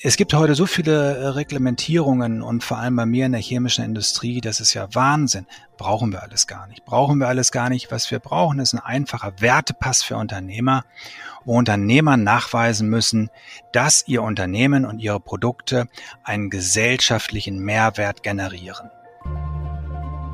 Es 0.00 0.16
gibt 0.16 0.32
heute 0.32 0.54
so 0.54 0.64
viele 0.66 1.16
äh, 1.16 1.26
Reglementierungen 1.26 2.40
und 2.40 2.62
vor 2.62 2.78
allem 2.78 2.94
bei 2.94 3.04
mir 3.04 3.26
in 3.26 3.32
der 3.32 3.40
chemischen 3.40 3.84
Industrie, 3.84 4.40
das 4.40 4.60
ist 4.60 4.72
ja 4.72 4.86
Wahnsinn. 4.94 5.44
Brauchen 5.76 6.12
wir 6.12 6.22
alles 6.22 6.46
gar 6.46 6.68
nicht. 6.68 6.84
Brauchen 6.84 7.18
wir 7.18 7.26
alles 7.26 7.50
gar 7.50 7.68
nicht. 7.68 7.90
Was 7.90 8.08
wir 8.12 8.20
brauchen, 8.20 8.60
ist 8.60 8.74
ein 8.74 8.78
einfacher 8.78 9.32
Wertepass 9.40 10.04
für 10.04 10.16
Unternehmer, 10.16 10.84
wo 11.44 11.58
Unternehmer 11.58 12.16
nachweisen 12.16 12.88
müssen, 12.88 13.28
dass 13.72 14.06
ihr 14.06 14.22
Unternehmen 14.22 14.86
und 14.86 15.00
ihre 15.00 15.18
Produkte 15.18 15.88
einen 16.22 16.48
gesellschaftlichen 16.48 17.58
Mehrwert 17.58 18.22
generieren. 18.22 18.90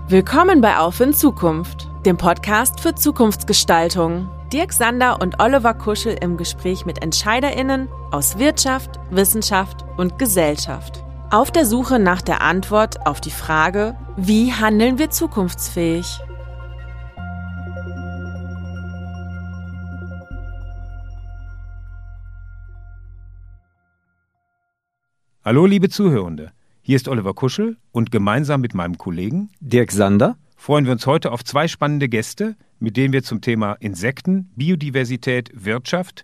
Willkommen 0.08 0.60
bei 0.60 0.76
Auf 0.76 1.00
in 1.00 1.14
Zukunft, 1.14 1.88
dem 2.04 2.18
Podcast 2.18 2.80
für 2.80 2.94
Zukunftsgestaltung. 2.94 4.28
Dirk 4.54 4.72
Sander 4.72 5.20
und 5.20 5.40
Oliver 5.40 5.74
Kuschel 5.74 6.16
im 6.20 6.36
Gespräch 6.36 6.86
mit 6.86 7.02
EntscheiderInnen 7.02 7.88
aus 8.12 8.38
Wirtschaft, 8.38 9.00
Wissenschaft 9.10 9.84
und 9.96 10.16
Gesellschaft. 10.16 11.02
Auf 11.32 11.50
der 11.50 11.66
Suche 11.66 11.98
nach 11.98 12.22
der 12.22 12.40
Antwort 12.40 13.04
auf 13.04 13.20
die 13.20 13.32
Frage, 13.32 13.96
wie 14.16 14.52
handeln 14.52 14.96
wir 14.96 15.10
zukunftsfähig? 15.10 16.20
Hallo 25.44 25.66
liebe 25.66 25.88
Zuhörende, 25.88 26.52
hier 26.80 26.94
ist 26.94 27.08
Oliver 27.08 27.34
Kuschel 27.34 27.76
und 27.90 28.12
gemeinsam 28.12 28.60
mit 28.60 28.72
meinem 28.72 28.98
Kollegen 28.98 29.50
Dirk 29.58 29.90
Sander 29.90 30.36
freuen 30.64 30.86
wir 30.86 30.92
uns 30.92 31.06
heute 31.06 31.30
auf 31.30 31.44
zwei 31.44 31.68
spannende 31.68 32.08
Gäste, 32.08 32.56
mit 32.84 32.98
denen 32.98 33.14
wir 33.14 33.22
zum 33.22 33.40
Thema 33.40 33.72
Insekten, 33.80 34.52
Biodiversität, 34.54 35.50
Wirtschaft, 35.54 36.22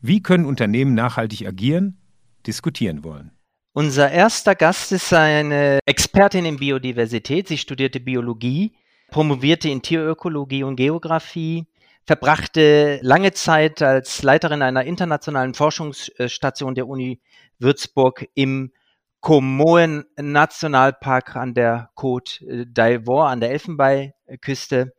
wie 0.00 0.22
können 0.22 0.46
Unternehmen 0.46 0.94
nachhaltig 0.94 1.46
agieren, 1.46 1.98
diskutieren 2.46 3.04
wollen. 3.04 3.30
Unser 3.74 4.10
erster 4.10 4.54
Gast 4.54 4.90
ist 4.92 5.12
eine 5.12 5.78
Expertin 5.86 6.46
in 6.46 6.56
Biodiversität. 6.56 7.46
Sie 7.46 7.58
studierte 7.58 8.00
Biologie, 8.00 8.72
promovierte 9.10 9.68
in 9.68 9.82
Tierökologie 9.82 10.64
und 10.64 10.76
Geographie, 10.76 11.66
verbrachte 12.06 12.98
lange 13.02 13.32
Zeit 13.32 13.82
als 13.82 14.22
Leiterin 14.22 14.62
einer 14.62 14.84
internationalen 14.84 15.52
Forschungsstation 15.52 16.74
der 16.74 16.88
Uni 16.88 17.20
Würzburg 17.58 18.26
im 18.34 18.72
Comoen 19.20 20.04
Nationalpark 20.16 21.36
an 21.36 21.54
der 21.54 21.90
Côte 21.94 22.40
d'Ivoire 22.64 23.28
an 23.28 23.40
der 23.40 23.52
Elfenbeinküste 23.52 24.94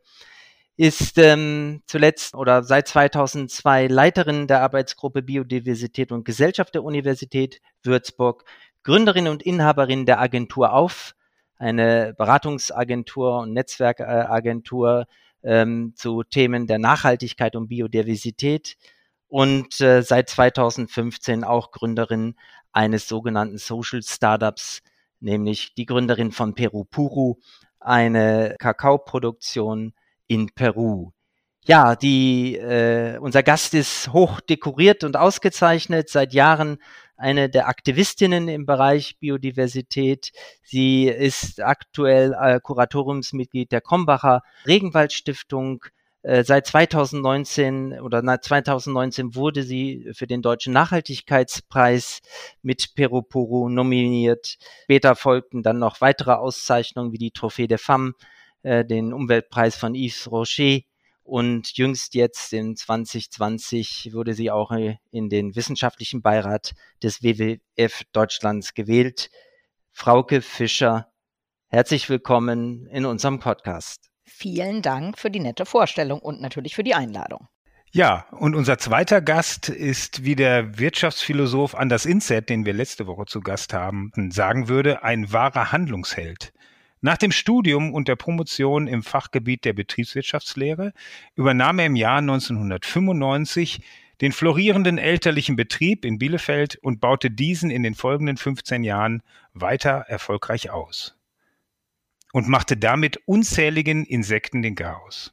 ist 0.75 1.17
ähm, 1.17 1.83
zuletzt 1.85 2.35
oder 2.35 2.63
seit 2.63 2.87
2002 2.87 3.87
Leiterin 3.87 4.47
der 4.47 4.61
Arbeitsgruppe 4.61 5.21
Biodiversität 5.21 6.11
und 6.11 6.25
Gesellschaft 6.25 6.73
der 6.73 6.83
Universität 6.83 7.61
Würzburg, 7.83 8.45
Gründerin 8.83 9.27
und 9.27 9.43
Inhaberin 9.43 10.05
der 10.05 10.19
Agentur 10.19 10.73
Auf, 10.73 11.15
eine 11.57 12.13
Beratungsagentur 12.17 13.39
und 13.39 13.53
Netzwerkagentur 13.53 15.05
ähm, 15.43 15.93
zu 15.95 16.23
Themen 16.23 16.67
der 16.67 16.79
Nachhaltigkeit 16.79 17.55
und 17.55 17.67
Biodiversität 17.67 18.75
und 19.27 19.79
äh, 19.79 20.01
seit 20.01 20.29
2015 20.29 21.43
auch 21.43 21.71
Gründerin 21.71 22.35
eines 22.71 23.07
sogenannten 23.07 23.57
Social 23.57 24.01
Startups, 24.01 24.81
nämlich 25.19 25.75
die 25.75 25.85
Gründerin 25.85 26.31
von 26.31 26.55
Peru 26.55 26.83
Puru, 26.83 27.37
eine 27.79 28.55
Kakaoproduktion 28.57 29.93
in 30.27 30.49
Peru. 30.53 31.11
Ja, 31.65 31.95
die, 31.95 32.57
äh, 32.57 33.17
unser 33.19 33.41
Gast 33.41 33.73
ist 33.73 34.11
hoch 34.11 34.41
dekoriert 34.41 35.05
und 35.05 35.15
ausgezeichnet, 35.15 36.09
seit 36.09 36.33
Jahren 36.33 36.77
eine 37.15 37.49
der 37.49 37.69
Aktivistinnen 37.69 38.49
im 38.49 38.65
Bereich 38.65 39.17
Biodiversität. 39.19 40.33
Sie 40.63 41.07
ist 41.07 41.61
aktuell 41.61 42.35
äh, 42.37 42.59
Kuratoriumsmitglied 42.59 43.71
der 43.71 43.79
Kombacher 43.79 44.41
Regenwaldstiftung. 44.67 45.85
Äh, 46.21 46.43
seit 46.43 46.67
2019 46.67 47.99
oder 48.01 48.21
na, 48.21 48.41
2019 48.41 49.35
wurde 49.35 49.63
sie 49.63 50.09
für 50.13 50.27
den 50.27 50.41
Deutschen 50.41 50.73
Nachhaltigkeitspreis 50.73 52.19
mit 52.61 52.93
Peroporo 52.95 53.69
nominiert. 53.69 54.57
Später 54.83 55.15
folgten 55.15 55.63
dann 55.63 55.79
noch 55.79 56.01
weitere 56.01 56.31
Auszeichnungen 56.31 57.13
wie 57.13 57.17
die 57.17 57.31
Trophäe 57.31 57.69
der 57.69 57.79
Femme 57.79 58.15
äh, 58.63 58.83
den 58.83 59.13
Umweltpreis 59.13 59.75
von 59.75 59.93
Yves 59.93 60.31
Rocher 60.31 60.79
und 61.23 61.77
jüngst 61.77 62.15
jetzt 62.15 62.51
in 62.53 62.75
2020 62.75 64.09
wurde 64.13 64.33
sie 64.33 64.51
auch 64.51 64.71
in 65.11 65.29
den 65.29 65.55
wissenschaftlichen 65.55 66.21
Beirat 66.21 66.73
des 67.01 67.23
WWF 67.23 68.03
Deutschlands 68.11 68.73
gewählt. 68.73 69.29
Frauke 69.91 70.41
Fischer, 70.41 71.11
herzlich 71.67 72.09
willkommen 72.09 72.87
in 72.87 73.05
unserem 73.05 73.39
Podcast. 73.39 74.09
Vielen 74.25 74.81
Dank 74.81 75.17
für 75.17 75.29
die 75.29 75.39
nette 75.39 75.65
Vorstellung 75.65 76.19
und 76.19 76.41
natürlich 76.41 76.75
für 76.75 76.83
die 76.83 76.95
Einladung. 76.95 77.47
Ja, 77.91 78.25
und 78.31 78.55
unser 78.55 78.79
zweiter 78.79 79.21
Gast 79.21 79.69
ist, 79.69 80.23
wie 80.23 80.35
der 80.35 80.79
Wirtschaftsphilosoph 80.79 81.75
Anders 81.75 82.07
Inset, 82.07 82.49
den 82.49 82.65
wir 82.65 82.73
letzte 82.73 83.05
Woche 83.05 83.25
zu 83.27 83.39
Gast 83.39 83.71
haben, 83.71 84.11
sagen 84.31 84.67
würde, 84.67 85.03
ein 85.03 85.31
wahrer 85.31 85.71
Handlungsheld. 85.71 86.53
Nach 87.05 87.17
dem 87.17 87.31
Studium 87.31 87.93
und 87.93 88.07
der 88.07 88.15
Promotion 88.15 88.87
im 88.87 89.03
Fachgebiet 89.03 89.65
der 89.65 89.73
Betriebswirtschaftslehre 89.73 90.93
übernahm 91.35 91.79
er 91.79 91.87
im 91.87 91.97
Jahr 91.97 92.19
1995 92.19 93.81
den 94.21 94.31
florierenden 94.31 94.97
elterlichen 94.97 95.57
Betrieb 95.57 96.05
in 96.05 96.17
Bielefeld 96.17 96.77
und 96.77 97.01
baute 97.01 97.29
diesen 97.29 97.71
in 97.71 97.83
den 97.83 97.93
folgenden 97.93 98.37
15 98.37 98.85
Jahren 98.85 99.21
weiter 99.53 100.05
erfolgreich 100.07 100.69
aus 100.69 101.17
und 102.31 102.47
machte 102.47 102.77
damit 102.77 103.17
unzähligen 103.25 104.05
Insekten 104.05 104.61
den 104.61 104.75
Chaos. 104.75 105.29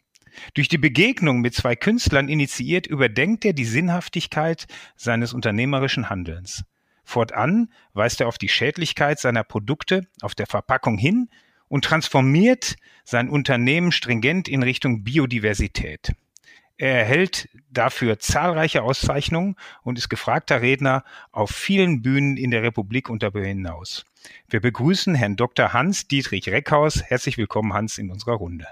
Durch 0.55 0.67
die 0.67 0.77
Begegnung 0.77 1.41
mit 1.41 1.55
zwei 1.55 1.77
Künstlern 1.77 2.29
initiiert 2.29 2.89
überdenkt 2.89 3.45
er 3.45 3.53
die 3.53 3.65
Sinnhaftigkeit 3.65 4.67
seines 4.97 5.33
unternehmerischen 5.33 6.11
Handelns. 6.11 6.65
Fortan 7.05 7.73
weist 7.93 8.21
er 8.21 8.27
auf 8.27 8.39
die 8.39 8.49
Schädlichkeit 8.49 9.21
seiner 9.21 9.45
Produkte 9.45 10.09
auf 10.21 10.35
der 10.35 10.49
Verpackung 10.49 10.99
hin 10.99 11.29
und 11.71 11.85
transformiert 11.85 12.77
sein 13.05 13.31
Unternehmen 13.31 13.93
stringent 13.93 14.49
in 14.49 14.63
Richtung 14.63 15.05
Biodiversität. 15.05 16.13
Er 16.77 16.99
erhält 16.99 17.49
dafür 17.71 18.19
zahlreiche 18.19 18.83
Auszeichnungen 18.83 19.55
und 19.83 19.99
ist 19.99 20.09
gefragter 20.09 20.61
Redner 20.63 21.05
auf 21.31 21.51
vielen 21.51 22.03
Bühnen 22.03 22.37
in 22.37 22.51
der 22.51 22.63
Republik 22.63 23.09
und 23.09 23.23
darüber 23.23 23.47
hinaus. 23.47 24.05
Wir 24.49 24.61
begrüßen 24.61 25.15
Herrn 25.15 25.37
Dr. 25.37 25.73
Hans 25.73 26.09
Dietrich 26.09 26.49
Reckhaus. 26.49 27.03
Herzlich 27.03 27.39
willkommen, 27.39 27.73
Hans, 27.73 27.99
in 27.99 28.11
unserer 28.11 28.35
Runde. 28.35 28.67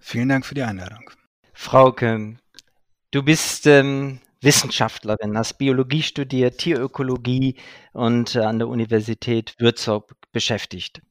Vielen 0.00 0.28
Dank 0.28 0.44
für 0.44 0.54
die 0.54 0.62
Einladung. 0.62 1.10
Frauke, 1.52 2.36
du 3.10 3.22
bist 3.22 3.66
ähm, 3.66 4.20
Wissenschaftlerin, 4.40 5.36
hast 5.36 5.58
Biologie 5.58 6.02
studiert, 6.02 6.58
Tierökologie 6.58 7.56
und 7.92 8.34
äh, 8.34 8.40
an 8.40 8.58
der 8.58 8.68
Universität 8.68 9.54
Würzburg 9.58 10.14
beschäftigt. 10.32 11.02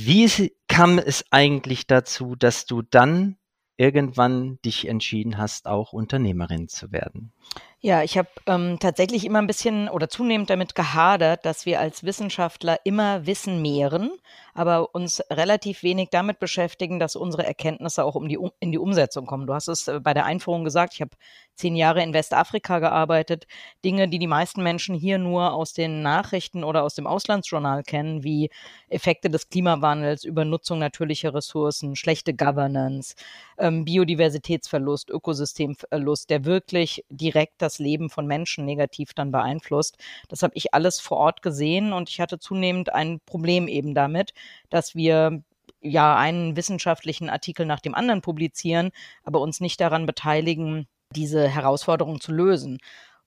Wie 0.00 0.52
kam 0.68 1.00
es 1.00 1.24
eigentlich 1.32 1.88
dazu, 1.88 2.36
dass 2.36 2.66
du 2.66 2.82
dann 2.82 3.36
irgendwann 3.76 4.60
dich 4.64 4.86
entschieden 4.86 5.38
hast, 5.38 5.66
auch 5.66 5.92
Unternehmerin 5.92 6.68
zu 6.68 6.92
werden? 6.92 7.32
Ja, 7.80 8.04
ich 8.04 8.16
habe 8.16 8.28
ähm, 8.46 8.78
tatsächlich 8.78 9.24
immer 9.24 9.40
ein 9.40 9.48
bisschen 9.48 9.88
oder 9.88 10.08
zunehmend 10.08 10.50
damit 10.50 10.76
gehadert, 10.76 11.44
dass 11.44 11.66
wir 11.66 11.80
als 11.80 12.04
Wissenschaftler 12.04 12.78
immer 12.84 13.26
Wissen 13.26 13.60
mehren, 13.60 14.12
aber 14.54 14.94
uns 14.94 15.20
relativ 15.30 15.82
wenig 15.82 16.10
damit 16.10 16.38
beschäftigen, 16.38 17.00
dass 17.00 17.16
unsere 17.16 17.44
Erkenntnisse 17.44 18.04
auch 18.04 18.14
um 18.14 18.28
die, 18.28 18.38
um, 18.38 18.52
in 18.60 18.70
die 18.70 18.78
Umsetzung 18.78 19.26
kommen. 19.26 19.48
Du 19.48 19.54
hast 19.54 19.66
es 19.66 19.88
äh, 19.88 19.98
bei 19.98 20.14
der 20.14 20.26
Einführung 20.26 20.62
gesagt, 20.62 20.94
ich 20.94 21.00
habe 21.00 21.16
zehn 21.58 21.76
Jahre 21.76 22.02
in 22.02 22.14
Westafrika 22.14 22.78
gearbeitet. 22.78 23.46
Dinge, 23.84 24.08
die 24.08 24.18
die 24.18 24.26
meisten 24.26 24.62
Menschen 24.62 24.94
hier 24.94 25.18
nur 25.18 25.52
aus 25.52 25.72
den 25.72 26.02
Nachrichten 26.02 26.64
oder 26.64 26.84
aus 26.84 26.94
dem 26.94 27.06
Auslandsjournal 27.06 27.82
kennen, 27.82 28.22
wie 28.22 28.50
Effekte 28.88 29.28
des 29.28 29.48
Klimawandels, 29.48 30.24
Übernutzung 30.24 30.78
natürlicher 30.78 31.34
Ressourcen, 31.34 31.96
schlechte 31.96 32.34
Governance, 32.34 33.14
ähm, 33.58 33.84
Biodiversitätsverlust, 33.84 35.10
Ökosystemverlust, 35.10 36.30
der 36.30 36.44
wirklich 36.44 37.04
direkt 37.10 37.60
das 37.60 37.78
Leben 37.78 38.08
von 38.08 38.26
Menschen 38.26 38.64
negativ 38.64 39.12
dann 39.14 39.32
beeinflusst. 39.32 39.98
Das 40.28 40.42
habe 40.42 40.54
ich 40.56 40.72
alles 40.74 41.00
vor 41.00 41.18
Ort 41.18 41.42
gesehen 41.42 41.92
und 41.92 42.08
ich 42.08 42.20
hatte 42.20 42.38
zunehmend 42.38 42.92
ein 42.94 43.20
Problem 43.26 43.68
eben 43.68 43.94
damit, 43.94 44.32
dass 44.70 44.94
wir 44.94 45.42
ja 45.80 46.16
einen 46.16 46.56
wissenschaftlichen 46.56 47.30
Artikel 47.30 47.66
nach 47.66 47.80
dem 47.80 47.94
anderen 47.94 48.20
publizieren, 48.20 48.90
aber 49.22 49.40
uns 49.40 49.60
nicht 49.60 49.80
daran 49.80 50.06
beteiligen, 50.06 50.86
diese 51.14 51.48
Herausforderung 51.48 52.20
zu 52.20 52.32
lösen. 52.32 52.78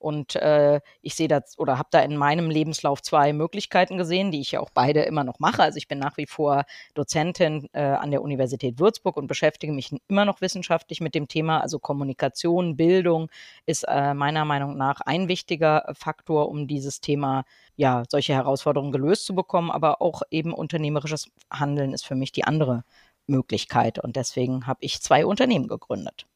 Und 0.02 0.34
äh, 0.34 0.80
ich 1.00 1.14
sehe 1.14 1.28
das 1.28 1.56
oder 1.60 1.78
habe 1.78 1.88
da 1.92 2.00
in 2.00 2.16
meinem 2.16 2.50
Lebenslauf 2.50 3.00
zwei 3.02 3.32
Möglichkeiten 3.32 3.98
gesehen, 3.98 4.32
die 4.32 4.40
ich 4.40 4.50
ja 4.50 4.58
auch 4.58 4.70
beide 4.74 5.02
immer 5.02 5.22
noch 5.22 5.38
mache. 5.38 5.62
Also 5.62 5.76
ich 5.76 5.86
bin 5.86 6.00
nach 6.00 6.16
wie 6.16 6.26
vor 6.26 6.64
Dozentin 6.94 7.68
äh, 7.72 7.82
an 7.82 8.10
der 8.10 8.20
Universität 8.20 8.80
Würzburg 8.80 9.16
und 9.16 9.28
beschäftige 9.28 9.72
mich 9.72 9.94
immer 10.08 10.24
noch 10.24 10.40
wissenschaftlich 10.40 11.00
mit 11.00 11.14
dem 11.14 11.28
Thema. 11.28 11.60
Also 11.60 11.78
Kommunikation, 11.78 12.76
Bildung 12.76 13.30
ist 13.64 13.84
äh, 13.84 14.12
meiner 14.12 14.44
Meinung 14.44 14.76
nach 14.76 15.00
ein 15.02 15.28
wichtiger 15.28 15.92
Faktor, 15.96 16.48
um 16.48 16.66
dieses 16.66 17.00
Thema, 17.00 17.44
ja, 17.76 18.02
solche 18.08 18.34
Herausforderungen 18.34 18.90
gelöst 18.90 19.24
zu 19.24 19.36
bekommen. 19.36 19.70
Aber 19.70 20.02
auch 20.02 20.22
eben 20.32 20.52
unternehmerisches 20.52 21.30
Handeln 21.48 21.92
ist 21.92 22.04
für 22.04 22.16
mich 22.16 22.32
die 22.32 22.42
andere 22.42 22.82
Möglichkeit. 23.28 24.00
Und 24.00 24.16
deswegen 24.16 24.66
habe 24.66 24.80
ich 24.82 25.00
zwei 25.00 25.24
Unternehmen 25.24 25.68
gegründet. 25.68 26.26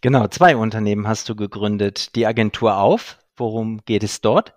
Genau, 0.00 0.26
zwei 0.28 0.56
Unternehmen 0.56 1.08
hast 1.08 1.28
du 1.28 1.36
gegründet. 1.36 2.14
Die 2.16 2.26
Agentur 2.26 2.78
auf. 2.78 3.18
Worum 3.36 3.84
geht 3.84 4.02
es 4.02 4.20
dort? 4.20 4.54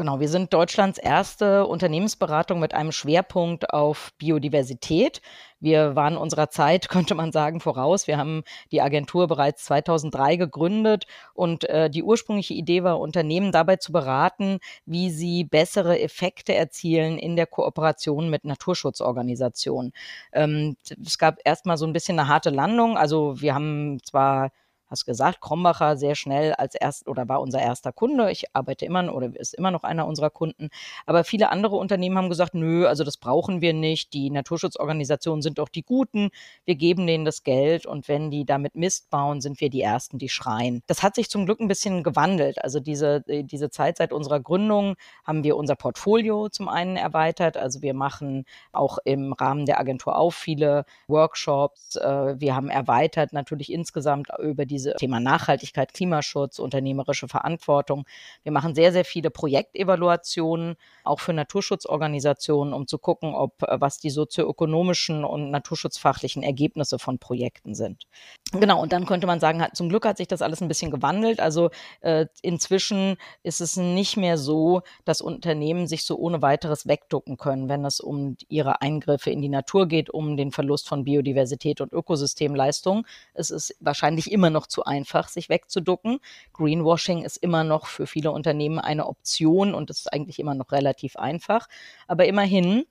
Genau, 0.00 0.18
wir 0.18 0.30
sind 0.30 0.54
Deutschlands 0.54 0.96
erste 0.96 1.66
Unternehmensberatung 1.66 2.58
mit 2.58 2.72
einem 2.72 2.90
Schwerpunkt 2.90 3.68
auf 3.68 4.14
Biodiversität. 4.16 5.20
Wir 5.58 5.94
waren 5.94 6.16
unserer 6.16 6.48
Zeit, 6.48 6.88
könnte 6.88 7.14
man 7.14 7.32
sagen, 7.32 7.60
voraus. 7.60 8.06
Wir 8.06 8.16
haben 8.16 8.42
die 8.72 8.80
Agentur 8.80 9.28
bereits 9.28 9.66
2003 9.66 10.36
gegründet 10.36 11.06
und 11.34 11.68
äh, 11.68 11.90
die 11.90 12.02
ursprüngliche 12.02 12.54
Idee 12.54 12.82
war, 12.82 12.98
Unternehmen 12.98 13.52
dabei 13.52 13.76
zu 13.76 13.92
beraten, 13.92 14.60
wie 14.86 15.10
sie 15.10 15.44
bessere 15.44 16.00
Effekte 16.00 16.54
erzielen 16.54 17.18
in 17.18 17.36
der 17.36 17.46
Kooperation 17.46 18.30
mit 18.30 18.46
Naturschutzorganisationen. 18.46 19.92
Ähm, 20.32 20.78
es 21.04 21.18
gab 21.18 21.40
erstmal 21.44 21.76
so 21.76 21.84
ein 21.86 21.92
bisschen 21.92 22.18
eine 22.18 22.26
harte 22.26 22.48
Landung. 22.48 22.96
Also 22.96 23.38
wir 23.42 23.54
haben 23.54 23.98
zwar 24.02 24.50
hast 24.90 25.06
gesagt, 25.06 25.40
Krombacher 25.40 25.96
sehr 25.96 26.14
schnell 26.14 26.52
als 26.54 26.74
erst 26.74 27.08
oder 27.08 27.28
war 27.28 27.40
unser 27.40 27.60
erster 27.60 27.92
Kunde. 27.92 28.30
Ich 28.30 28.54
arbeite 28.54 28.84
immer 28.84 29.14
oder 29.14 29.30
ist 29.38 29.54
immer 29.54 29.70
noch 29.70 29.84
einer 29.84 30.06
unserer 30.06 30.30
Kunden. 30.30 30.68
Aber 31.06 31.24
viele 31.24 31.50
andere 31.50 31.76
Unternehmen 31.76 32.18
haben 32.18 32.28
gesagt, 32.28 32.54
nö, 32.54 32.86
also 32.86 33.04
das 33.04 33.16
brauchen 33.16 33.60
wir 33.60 33.72
nicht. 33.72 34.12
Die 34.12 34.30
Naturschutzorganisationen 34.30 35.42
sind 35.42 35.58
doch 35.58 35.68
die 35.68 35.82
Guten. 35.82 36.30
Wir 36.64 36.74
geben 36.74 37.06
denen 37.06 37.24
das 37.24 37.44
Geld 37.44 37.86
und 37.86 38.08
wenn 38.08 38.30
die 38.30 38.44
damit 38.44 38.74
Mist 38.74 39.10
bauen, 39.10 39.40
sind 39.40 39.60
wir 39.60 39.70
die 39.70 39.80
Ersten, 39.80 40.18
die 40.18 40.28
schreien. 40.28 40.82
Das 40.88 41.02
hat 41.02 41.14
sich 41.14 41.30
zum 41.30 41.46
Glück 41.46 41.60
ein 41.60 41.68
bisschen 41.68 42.02
gewandelt. 42.02 42.62
Also 42.62 42.80
diese, 42.80 43.22
äh, 43.28 43.44
diese 43.44 43.70
Zeit 43.70 43.98
seit 43.98 44.12
unserer 44.12 44.40
Gründung 44.40 44.96
haben 45.24 45.44
wir 45.44 45.56
unser 45.56 45.76
Portfolio 45.76 46.48
zum 46.48 46.68
einen 46.68 46.96
erweitert. 46.96 47.56
Also 47.56 47.82
wir 47.82 47.94
machen 47.94 48.44
auch 48.72 48.98
im 49.04 49.32
Rahmen 49.32 49.66
der 49.66 49.78
Agentur 49.78 50.16
auf 50.16 50.34
viele 50.34 50.84
Workshops. 51.06 51.96
Äh, 51.96 52.40
wir 52.40 52.56
haben 52.56 52.68
erweitert 52.68 53.32
natürlich 53.32 53.72
insgesamt 53.72 54.28
über 54.40 54.66
die 54.66 54.79
diese 54.80 54.94
Thema 54.94 55.20
Nachhaltigkeit, 55.20 55.92
Klimaschutz, 55.92 56.58
unternehmerische 56.58 57.28
Verantwortung. 57.28 58.04
Wir 58.42 58.52
machen 58.52 58.74
sehr, 58.74 58.92
sehr 58.92 59.04
viele 59.04 59.30
Projektevaluationen, 59.30 60.76
auch 61.04 61.20
für 61.20 61.32
Naturschutzorganisationen, 61.32 62.72
um 62.72 62.86
zu 62.86 62.98
gucken, 62.98 63.34
ob 63.34 63.62
äh, 63.62 63.80
was 63.80 63.98
die 63.98 64.10
sozioökonomischen 64.10 65.24
und 65.24 65.50
naturschutzfachlichen 65.50 66.42
Ergebnisse 66.42 66.98
von 66.98 67.18
Projekten 67.18 67.74
sind. 67.74 68.06
Genau, 68.52 68.82
und 68.82 68.92
dann 68.92 69.06
könnte 69.06 69.26
man 69.26 69.38
sagen, 69.38 69.64
zum 69.74 69.88
Glück 69.88 70.06
hat 70.06 70.16
sich 70.16 70.26
das 70.26 70.42
alles 70.42 70.60
ein 70.60 70.68
bisschen 70.68 70.90
gewandelt. 70.90 71.40
Also 71.40 71.70
äh, 72.00 72.26
inzwischen 72.42 73.16
ist 73.42 73.60
es 73.60 73.76
nicht 73.76 74.16
mehr 74.16 74.38
so, 74.38 74.82
dass 75.04 75.20
Unternehmen 75.20 75.86
sich 75.86 76.04
so 76.04 76.16
ohne 76.16 76.42
weiteres 76.42 76.88
wegducken 76.88 77.36
können, 77.36 77.68
wenn 77.68 77.84
es 77.84 78.00
um 78.00 78.36
ihre 78.48 78.80
Eingriffe 78.80 79.30
in 79.30 79.42
die 79.42 79.48
Natur 79.48 79.86
geht, 79.86 80.10
um 80.10 80.36
den 80.36 80.50
Verlust 80.50 80.88
von 80.88 81.04
Biodiversität 81.04 81.80
und 81.80 81.92
Ökosystemleistung. 81.92 83.06
Es 83.34 83.50
ist 83.50 83.76
wahrscheinlich 83.80 84.32
immer 84.32 84.50
noch 84.50 84.66
zu 84.70 84.84
einfach, 84.84 85.28
sich 85.28 85.48
wegzuducken. 85.48 86.20
Greenwashing 86.52 87.24
ist 87.24 87.36
immer 87.36 87.64
noch 87.64 87.86
für 87.86 88.06
viele 88.06 88.30
Unternehmen 88.32 88.78
eine 88.78 89.06
Option 89.06 89.74
und 89.74 89.90
es 89.90 90.00
ist 90.00 90.12
eigentlich 90.12 90.38
immer 90.38 90.54
noch 90.54 90.72
relativ 90.72 91.16
einfach. 91.16 91.68
Aber 92.06 92.26
immerhin 92.26 92.84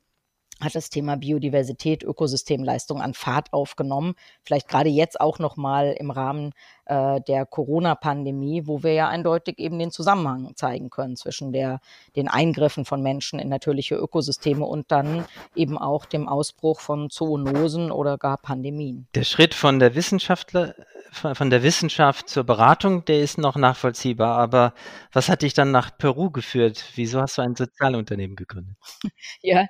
hat 0.59 0.75
das 0.75 0.89
Thema 0.89 1.15
Biodiversität, 1.15 2.03
Ökosystemleistung 2.03 3.01
an 3.01 3.13
Fahrt 3.13 3.53
aufgenommen. 3.53 4.15
Vielleicht 4.43 4.67
gerade 4.67 4.89
jetzt 4.89 5.19
auch 5.19 5.39
nochmal 5.39 5.95
im 5.97 6.11
Rahmen 6.11 6.51
äh, 6.85 7.21
der 7.21 7.45
Corona-Pandemie, 7.45 8.63
wo 8.65 8.83
wir 8.83 8.93
ja 8.93 9.07
eindeutig 9.07 9.59
eben 9.59 9.79
den 9.79 9.91
Zusammenhang 9.91 10.55
zeigen 10.55 10.89
können 10.89 11.15
zwischen 11.15 11.51
der, 11.51 11.79
den 12.15 12.27
Eingriffen 12.27 12.85
von 12.85 13.01
Menschen 13.01 13.39
in 13.39 13.49
natürliche 13.49 13.95
Ökosysteme 13.95 14.65
und 14.65 14.91
dann 14.91 15.25
eben 15.55 15.77
auch 15.77 16.05
dem 16.05 16.27
Ausbruch 16.27 16.79
von 16.79 17.09
Zoonosen 17.09 17.91
oder 17.91 18.17
gar 18.17 18.37
Pandemien. 18.37 19.07
Der 19.15 19.23
Schritt 19.23 19.53
von 19.53 19.79
der 19.79 19.95
Wissenschaftler 19.95 20.75
von 21.11 21.49
der 21.49 21.63
Wissenschaft 21.63 22.29
zur 22.29 22.43
Beratung, 22.43 23.05
der 23.05 23.21
ist 23.21 23.37
noch 23.37 23.55
nachvollziehbar. 23.55 24.37
Aber 24.37 24.73
was 25.11 25.29
hat 25.29 25.41
dich 25.41 25.53
dann 25.53 25.71
nach 25.71 25.97
Peru 25.97 26.29
geführt? 26.29 26.83
Wieso 26.95 27.21
hast 27.21 27.37
du 27.37 27.41
ein 27.41 27.55
Sozialunternehmen 27.55 28.35
gegründet? 28.35 28.77
Ja, 29.41 29.65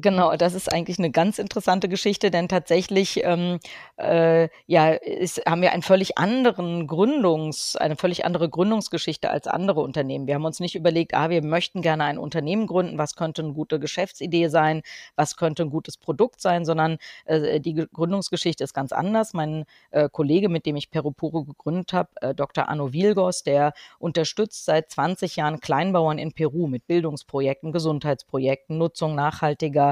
Genau, 0.00 0.34
das 0.36 0.54
ist 0.54 0.72
eigentlich 0.72 0.98
eine 0.98 1.10
ganz 1.10 1.38
interessante 1.38 1.88
Geschichte, 1.88 2.30
denn 2.30 2.48
tatsächlich 2.48 3.22
ähm, 3.24 3.58
äh, 3.96 4.48
ja, 4.66 4.90
ist, 4.90 5.42
haben 5.46 5.62
wir 5.62 5.72
einen 5.72 5.82
völlig 5.82 6.16
anderen 6.16 6.86
Gründungs, 6.86 7.76
eine 7.76 7.96
völlig 7.96 8.24
andere 8.24 8.48
Gründungsgeschichte 8.48 9.30
als 9.30 9.46
andere 9.46 9.80
Unternehmen. 9.80 10.26
Wir 10.26 10.36
haben 10.36 10.44
uns 10.44 10.60
nicht 10.60 10.74
überlegt, 10.74 11.12
ah, 11.14 11.28
wir 11.28 11.42
möchten 11.44 11.82
gerne 11.82 12.04
ein 12.04 12.18
Unternehmen 12.18 12.66
gründen, 12.66 12.98
was 12.98 13.14
könnte 13.14 13.42
eine 13.42 13.52
gute 13.52 13.78
Geschäftsidee 13.80 14.48
sein, 14.48 14.82
was 15.16 15.36
könnte 15.36 15.64
ein 15.64 15.70
gutes 15.70 15.96
Produkt 15.96 16.40
sein, 16.40 16.64
sondern 16.64 16.98
äh, 17.26 17.60
die 17.60 17.74
Gründungsgeschichte 17.74 18.64
ist 18.64 18.72
ganz 18.72 18.92
anders. 18.92 19.34
Mein 19.34 19.64
äh, 19.90 20.08
Kollege, 20.10 20.48
mit 20.48 20.66
dem 20.66 20.76
ich 20.76 20.90
Perupuro 20.90 21.44
gegründet 21.44 21.92
habe, 21.92 22.10
äh, 22.20 22.34
Dr. 22.34 22.68
Arno 22.68 22.92
Vilgos, 22.92 23.42
der 23.42 23.72
unterstützt 23.98 24.64
seit 24.64 24.90
20 24.90 25.36
Jahren 25.36 25.60
Kleinbauern 25.60 26.18
in 26.18 26.32
Peru 26.32 26.68
mit 26.68 26.86
Bildungsprojekten, 26.86 27.72
Gesundheitsprojekten, 27.72 28.78
Nutzung 28.78 29.14
nachhaltiger 29.14 29.89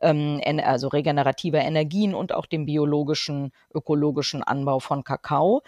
ähm, 0.00 0.40
also 0.62 0.88
regenerativer 0.88 1.60
Energien 1.60 2.14
und 2.14 2.32
auch 2.32 2.46
dem 2.46 2.66
biologischen, 2.66 3.52
ökologischen 3.74 4.42
Anbau 4.42 4.78
von 4.80 5.04
Kakao. 5.04 5.62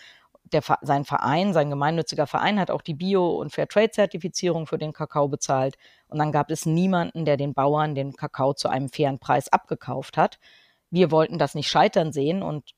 Der, 0.53 0.63
sein 0.83 1.05
Verein, 1.05 1.53
sein 1.53 1.71
gemeinnütziger 1.71 2.29
Verein 2.29 2.61
hat 2.61 2.71
auch 2.71 2.83
die 2.83 2.95
Bio- 2.95 3.37
und 3.41 3.53
Fairtrade-Zertifizierung 3.53 4.67
für 4.67 4.79
den 4.79 4.93
Kakao 4.93 5.27
bezahlt. 5.29 5.77
Und 6.09 6.19
dann 6.19 6.31
gab 6.31 6.51
es 6.51 6.67
niemanden, 6.67 7.25
der 7.25 7.37
den 7.37 7.53
Bauern 7.53 7.97
den 7.97 8.13
Kakao 8.13 8.55
zu 8.55 8.69
einem 8.69 8.89
fairen 8.89 9.19
Preis 9.19 9.49
abgekauft 9.49 10.17
hat. 10.17 10.39
Wir 10.91 11.11
wollten 11.11 11.39
das 11.39 11.57
nicht 11.57 11.69
scheitern 11.69 12.13
sehen 12.13 12.43
und 12.43 12.75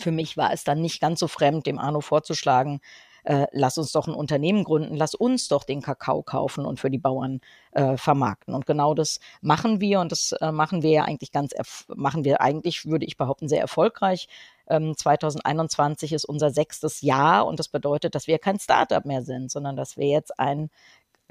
für 0.00 0.10
mich 0.10 0.36
war 0.36 0.52
es 0.52 0.64
dann 0.64 0.80
nicht 0.80 1.00
ganz 1.00 1.20
so 1.20 1.28
fremd, 1.28 1.66
dem 1.66 1.78
Arno 1.78 2.00
vorzuschlagen, 2.00 2.80
äh, 3.24 3.46
lass 3.52 3.78
uns 3.78 3.92
doch 3.92 4.08
ein 4.08 4.14
Unternehmen 4.14 4.64
gründen, 4.64 4.96
lass 4.96 5.14
uns 5.14 5.48
doch 5.48 5.64
den 5.64 5.82
Kakao 5.82 6.22
kaufen 6.22 6.64
und 6.64 6.80
für 6.80 6.90
die 6.90 6.98
Bauern 6.98 7.40
äh, 7.72 7.96
vermarkten. 7.96 8.54
Und 8.54 8.66
genau 8.66 8.94
das 8.94 9.20
machen 9.40 9.80
wir 9.80 10.00
und 10.00 10.12
das 10.12 10.32
äh, 10.32 10.52
machen 10.52 10.82
wir 10.82 10.90
ja 10.90 11.04
eigentlich 11.04 11.32
ganz, 11.32 11.52
machen 11.94 12.24
wir 12.24 12.40
eigentlich, 12.40 12.86
würde 12.86 13.06
ich 13.06 13.16
behaupten, 13.16 13.48
sehr 13.48 13.60
erfolgreich. 13.60 14.28
Ähm, 14.68 14.96
2021 14.96 16.12
ist 16.12 16.24
unser 16.24 16.50
sechstes 16.50 17.00
Jahr 17.02 17.46
und 17.46 17.58
das 17.58 17.68
bedeutet, 17.68 18.14
dass 18.14 18.26
wir 18.26 18.38
kein 18.38 18.58
Startup 18.58 19.04
mehr 19.04 19.22
sind, 19.22 19.50
sondern 19.50 19.76
dass 19.76 19.96
wir 19.96 20.08
jetzt 20.08 20.38
ein 20.38 20.70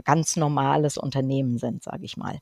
ganz 0.04 0.36
normales 0.36 0.98
Unternehmen 0.98 1.58
sind, 1.58 1.84
sage 1.84 2.06
ich 2.06 2.18
mal. 2.18 2.40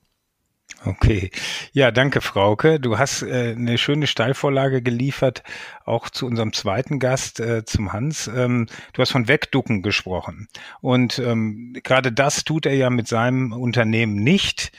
Okay. 0.86 1.30
Ja, 1.74 1.92
danke, 1.92 2.22
Frauke. 2.22 2.80
Du 2.80 2.98
hast 2.98 3.22
äh, 3.22 3.54
eine 3.58 3.78
schöne 3.78 4.08
Steilvorlage 4.08 4.82
geliefert, 4.82 5.44
auch 5.84 6.10
zu 6.10 6.26
unserem 6.26 6.54
zweiten 6.54 7.00
Gast, 7.00 7.40
äh, 7.42 7.66
zum 7.66 7.92
Hans. 7.92 8.28
Ähm, 8.34 8.68
du 8.94 9.02
hast 9.02 9.12
von 9.12 9.28
Wegducken 9.28 9.82
gesprochen. 9.82 10.48
Und 10.80 11.20
ähm, 11.20 11.76
gerade 11.84 12.12
das 12.14 12.46
tut 12.46 12.66
er 12.66 12.76
ja 12.76 12.90
mit 12.90 13.08
seinem 13.08 13.52
Unternehmen 13.52 14.16
nicht. 14.16 14.72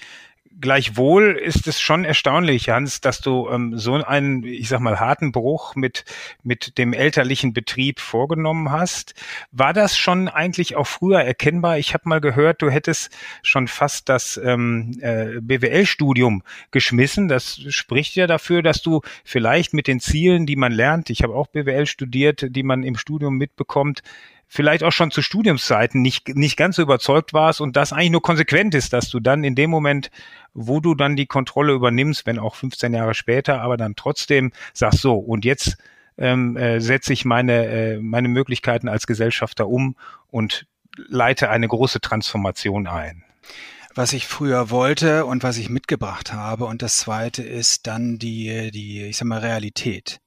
Gleichwohl 0.61 1.33
ist 1.43 1.67
es 1.67 1.81
schon 1.81 2.05
erstaunlich, 2.05 2.69
Hans, 2.69 3.00
dass 3.00 3.21
du 3.21 3.49
ähm, 3.49 3.79
so 3.79 3.95
einen, 3.95 4.45
ich 4.45 4.69
sag 4.69 4.81
mal, 4.81 5.00
harten 5.00 5.33
Bruch 5.33 5.75
mit, 5.75 6.05
mit 6.43 6.76
dem 6.76 6.93
elterlichen 6.93 7.52
Betrieb 7.52 7.99
vorgenommen 7.99 8.71
hast. 8.71 9.14
War 9.52 9.73
das 9.73 9.97
schon 9.97 10.29
eigentlich 10.29 10.76
auch 10.76 10.87
früher 10.87 11.21
erkennbar? 11.21 11.79
Ich 11.79 11.95
habe 11.95 12.09
mal 12.09 12.21
gehört, 12.21 12.61
du 12.62 12.69
hättest 12.69 13.11
schon 13.43 13.69
fast 13.69 14.09
das 14.09 14.38
ähm, 14.43 14.99
äh, 15.00 15.40
BWL-Studium 15.40 16.43
geschmissen. 16.73 17.29
Das 17.29 17.61
spricht 17.69 18.14
ja 18.17 18.26
dafür, 18.26 18.62
dass 18.62 18.83
du 18.83 19.00
vielleicht 19.25 19.73
mit 19.73 19.87
den 19.87 20.00
Zielen, 20.00 20.45
die 20.45 20.57
man 20.57 20.73
lernt, 20.73 21.11
ich 21.11 21.23
habe 21.23 21.35
auch 21.35 21.47
BWL 21.47 21.87
studiert, 21.87 22.47
die 22.50 22.62
man 22.62 22.83
im 22.83 22.97
Studium 22.97 23.37
mitbekommt, 23.37 24.02
vielleicht 24.52 24.83
auch 24.83 24.90
schon 24.90 25.12
zu 25.12 25.23
Studiumszeiten 25.23 26.02
nicht, 26.02 26.29
nicht 26.37 26.57
ganz 26.57 26.75
so 26.76 26.83
überzeugt 26.83 27.33
warst 27.33 27.61
und 27.61 27.76
das 27.76 27.93
eigentlich 27.93 28.11
nur 28.11 28.21
konsequent 28.21 28.75
ist, 28.75 28.93
dass 28.93 29.09
du 29.09 29.21
dann 29.21 29.45
in 29.45 29.55
dem 29.55 29.71
Moment, 29.71 30.11
wo 30.54 30.80
du 30.80 30.95
dann 30.95 31.16
die 31.16 31.26
Kontrolle 31.26 31.73
übernimmst, 31.73 32.26
wenn 32.26 32.38
auch 32.38 32.54
15 32.54 32.92
Jahre 32.92 33.14
später, 33.14 33.61
aber 33.61 33.76
dann 33.76 33.95
trotzdem 33.97 34.52
sagst 34.73 35.00
so, 35.00 35.14
und 35.14 35.45
jetzt 35.45 35.76
ähm, 36.19 36.57
äh, 36.57 36.80
setze 36.80 37.12
ich 37.12 37.25
meine, 37.25 37.66
äh, 37.66 37.99
meine 37.99 38.28
Möglichkeiten 38.28 38.88
als 38.88 39.07
Gesellschafter 39.07 39.69
um 39.69 39.97
und 40.28 40.66
leite 40.97 41.50
eine 41.50 41.69
große 41.69 42.00
Transformation 42.00 42.87
ein 42.87 43.25
was 43.95 44.12
ich 44.12 44.26
früher 44.26 44.71
wollte 44.71 45.26
und 45.26 45.42
was 45.42 45.57
ich 45.57 45.69
mitgebracht 45.69 46.33
habe. 46.33 46.64
Und 46.66 46.83
das 46.83 46.99
zweite 46.99 47.42
ist 47.42 47.87
dann 47.87 48.19
die, 48.19 48.71
die, 48.71 49.02
ich 49.02 49.16
sag 49.16 49.26
mal, 49.26 49.40
Realität. 49.40 50.21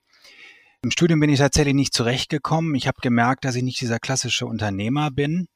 Im 0.81 0.91
Studium 0.91 1.21
bin 1.21 1.29
ich 1.29 1.39
tatsächlich 1.39 1.73
nicht 1.73 1.93
zurechtgekommen. 1.93 2.75
Ich 2.75 2.87
habe 2.87 2.97
gemerkt, 3.01 3.45
dass 3.45 3.55
ich 3.55 3.63
nicht 3.63 3.79
dieser 3.79 3.99
klassische 3.99 4.45
Unternehmer 4.45 5.11
bin, 5.11 5.47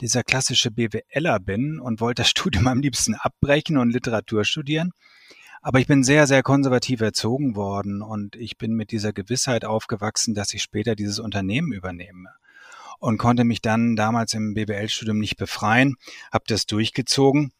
dieser 0.00 0.22
klassische 0.22 0.70
BWLer 0.70 1.40
bin 1.40 1.80
und 1.80 2.00
wollte 2.00 2.22
das 2.22 2.30
Studium 2.30 2.66
am 2.66 2.80
liebsten 2.80 3.14
abbrechen 3.14 3.76
und 3.78 3.90
Literatur 3.90 4.44
studieren. 4.44 4.92
Aber 5.60 5.78
ich 5.78 5.86
bin 5.86 6.02
sehr, 6.02 6.26
sehr 6.26 6.42
konservativ 6.42 7.00
erzogen 7.00 7.54
worden 7.54 8.02
und 8.02 8.34
ich 8.34 8.58
bin 8.58 8.72
mit 8.72 8.90
dieser 8.90 9.12
Gewissheit 9.12 9.64
aufgewachsen, 9.64 10.34
dass 10.34 10.52
ich 10.54 10.62
später 10.62 10.96
dieses 10.96 11.20
Unternehmen 11.20 11.72
übernehme 11.72 12.30
und 12.98 13.18
konnte 13.18 13.44
mich 13.44 13.60
dann 13.60 13.96
damals 13.96 14.34
im 14.34 14.54
BWL-Studium 14.54 15.18
nicht 15.18 15.36
befreien, 15.36 15.96
habe 16.32 16.44
das 16.48 16.66
durchgezogen 16.66 17.52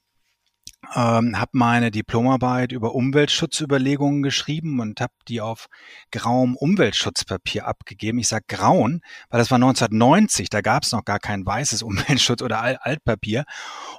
ähm, 0.94 1.38
habe 1.38 1.50
meine 1.52 1.90
Diplomarbeit 1.90 2.72
über 2.72 2.94
Umweltschutzüberlegungen 2.94 4.22
geschrieben 4.22 4.80
und 4.80 5.00
habe 5.00 5.12
die 5.28 5.40
auf 5.40 5.68
grauem 6.10 6.56
Umweltschutzpapier 6.56 7.66
abgegeben. 7.66 8.18
Ich 8.18 8.28
sage 8.28 8.44
grauen, 8.48 9.00
weil 9.30 9.38
das 9.38 9.50
war 9.50 9.56
1990, 9.56 10.50
da 10.50 10.60
gab 10.60 10.82
es 10.82 10.92
noch 10.92 11.04
gar 11.04 11.18
kein 11.18 11.46
weißes 11.46 11.82
Umweltschutz 11.82 12.42
oder 12.42 12.60
Altpapier. 12.60 13.44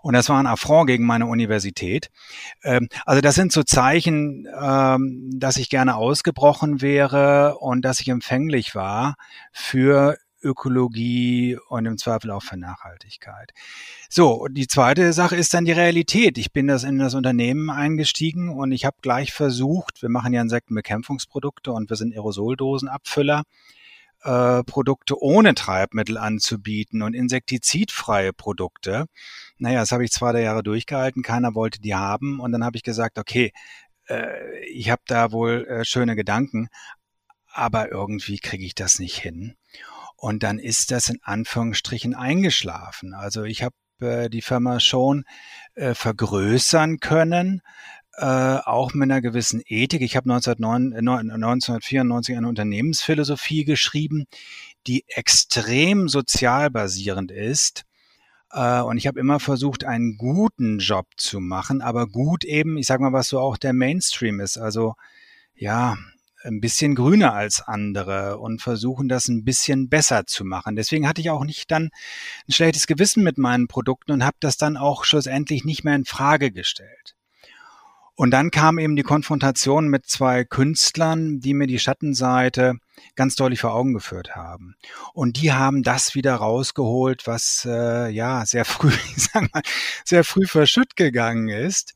Und 0.02 0.13
das 0.13 0.30
war 0.30 0.40
ein 0.40 0.48
Affront 0.48 0.88
gegen 0.88 1.06
meine 1.06 1.28
Universität. 1.28 2.10
Ähm, 2.63 2.88
also 3.06 3.22
das 3.22 3.36
sind 3.36 3.52
so 3.52 3.63
Zeichen, 3.63 4.48
ähm, 4.62 5.30
dass 5.36 5.58
ich 5.58 5.70
gerne 5.70 5.96
ausgebrochen 5.96 6.82
wäre 6.82 7.58
und 7.60 7.84
dass 7.84 8.02
ich 8.02 8.10
empfänglich 8.10 8.75
war 8.75 9.16
für 9.52 10.18
Ökologie 10.44 11.58
und 11.70 11.86
im 11.86 11.98
Zweifel 11.98 12.32
auch 12.32 12.44
für 12.44 12.58
Nachhaltigkeit. 12.58 13.52
So, 14.10 14.48
die 14.50 14.68
zweite 14.68 15.14
Sache 15.14 15.36
ist 15.36 15.54
dann 15.54 15.66
die 15.66 15.72
Realität. 15.72 16.38
Ich 16.38 16.52
bin 16.52 16.68
das 16.68 16.84
in 16.84 17.00
das 17.00 17.14
Unternehmen 17.14 17.70
eingestiegen 17.70 18.50
und 18.50 18.72
ich 18.72 18.86
habe 18.86 18.98
gleich 19.02 19.34
versucht, 19.34 20.02
wir 20.02 20.10
machen 20.10 20.34
ja 20.34 20.42
Insektenbekämpfungsprodukte 20.42 21.72
und 21.72 21.90
wir 21.90 21.98
sind 21.98 22.14
Aerosoldosenabfüller, 22.14 23.44
äh, 24.24 24.64
Produkte 24.64 25.22
ohne 25.22 25.54
Treibmittel 25.54 26.18
anzubieten 26.18 27.02
und 27.02 27.14
insektizidfreie 27.14 28.34
Produkte. 28.34 29.06
Naja, 29.58 29.80
das 29.82 29.92
habe 29.92 30.06
ich 30.06 30.12
zwei, 30.12 30.32
drei 30.32 30.42
Jahre 30.42 30.64
durchgehalten, 30.64 31.24
keiner 31.24 31.56
wollte 31.56 31.82
die 31.82 31.96
haben 31.96 32.40
und 32.40 32.52
dann 32.52 32.64
habe 32.64 32.78
ich 32.78 32.84
gesagt, 32.84 33.18
okay, 33.18 33.52
äh, 34.08 34.66
ich 34.68 34.90
habe 34.90 35.02
da 35.08 35.32
wohl 35.32 35.66
äh, 35.68 35.86
schöne 35.86 36.16
Gedanken, 36.16 36.70
aber 37.52 37.92
irgendwie 37.92 38.40
kriege 38.40 38.66
ich 38.66 38.76
das 38.76 39.00
nicht 39.00 39.18
hin. 39.18 39.56
Und 40.24 40.42
dann 40.42 40.58
ist 40.58 40.89
das 40.92 41.10
in 41.10 41.20
Anführungsstrichen 41.22 42.15
eingeschlafen. 42.15 43.13
Also 43.13 43.44
ich 43.44 43.62
habe 43.62 43.75
äh, 44.00 44.30
die 44.30 44.42
Firma 44.42 44.80
schon 44.80 45.25
äh, 45.75 45.94
vergrößern 45.94 47.01
können, 47.01 47.62
äh, 48.13 48.24
auch 48.24 48.94
mit 48.94 49.12
einer 49.12 49.20
gewissen 49.20 49.62
Ethik. 49.65 50.01
Ich 50.01 50.15
habe 50.15 50.32
1994 50.32 52.38
eine 52.38 52.48
Unternehmensphilosophie 52.48 53.65
geschrieben, 53.65 54.24
die 54.88 55.03
extrem 55.10 56.08
sozial 56.08 56.70
basierend 56.70 57.30
ist. 57.30 57.84
Äh, 58.50 58.80
und 58.80 58.96
ich 58.96 59.08
habe 59.08 59.20
immer 59.20 59.42
versucht, 59.42 59.84
einen 59.84 60.15
guten 60.15 60.80
Job 60.80 61.08
zu 61.18 61.42
machen, 61.42 61.82
aber 61.82 62.08
gut 62.08 62.46
eben, 62.46 62.77
ich 62.77 62.88
sage 62.88 63.03
mal, 63.03 63.12
was 63.12 63.27
so 63.27 63.42
auch 63.42 63.58
der 63.58 63.74
Mainstream 63.74 64.39
ist. 64.39 64.58
Also 64.58 64.96
ja, 65.53 65.98
ein 66.44 66.60
bisschen 66.60 66.96
grüner 66.96 67.34
als 67.34 67.62
andere 67.62 68.38
und 68.38 68.62
versuchen 68.62 69.08
das 69.08 69.28
ein 69.28 69.44
bisschen 69.44 69.90
besser 69.90 70.26
zu 70.26 70.46
machen. 70.46 70.76
Deswegen 70.76 71.08
hatte 71.08 71.22
ich 71.22 71.30
auch 71.30 71.46
nicht 71.46 71.72
dann 71.72 71.90
ein 72.48 72.52
schlechtes 72.52 72.88
Gewissen 72.88 73.24
mit 73.24 73.38
meinen 73.38 73.68
Produkten 73.68 74.12
und 74.12 74.24
habe 74.24 74.38
das 74.40 74.58
dann 74.58 74.78
auch 74.78 75.06
schlussendlich 75.06 75.64
nicht 75.64 75.84
mehr 75.84 75.96
in 75.96 76.06
Frage 76.06 76.52
gestellt. 76.52 77.16
Und 78.16 78.30
dann 78.30 78.52
kam 78.52 78.78
eben 78.78 78.96
die 78.96 79.04
Konfrontation 79.04 79.88
mit 79.88 80.06
zwei 80.06 80.44
Künstlern, 80.44 81.40
die 81.40 81.56
mir 81.56 81.66
die 81.66 81.80
Schattenseite 81.80 82.76
ganz 83.16 83.36
deutlich 83.36 83.62
vor 83.62 83.74
Augen 83.74 83.94
geführt 83.94 84.36
haben. 84.36 84.76
Und 85.14 85.42
die 85.42 85.52
haben 85.52 85.82
das 85.82 86.14
wieder 86.14 86.36
rausgeholt, 86.36 87.26
was 87.26 87.68
äh, 87.68 88.10
ja 88.10 88.46
sehr 88.46 88.66
früh, 88.66 88.92
ich 89.18 89.30
sag 89.32 89.52
mal, 89.52 89.64
sehr 90.06 90.24
früh 90.24 90.46
verschütt 90.46 90.96
gegangen 90.96 91.50
ist. 91.50 91.96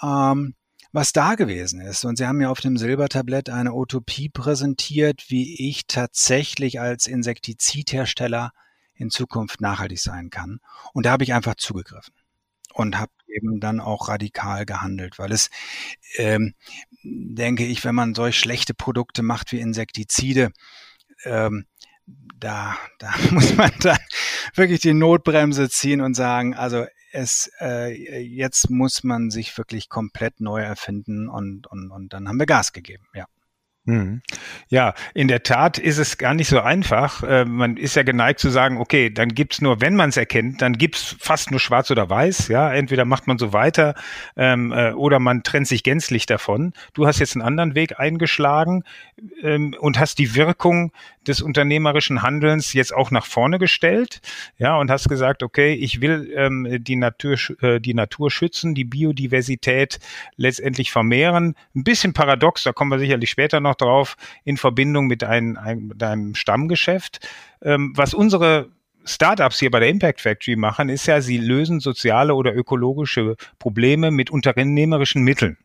Ähm, 0.00 0.54
was 0.92 1.12
da 1.12 1.34
gewesen 1.34 1.80
ist. 1.80 2.04
Und 2.04 2.16
Sie 2.16 2.26
haben 2.26 2.36
mir 2.36 2.50
auf 2.50 2.60
dem 2.60 2.76
Silbertablett 2.76 3.48
eine 3.50 3.72
Utopie 3.74 4.28
präsentiert, 4.28 5.24
wie 5.28 5.68
ich 5.68 5.86
tatsächlich 5.86 6.80
als 6.80 7.06
Insektizidhersteller 7.06 8.52
in 8.94 9.10
Zukunft 9.10 9.60
nachhaltig 9.60 10.00
sein 10.00 10.30
kann. 10.30 10.60
Und 10.92 11.06
da 11.06 11.12
habe 11.12 11.24
ich 11.24 11.32
einfach 11.32 11.54
zugegriffen 11.56 12.14
und 12.74 12.98
habe 12.98 13.12
eben 13.26 13.60
dann 13.60 13.80
auch 13.80 14.08
radikal 14.08 14.66
gehandelt, 14.66 15.18
weil 15.18 15.32
es, 15.32 15.50
ähm, 16.16 16.54
denke 17.02 17.64
ich, 17.64 17.84
wenn 17.84 17.94
man 17.94 18.14
solch 18.14 18.38
schlechte 18.38 18.74
Produkte 18.74 19.22
macht 19.22 19.52
wie 19.52 19.60
Insektizide, 19.60 20.52
ähm, 21.24 21.66
da, 22.36 22.76
da 22.98 23.12
muss 23.30 23.54
man 23.56 23.72
dann 23.80 23.98
wirklich 24.54 24.80
die 24.80 24.94
Notbremse 24.94 25.70
ziehen 25.70 26.00
und 26.00 26.14
sagen, 26.14 26.54
also 26.54 26.86
es 27.12 27.50
äh, 27.60 28.20
jetzt 28.20 28.70
muss 28.70 29.04
man 29.04 29.30
sich 29.30 29.56
wirklich 29.58 29.88
komplett 29.88 30.40
neu 30.40 30.60
erfinden 30.62 31.28
und, 31.28 31.66
und, 31.66 31.90
und 31.90 32.12
dann 32.12 32.28
haben 32.28 32.38
wir 32.38 32.46
Gas 32.46 32.72
gegeben, 32.72 33.06
ja. 33.14 33.26
Mhm. 33.84 34.22
Ja, 34.68 34.94
in 35.12 35.26
der 35.26 35.42
Tat 35.42 35.76
ist 35.76 35.98
es 35.98 36.16
gar 36.16 36.34
nicht 36.34 36.48
so 36.48 36.60
einfach. 36.60 37.24
Äh, 37.24 37.44
man 37.44 37.76
ist 37.76 37.96
ja 37.96 38.04
geneigt 38.04 38.38
zu 38.38 38.48
sagen, 38.48 38.76
okay, 38.78 39.10
dann 39.10 39.30
gibt's 39.30 39.60
nur, 39.60 39.80
wenn 39.80 39.96
man 39.96 40.10
es 40.10 40.16
erkennt, 40.16 40.62
dann 40.62 40.74
gibt's 40.74 41.16
fast 41.18 41.50
nur 41.50 41.58
schwarz 41.58 41.90
oder 41.90 42.08
weiß. 42.08 42.46
Ja, 42.46 42.72
entweder 42.72 43.04
macht 43.04 43.26
man 43.26 43.38
so 43.38 43.52
weiter 43.52 43.94
ähm, 44.36 44.70
äh, 44.70 44.92
oder 44.92 45.18
man 45.18 45.42
trennt 45.42 45.66
sich 45.66 45.82
gänzlich 45.82 46.26
davon. 46.26 46.74
Du 46.94 47.08
hast 47.08 47.18
jetzt 47.18 47.34
einen 47.34 47.44
anderen 47.44 47.74
Weg 47.74 47.98
eingeschlagen 47.98 48.84
ähm, 49.42 49.74
und 49.80 49.98
hast 49.98 50.18
die 50.20 50.36
Wirkung 50.36 50.92
des 51.26 51.40
unternehmerischen 51.40 52.22
Handelns 52.22 52.72
jetzt 52.72 52.94
auch 52.94 53.10
nach 53.10 53.26
vorne 53.26 53.58
gestellt. 53.58 54.20
Ja, 54.58 54.76
und 54.76 54.90
hast 54.90 55.08
gesagt, 55.08 55.42
okay, 55.42 55.74
ich 55.74 56.00
will 56.00 56.32
ähm, 56.36 56.78
die 56.80 56.96
Natur, 56.96 57.36
äh, 57.60 57.80
die 57.80 57.94
Natur 57.94 58.30
schützen, 58.30 58.74
die 58.74 58.84
Biodiversität 58.84 59.98
letztendlich 60.36 60.90
vermehren. 60.90 61.54
Ein 61.74 61.84
bisschen 61.84 62.12
paradox, 62.12 62.64
da 62.64 62.72
kommen 62.72 62.90
wir 62.90 62.98
sicherlich 62.98 63.30
später 63.30 63.60
noch 63.60 63.74
drauf 63.74 64.16
in 64.44 64.56
Verbindung 64.56 65.06
mit 65.06 65.24
einem, 65.24 65.56
einem, 65.56 65.92
einem 66.00 66.34
Stammgeschäft. 66.34 67.26
Ähm, 67.62 67.92
was 67.96 68.14
unsere 68.14 68.70
Startups 69.04 69.58
hier 69.58 69.70
bei 69.70 69.80
der 69.80 69.88
Impact 69.88 70.20
Factory 70.20 70.56
machen, 70.56 70.88
ist 70.88 71.06
ja, 71.06 71.20
sie 71.20 71.38
lösen 71.38 71.80
soziale 71.80 72.34
oder 72.34 72.54
ökologische 72.54 73.36
Probleme 73.58 74.10
mit 74.10 74.30
unternehmerischen 74.30 75.22
Mitteln. 75.22 75.56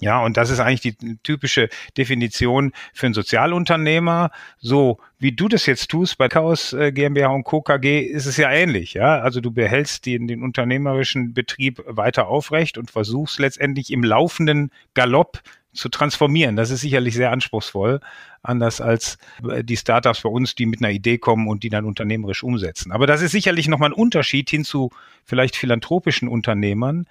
Ja, 0.00 0.22
und 0.22 0.36
das 0.36 0.50
ist 0.50 0.60
eigentlich 0.60 0.96
die 0.98 1.16
typische 1.22 1.68
Definition 1.96 2.72
für 2.92 3.06
einen 3.06 3.14
Sozialunternehmer. 3.14 4.30
So 4.58 4.98
wie 5.18 5.32
du 5.32 5.48
das 5.48 5.66
jetzt 5.66 5.90
tust 5.90 6.18
bei 6.18 6.28
Chaos 6.28 6.72
äh, 6.74 6.92
GmbH 6.92 7.28
und 7.28 7.44
Co. 7.44 7.62
KG 7.62 8.00
ist 8.00 8.26
es 8.26 8.36
ja 8.36 8.50
ähnlich. 8.50 8.94
Ja, 8.94 9.20
also 9.20 9.40
du 9.40 9.50
behältst 9.50 10.04
den, 10.04 10.28
den 10.28 10.42
unternehmerischen 10.42 11.32
Betrieb 11.32 11.82
weiter 11.86 12.28
aufrecht 12.28 12.76
und 12.76 12.90
versuchst 12.90 13.38
letztendlich 13.38 13.90
im 13.90 14.04
laufenden 14.04 14.70
Galopp 14.94 15.42
zu 15.72 15.88
transformieren. 15.88 16.56
Das 16.56 16.70
ist 16.70 16.80
sicherlich 16.80 17.14
sehr 17.14 17.30
anspruchsvoll, 17.30 18.00
anders 18.42 18.80
als 18.80 19.18
äh, 19.48 19.62
die 19.62 19.76
Startups 19.76 20.22
bei 20.22 20.28
uns, 20.28 20.54
die 20.54 20.66
mit 20.66 20.80
einer 20.80 20.92
Idee 20.92 21.18
kommen 21.18 21.48
und 21.48 21.62
die 21.62 21.68
dann 21.68 21.84
unternehmerisch 21.84 22.42
umsetzen. 22.42 22.92
Aber 22.92 23.06
das 23.06 23.22
ist 23.22 23.32
sicherlich 23.32 23.68
nochmal 23.68 23.90
ein 23.90 23.94
Unterschied 23.94 24.50
hin 24.50 24.64
zu 24.64 24.90
vielleicht 25.24 25.56
philanthropischen 25.56 26.28
Unternehmern, 26.28 27.06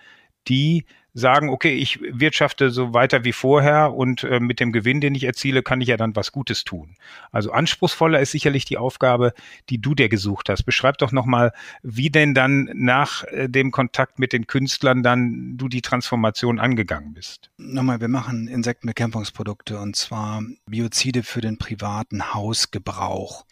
die 0.48 0.86
sagen, 1.16 1.50
okay, 1.50 1.74
ich 1.74 2.00
wirtschafte 2.02 2.70
so 2.70 2.94
weiter 2.94 3.24
wie 3.24 3.32
vorher 3.32 3.94
und 3.94 4.26
äh, 4.26 4.42
mit 4.42 4.60
dem 4.60 4.74
Gewinn, 4.74 5.00
den 5.00 5.16
ich 5.16 5.24
erziele, 5.24 5.64
kann 5.64 5.80
ich 5.80 5.88
ja 5.88 5.96
dann 5.96 6.16
was 6.16 6.34
Gutes 6.34 6.66
tun. 6.66 6.98
Also 7.32 7.52
anspruchsvoller 7.52 8.20
ist 8.20 8.32
sicherlich 8.32 8.66
die 8.66 8.78
Aufgabe, 8.78 9.34
die 9.70 9.80
du 9.80 9.96
dir 9.96 10.10
gesucht 10.10 10.50
hast. 10.50 10.64
Beschreib 10.64 10.98
doch 10.98 11.14
nochmal, 11.14 11.54
wie 11.82 12.10
denn 12.10 12.34
dann 12.34 12.70
nach 12.74 13.24
äh, 13.24 13.48
dem 13.48 13.72
Kontakt 13.72 14.20
mit 14.20 14.34
den 14.34 14.46
Künstlern 14.46 15.04
dann 15.04 15.56
du 15.56 15.70
die 15.70 15.82
Transformation 15.82 16.60
angegangen 16.60 17.14
bist. 17.14 17.50
Nochmal, 17.58 18.02
wir 18.02 18.10
machen 18.10 18.50
Insektenbekämpfungsprodukte 18.50 19.80
und 19.80 19.96
zwar 19.96 20.44
Biozide 20.66 21.24
für 21.24 21.40
den 21.40 21.58
privaten 21.58 22.34
Hausgebrauch. 22.34 23.46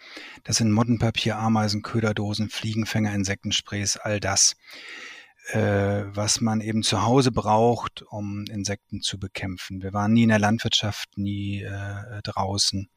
Das 0.44 0.58
sind 0.58 0.74
Mottenpapier, 0.74 1.38
Ameisen, 1.38 1.82
Köderdosen, 1.82 2.50
Fliegenfänger, 2.50 3.14
Insektensprays, 3.14 3.96
all 3.96 4.20
das 4.20 4.58
äh, 5.52 6.04
was 6.06 6.42
man 6.42 6.62
eben 6.62 6.84
zu 6.84 7.04
Hause 7.04 7.32
braucht, 7.32 8.02
um 8.04 8.46
Insekten 8.46 9.02
zu 9.02 9.20
bekämpfen. 9.20 9.82
Wir 9.82 9.94
waren 9.94 10.14
nie 10.14 10.24
in 10.24 10.30
der 10.30 10.40
Landwirtschaft, 10.40 11.18
nie 11.18 11.62
äh, 11.62 12.22
draußen 12.24 12.90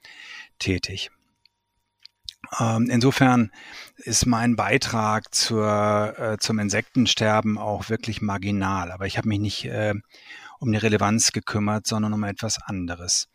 tätig. 0.58 1.10
Ähm, 2.60 2.88
insofern 2.90 3.50
ist 3.96 4.26
mein 4.26 4.56
Beitrag 4.56 5.34
zur, 5.34 6.14
äh, 6.18 6.38
zum 6.38 6.58
Insektensterben 6.58 7.58
auch 7.58 7.88
wirklich 7.88 8.22
marginal. 8.22 8.92
Aber 8.92 9.06
ich 9.06 9.18
habe 9.18 9.28
mich 9.28 9.40
nicht 9.40 9.64
äh, 9.64 9.94
um 10.60 10.72
die 10.72 10.78
Relevanz 10.78 11.32
gekümmert, 11.32 11.86
sondern 11.86 12.12
um 12.12 12.22
etwas 12.24 12.62
anderes. 12.62 13.28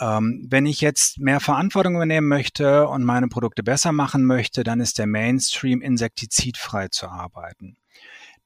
Ähm, 0.00 0.46
wenn 0.50 0.66
ich 0.66 0.80
jetzt 0.82 1.18
mehr 1.18 1.40
Verantwortung 1.40 1.96
übernehmen 1.96 2.28
möchte 2.28 2.86
und 2.88 3.04
meine 3.04 3.28
Produkte 3.28 3.62
besser 3.62 3.92
machen 3.92 4.26
möchte, 4.26 4.62
dann 4.62 4.80
ist 4.80 4.98
der 4.98 5.06
Mainstream 5.06 5.80
insektizidfrei 5.80 6.88
zu 6.88 7.08
arbeiten. 7.08 7.78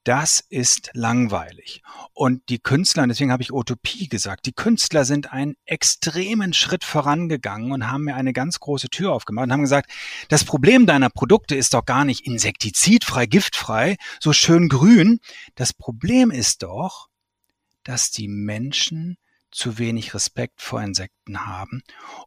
Das 0.04 0.40
ist 0.48 0.90
langweilig. 0.94 1.82
Und 2.14 2.48
die 2.48 2.58
Künstler, 2.58 3.02
und 3.02 3.10
deswegen 3.10 3.32
habe 3.32 3.42
ich 3.42 3.52
Utopie 3.52 4.08
gesagt, 4.08 4.46
die 4.46 4.52
Künstler 4.52 5.04
sind 5.04 5.32
einen 5.32 5.56
extremen 5.66 6.54
Schritt 6.54 6.84
vorangegangen 6.84 7.72
und 7.72 7.90
haben 7.90 8.04
mir 8.04 8.14
eine 8.14 8.32
ganz 8.32 8.60
große 8.60 8.88
Tür 8.88 9.12
aufgemacht 9.12 9.44
und 9.46 9.52
haben 9.52 9.60
gesagt, 9.60 9.90
das 10.28 10.44
Problem 10.44 10.86
deiner 10.86 11.10
Produkte 11.10 11.54
ist 11.54 11.74
doch 11.74 11.84
gar 11.84 12.04
nicht 12.04 12.26
insektizidfrei, 12.26 13.26
giftfrei, 13.26 13.96
so 14.20 14.32
schön 14.32 14.68
grün. 14.68 15.20
Das 15.54 15.74
Problem 15.74 16.30
ist 16.30 16.62
doch, 16.62 17.08
dass 17.84 18.10
die 18.10 18.28
Menschen 18.28 19.16
zu 19.50 19.78
wenig 19.78 20.14
Respekt 20.14 20.60
vor 20.62 20.82
Insekten 20.82 21.46
haben 21.46 21.82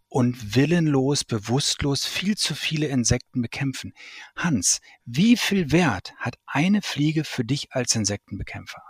und 0.07 0.55
willenlos, 0.55 1.23
bewusstlos 1.23 2.05
viel 2.05 2.35
zu 2.37 2.55
viele 2.55 2.87
Insekten 2.87 3.41
bekämpfen. 3.41 3.93
Hans, 4.35 4.81
wie 5.05 5.37
viel 5.37 5.71
Wert 5.71 6.13
hat 6.17 6.35
eine 6.45 6.81
Fliege 6.81 7.23
für 7.23 7.45
dich 7.45 7.71
als 7.71 7.95
Insektenbekämpfer? 7.95 8.81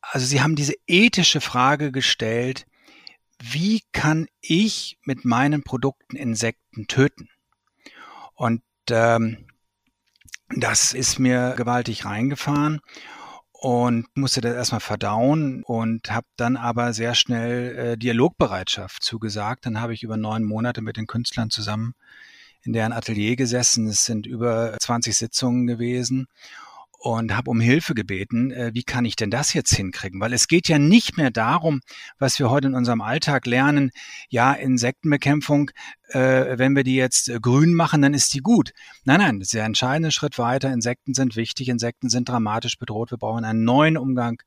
Also 0.00 0.26
Sie 0.26 0.42
haben 0.42 0.56
diese 0.56 0.74
ethische 0.86 1.40
Frage 1.40 1.92
gestellt, 1.92 2.66
wie 3.40 3.82
kann 3.92 4.26
ich 4.40 4.98
mit 5.02 5.24
meinen 5.24 5.62
Produkten 5.62 6.16
Insekten 6.16 6.86
töten? 6.88 7.30
Und 8.34 8.62
ähm, 8.90 9.46
das 10.48 10.92
ist 10.92 11.18
mir 11.18 11.54
gewaltig 11.56 12.04
reingefahren 12.04 12.80
und 13.60 14.06
musste 14.14 14.40
das 14.40 14.54
erstmal 14.54 14.80
verdauen 14.80 15.62
und 15.64 16.10
habe 16.10 16.26
dann 16.36 16.56
aber 16.56 16.94
sehr 16.94 17.14
schnell 17.14 17.76
äh, 17.76 17.98
Dialogbereitschaft 17.98 19.02
zugesagt. 19.02 19.66
Dann 19.66 19.82
habe 19.82 19.92
ich 19.92 20.02
über 20.02 20.16
neun 20.16 20.44
Monate 20.44 20.80
mit 20.80 20.96
den 20.96 21.06
Künstlern 21.06 21.50
zusammen 21.50 21.94
in 22.62 22.72
deren 22.72 22.92
Atelier 22.92 23.36
gesessen. 23.36 23.86
Es 23.86 24.06
sind 24.06 24.26
über 24.26 24.78
20 24.80 25.14
Sitzungen 25.14 25.66
gewesen 25.66 26.26
und 27.00 27.36
habe 27.36 27.50
um 27.50 27.60
Hilfe 27.60 27.94
gebeten, 27.94 28.50
äh, 28.50 28.70
wie 28.72 28.82
kann 28.82 29.04
ich 29.04 29.16
denn 29.16 29.30
das 29.30 29.52
jetzt 29.52 29.74
hinkriegen? 29.74 30.20
Weil 30.20 30.32
es 30.32 30.48
geht 30.48 30.68
ja 30.68 30.78
nicht 30.78 31.18
mehr 31.18 31.30
darum, 31.30 31.80
was 32.18 32.38
wir 32.38 32.48
heute 32.48 32.68
in 32.68 32.74
unserem 32.74 33.00
Alltag 33.02 33.46
lernen, 33.46 33.90
ja, 34.28 34.52
Insektenbekämpfung, 34.52 35.70
äh, 36.14 36.58
wenn 36.58 36.76
wir 36.76 36.84
die 36.84 36.96
jetzt 36.96 37.28
äh, 37.28 37.38
grün 37.40 37.74
machen, 37.74 38.02
dann 38.02 38.14
ist 38.14 38.34
die 38.34 38.40
gut. 38.40 38.72
Nein, 39.04 39.20
nein, 39.20 39.38
das 39.38 39.48
ist 39.48 39.54
der 39.54 39.64
entscheidende 39.64 40.10
Schritt 40.10 40.38
weiter. 40.38 40.72
Insekten 40.72 41.14
sind 41.14 41.36
wichtig, 41.36 41.68
Insekten 41.68 42.08
sind 42.08 42.28
dramatisch 42.28 42.78
bedroht. 42.78 43.10
Wir 43.10 43.18
brauchen 43.18 43.44
einen 43.44 43.64
neuen 43.64 43.96
Umgang 43.96 44.42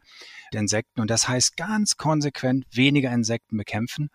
mit 0.51 0.59
Insekten 0.59 1.01
und 1.01 1.09
das 1.09 1.27
heißt 1.27 1.57
ganz 1.57 1.97
konsequent 1.97 2.65
weniger 2.71 3.11
Insekten 3.11 3.57
bekämpfen. 3.57 4.09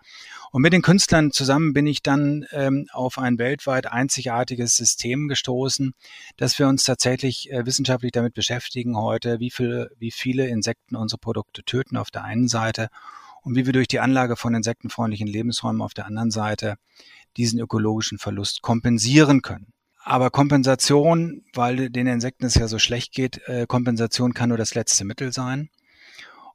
Und 0.50 0.62
mit 0.62 0.73
den 0.73 0.83
Künstlern 0.83 1.33
zusammen 1.33 1.73
bin 1.73 1.87
ich 1.87 2.02
dann 2.02 2.47
ähm, 2.52 2.87
auf 2.93 3.19
ein 3.19 3.38
weltweit 3.38 3.87
einzigartiges 3.87 4.76
System 4.76 5.28
gestoßen, 5.28 5.95
dass 6.37 6.59
wir 6.59 6.69
uns 6.69 6.85
tatsächlich 6.85 7.50
äh, 7.50 7.67
wissenschaftlich 7.67 8.12
damit 8.12 8.35
beschäftigen 8.35 8.97
heute, 8.97 9.40
wie, 9.40 9.50
viel, 9.50 9.90
wie 9.99 10.11
viele 10.11 10.47
Insekten 10.47 10.97
unsere 10.97 11.19
Produkte 11.19 11.62
töten 11.64 11.97
auf 11.97 12.11
der 12.11 12.25
einen 12.25 12.49
Seite 12.49 12.88
und 13.43 13.55
wie 13.55 13.67
wir 13.67 13.73
durch 13.73 13.88
die 13.88 14.00
Anlage 14.00 14.37
von 14.37 14.55
insektenfreundlichen 14.55 15.26
Lebensräumen 15.26 15.83
auf 15.83 15.95
der 15.95 16.07
anderen 16.07 16.31
Seite 16.31 16.76
diesen 17.38 17.61
ökologischen 17.61 18.18
Verlust 18.18 18.62
kompensieren 18.62 19.42
können. 19.42 19.73
Aber 20.04 20.30
Kompensation, 20.30 21.42
weil 21.54 21.90
den 21.90 22.07
Insekten 22.07 22.47
es 22.47 22.54
ja 22.54 22.68
so 22.68 22.78
schlecht 22.78 23.12
geht, 23.12 23.40
äh, 23.47 23.66
Kompensation 23.66 24.35
kann 24.35 24.49
nur 24.49 24.59
das 24.59 24.75
letzte 24.75 25.04
Mittel 25.04 25.33
sein. 25.33 25.71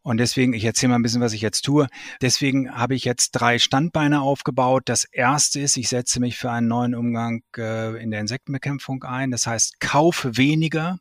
Und 0.02 0.18
deswegen, 0.18 0.52
ich 0.52 0.66
erzähle 0.66 0.90
mal 0.90 0.96
ein 0.98 1.02
bisschen, 1.02 1.22
was 1.22 1.32
ich 1.32 1.42
jetzt 1.42 1.62
tue. 1.62 1.88
Deswegen 2.22 2.76
habe 2.76 2.94
ich 2.94 3.06
jetzt 3.06 3.32
drei 3.32 3.58
Standbeine 3.58 4.22
aufgebaut. 4.22 4.84
Das 4.86 5.06
erste 5.06 5.62
ist, 5.62 5.78
ich 5.78 5.88
setze 5.88 6.20
mich 6.20 6.38
für 6.38 6.52
einen 6.52 6.68
neuen 6.68 6.94
Umgang 6.94 7.42
äh, 7.58 8.02
in 8.04 8.12
der 8.12 8.20
Insektenbekämpfung 8.20 9.04
ein. 9.04 9.32
Das 9.32 9.48
heißt, 9.48 9.80
kaufe 9.80 10.36
weniger 10.36 11.00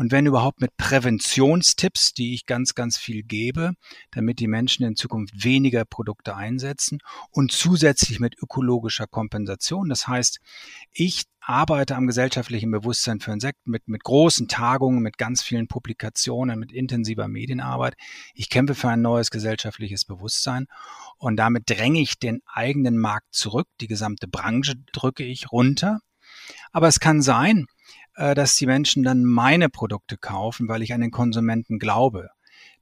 und 0.00 0.12
wenn 0.12 0.24
überhaupt 0.24 0.62
mit 0.62 0.78
Präventionstipps, 0.78 2.14
die 2.14 2.32
ich 2.32 2.46
ganz, 2.46 2.74
ganz 2.74 2.96
viel 2.96 3.22
gebe, 3.22 3.74
damit 4.12 4.38
die 4.38 4.46
Menschen 4.46 4.86
in 4.86 4.96
Zukunft 4.96 5.44
weniger 5.44 5.84
Produkte 5.84 6.34
einsetzen 6.34 7.00
und 7.30 7.52
zusätzlich 7.52 8.18
mit 8.18 8.34
ökologischer 8.42 9.06
Kompensation. 9.06 9.90
Das 9.90 10.08
heißt, 10.08 10.38
ich 10.90 11.24
arbeite 11.40 11.96
am 11.96 12.06
gesellschaftlichen 12.06 12.70
Bewusstsein 12.70 13.20
für 13.20 13.32
Insekten 13.32 13.70
mit, 13.70 13.88
mit 13.88 14.02
großen 14.02 14.48
Tagungen, 14.48 15.02
mit 15.02 15.18
ganz 15.18 15.42
vielen 15.42 15.68
Publikationen, 15.68 16.58
mit 16.58 16.72
intensiver 16.72 17.28
Medienarbeit. 17.28 17.92
Ich 18.32 18.48
kämpfe 18.48 18.74
für 18.74 18.88
ein 18.88 19.02
neues 19.02 19.30
gesellschaftliches 19.30 20.06
Bewusstsein 20.06 20.64
und 21.18 21.36
damit 21.36 21.68
dränge 21.68 22.00
ich 22.00 22.18
den 22.18 22.40
eigenen 22.46 22.96
Markt 22.96 23.34
zurück. 23.34 23.68
Die 23.82 23.86
gesamte 23.86 24.28
Branche 24.28 24.76
drücke 24.94 25.24
ich 25.24 25.52
runter. 25.52 26.00
Aber 26.72 26.88
es 26.88 27.00
kann 27.00 27.20
sein, 27.20 27.66
dass 28.34 28.56
die 28.56 28.66
Menschen 28.66 29.02
dann 29.02 29.24
meine 29.24 29.68
Produkte 29.68 30.18
kaufen, 30.18 30.68
weil 30.68 30.82
ich 30.82 30.92
an 30.92 31.00
den 31.00 31.10
Konsumenten 31.10 31.78
glaube 31.78 32.28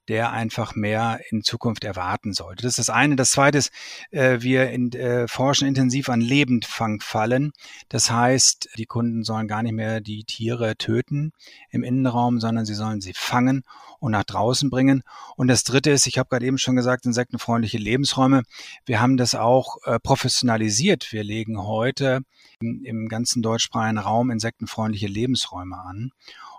der 0.09 0.33
einfach 0.33 0.75
mehr 0.75 1.21
in 1.31 1.43
Zukunft 1.43 1.85
erwarten 1.85 2.33
sollte. 2.33 2.63
Das 2.63 2.73
ist 2.73 2.79
das 2.79 2.91
eine. 2.91 3.17
Das 3.17 3.31
zweite 3.31 3.59
ist, 3.59 3.71
äh, 4.11 4.39
wir 4.41 4.71
in, 4.71 4.93
äh, 4.93 5.29
forschen 5.29 5.69
intensiv 5.69 6.09
an 6.09 6.21
Lebendfangfallen. 6.21 7.53
Das 7.89 8.11
heißt, 8.11 8.71
die 8.79 8.87
Kunden 8.87 9.23
sollen 9.23 9.49
gar 9.49 9.63
nicht 9.63 9.75
mehr 9.75 10.01
die 10.01 10.25
Tiere 10.25 10.77
töten 10.77 11.33
im 11.71 11.83
Innenraum, 11.83 12.41
sondern 12.41 12.65
sie 12.65 12.75
sollen 12.75 13.01
sie 13.01 13.13
fangen 13.15 13.63
und 14.01 14.13
nach 14.13 14.25
draußen 14.25 14.71
bringen. 14.71 15.03
Und 15.37 15.49
das 15.49 15.63
dritte 15.65 15.91
ist, 15.91 16.07
ich 16.07 16.19
habe 16.19 16.29
gerade 16.29 16.47
eben 16.47 16.59
schon 16.59 16.77
gesagt, 16.77 17.05
insektenfreundliche 17.05 17.79
Lebensräume. 17.79 18.43
Wir 18.87 19.01
haben 19.01 19.17
das 19.17 19.35
auch 19.35 19.77
äh, 19.85 19.99
professionalisiert. 20.01 21.13
Wir 21.13 21.25
legen 21.25 21.63
heute 21.63 22.21
im, 22.61 22.83
im 22.85 23.09
ganzen 23.09 23.43
deutschsprachigen 23.43 23.99
Raum 23.99 24.31
insektenfreundliche 24.31 25.07
Lebensräume 25.07 25.77
an. 25.77 26.11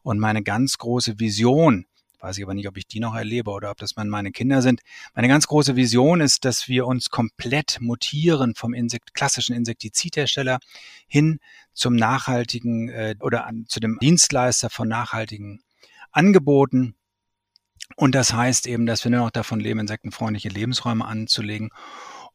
Und 0.02 0.20
meine 0.20 0.44
ganz 0.44 0.78
große 0.78 1.20
Vision 1.20 1.86
weiß 2.20 2.38
ich 2.38 2.44
aber 2.44 2.54
nicht, 2.54 2.68
ob 2.68 2.78
ich 2.78 2.88
die 2.88 3.00
noch 3.00 3.16
erlebe 3.16 3.52
oder 3.52 3.72
ob 3.72 3.78
das 3.78 3.96
meine 3.96 4.32
Kinder 4.32 4.62
sind. 4.62 4.82
Meine 5.14 5.28
ganz 5.28 5.48
große 5.48 5.76
Vision 5.76 6.22
ist, 6.22 6.46
dass 6.46 6.68
wir 6.68 6.86
uns 6.88 7.10
komplett 7.10 7.78
mutieren 7.82 8.56
vom 8.56 8.74
Insekt, 8.74 9.14
klassischen 9.14 9.56
Insektizidhersteller 9.56 10.60
hin 11.08 11.40
zum 11.74 11.96
nachhaltigen 11.96 12.90
äh, 12.90 13.16
oder 13.20 13.46
an, 13.46 13.66
zu 13.68 13.80
dem 13.80 13.98
Dienstleister 14.00 14.70
von 14.70 14.88
nachhaltigen 14.88 15.62
Angeboten. 16.12 16.96
Und 17.96 18.16
das 18.16 18.34
heißt 18.34 18.68
eben, 18.68 18.86
dass 18.86 19.04
wir 19.04 19.12
nur 19.12 19.22
noch 19.22 19.32
davon 19.32 19.60
leben, 19.60 19.80
insektenfreundliche 19.80 20.50
Lebensräume 20.50 21.06
anzulegen 21.06 21.70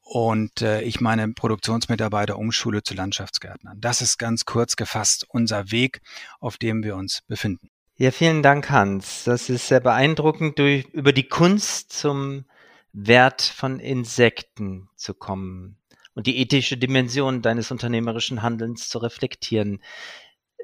und 0.04 0.60
äh, 0.60 0.82
ich 0.82 1.00
meine 1.00 1.26
Produktionsmitarbeiter 1.32 2.38
umschule 2.38 2.82
zu 2.82 2.94
Landschaftsgärtnern. 2.94 3.80
Das 3.80 4.02
ist 4.02 4.18
ganz 4.18 4.44
kurz 4.44 4.76
gefasst 4.76 5.24
unser 5.28 5.70
Weg, 5.70 6.00
auf 6.40 6.58
dem 6.58 6.84
wir 6.84 6.96
uns 6.96 7.22
befinden. 7.26 7.70
Ja, 7.96 8.10
vielen 8.10 8.42
Dank, 8.42 8.70
Hans. 8.70 9.22
Das 9.22 9.48
ist 9.48 9.68
sehr 9.68 9.78
beeindruckend, 9.78 10.58
durch, 10.58 10.84
über 10.86 11.12
die 11.12 11.28
Kunst 11.28 11.92
zum 11.92 12.44
Wert 12.92 13.40
von 13.40 13.78
Insekten 13.78 14.88
zu 14.96 15.14
kommen 15.14 15.78
und 16.14 16.26
die 16.26 16.38
ethische 16.38 16.76
Dimension 16.76 17.40
deines 17.40 17.70
unternehmerischen 17.70 18.42
Handelns 18.42 18.88
zu 18.88 18.98
reflektieren. 18.98 19.80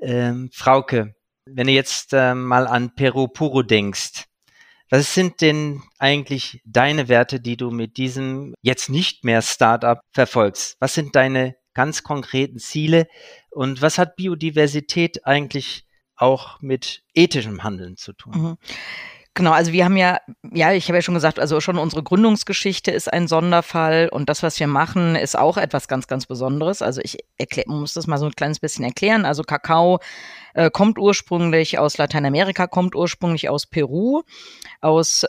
Ähm, 0.03 0.51
Frauke, 0.53 1.15
wenn 1.45 1.69
du 1.69 1.73
jetzt 1.73 2.13
äh, 2.15 2.35
mal 2.35 2.67
an 2.67 2.97
Peru 2.97 3.29
Puro 3.29 3.63
denkst, 3.63 4.25
was 4.91 5.15
sind 5.15 5.41
denn 5.41 5.85
eigentlich 6.01 6.61
deine 6.65 7.09
Werte, 7.09 7.39
die 7.39 7.57
du 7.57 7.71
mit 7.71 7.97
diesem 7.97 8.55
jetzt 8.61 8.91
nicht 8.91 9.23
mehr 9.25 9.41
Startup 9.41 10.01
verfolgst? 10.11 10.77
Was 10.81 10.95
sind 10.95 11.15
deine 11.15 11.55
ganz 11.75 12.03
konkreten 12.03 12.59
Ziele 12.59 13.07
und 13.51 13.83
was 13.83 13.99
hat 13.99 14.17
Biodiversität 14.17 15.25
eigentlich 15.27 15.87
auch 16.21 16.61
mit 16.61 17.03
ethischem 17.15 17.63
Handeln 17.63 17.97
zu 17.97 18.13
tun. 18.13 18.33
Mhm. 18.35 18.57
Genau, 19.35 19.53
also 19.53 19.73
wir 19.73 19.85
haben 19.85 19.97
ja, 19.97 20.19
ja, 20.53 20.73
ich 20.73 20.89
habe 20.89 20.99
ja 20.99 21.03
schon 21.03 21.15
gesagt, 21.15 21.39
also 21.39 21.61
schon 21.61 21.79
unsere 21.79 22.03
Gründungsgeschichte 22.03 22.91
ist 22.91 23.11
ein 23.13 23.29
Sonderfall 23.29 24.09
und 24.11 24.29
das, 24.29 24.43
was 24.43 24.59
wir 24.59 24.67
machen, 24.67 25.15
ist 25.15 25.39
auch 25.39 25.57
etwas 25.57 25.87
ganz, 25.87 26.09
ganz 26.09 26.27
Besonderes. 26.27 26.83
Also 26.83 27.01
ich 27.03 27.19
erklär, 27.39 27.65
muss 27.69 27.95
das 27.95 28.09
mal 28.09 28.19
so 28.19 28.27
ein 28.27 28.33
kleines 28.33 28.59
bisschen 28.59 28.85
erklären. 28.85 29.25
Also 29.25 29.45
Kakao 29.45 30.01
äh, 30.55 30.69
kommt 30.69 30.99
ursprünglich 30.99 31.79
aus 31.79 31.97
Lateinamerika, 31.97 32.67
kommt 32.67 32.97
ursprünglich 32.97 33.49
aus 33.49 33.67
Peru, 33.67 34.23
aus 34.81 35.25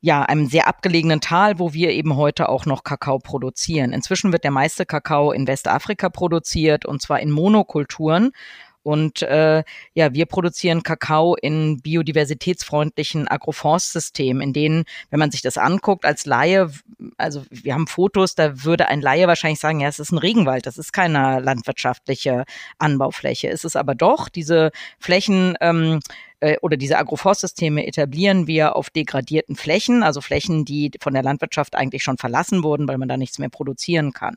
ja, 0.00 0.22
einem 0.22 0.46
sehr 0.46 0.66
abgelegenen 0.66 1.20
Tal, 1.20 1.58
wo 1.58 1.74
wir 1.74 1.90
eben 1.90 2.16
heute 2.16 2.48
auch 2.48 2.64
noch 2.66 2.82
Kakao 2.82 3.18
produzieren. 3.18 3.92
Inzwischen 3.92 4.32
wird 4.32 4.44
der 4.44 4.50
meiste 4.50 4.86
Kakao 4.86 5.30
in 5.30 5.46
Westafrika 5.46 6.08
produziert 6.08 6.86
und 6.86 7.02
zwar 7.02 7.20
in 7.20 7.30
Monokulturen. 7.30 8.32
Und 8.82 9.22
äh, 9.22 9.62
ja, 9.94 10.12
wir 10.12 10.26
produzieren 10.26 10.82
Kakao 10.82 11.36
in 11.36 11.80
biodiversitätsfreundlichen 11.80 13.28
Agroforstsystemen, 13.28 14.42
in 14.42 14.52
denen, 14.52 14.84
wenn 15.10 15.20
man 15.20 15.30
sich 15.30 15.42
das 15.42 15.58
anguckt 15.58 16.04
als 16.04 16.26
Laie, 16.26 16.70
also 17.16 17.44
wir 17.50 17.74
haben 17.74 17.86
Fotos, 17.86 18.34
da 18.34 18.64
würde 18.64 18.88
ein 18.88 19.00
Laie 19.00 19.28
wahrscheinlich 19.28 19.60
sagen, 19.60 19.80
ja, 19.80 19.88
es 19.88 19.98
ist 19.98 20.12
ein 20.12 20.18
Regenwald, 20.18 20.66
das 20.66 20.78
ist 20.78 20.92
keine 20.92 21.40
landwirtschaftliche 21.40 22.44
Anbaufläche. 22.78 23.48
Es 23.48 23.64
ist 23.64 23.76
aber 23.76 23.94
doch, 23.94 24.28
diese 24.28 24.72
Flächen 24.98 25.56
ähm, 25.60 26.00
äh, 26.40 26.58
oder 26.60 26.76
diese 26.76 26.98
Agroforstsysteme 26.98 27.86
etablieren 27.86 28.46
wir 28.46 28.74
auf 28.74 28.90
degradierten 28.90 29.54
Flächen, 29.56 30.02
also 30.02 30.20
Flächen, 30.20 30.64
die 30.64 30.90
von 31.00 31.14
der 31.14 31.22
Landwirtschaft 31.22 31.76
eigentlich 31.76 32.02
schon 32.02 32.18
verlassen 32.18 32.64
wurden, 32.64 32.88
weil 32.88 32.98
man 32.98 33.08
da 33.08 33.16
nichts 33.16 33.38
mehr 33.38 33.48
produzieren 33.48 34.12
kann. 34.12 34.36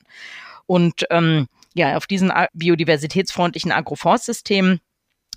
Und 0.68 1.06
ähm, 1.10 1.48
ja, 1.76 1.98
auf 1.98 2.08
diesen 2.08 2.32
biodiversitätsfreundlichen 2.54 3.72
Agroforstsystemen 3.72 4.80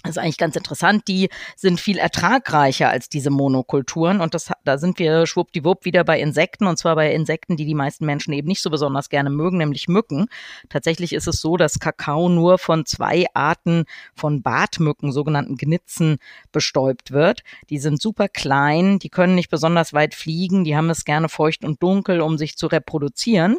Das 0.04 0.12
ist 0.12 0.18
eigentlich 0.18 0.38
ganz 0.38 0.54
interessant. 0.54 1.08
Die 1.08 1.28
sind 1.56 1.80
viel 1.80 1.98
ertragreicher 1.98 2.88
als 2.88 3.08
diese 3.08 3.30
Monokulturen. 3.30 4.20
Und 4.20 4.32
das, 4.32 4.52
da 4.64 4.78
sind 4.78 5.00
wir 5.00 5.26
schwuppdiwupp 5.26 5.84
wieder 5.84 6.04
bei 6.04 6.20
Insekten. 6.20 6.66
Und 6.66 6.78
zwar 6.78 6.94
bei 6.94 7.12
Insekten, 7.12 7.56
die 7.56 7.66
die 7.66 7.74
meisten 7.74 8.06
Menschen 8.06 8.32
eben 8.32 8.46
nicht 8.46 8.62
so 8.62 8.70
besonders 8.70 9.08
gerne 9.08 9.28
mögen, 9.28 9.58
nämlich 9.58 9.88
Mücken. 9.88 10.28
Tatsächlich 10.68 11.12
ist 11.12 11.26
es 11.26 11.40
so, 11.40 11.56
dass 11.56 11.80
Kakao 11.80 12.28
nur 12.28 12.58
von 12.58 12.86
zwei 12.86 13.26
Arten 13.34 13.86
von 14.14 14.40
Bartmücken, 14.42 15.10
sogenannten 15.10 15.56
Gnitzen, 15.56 16.18
bestäubt 16.52 17.10
wird. 17.10 17.42
Die 17.68 17.78
sind 17.78 18.00
super 18.00 18.28
klein. 18.28 19.00
Die 19.00 19.10
können 19.10 19.34
nicht 19.34 19.50
besonders 19.50 19.92
weit 19.92 20.14
fliegen. 20.14 20.62
Die 20.62 20.76
haben 20.76 20.90
es 20.90 21.04
gerne 21.04 21.28
feucht 21.28 21.64
und 21.64 21.82
dunkel, 21.82 22.20
um 22.20 22.38
sich 22.38 22.56
zu 22.56 22.68
reproduzieren. 22.68 23.58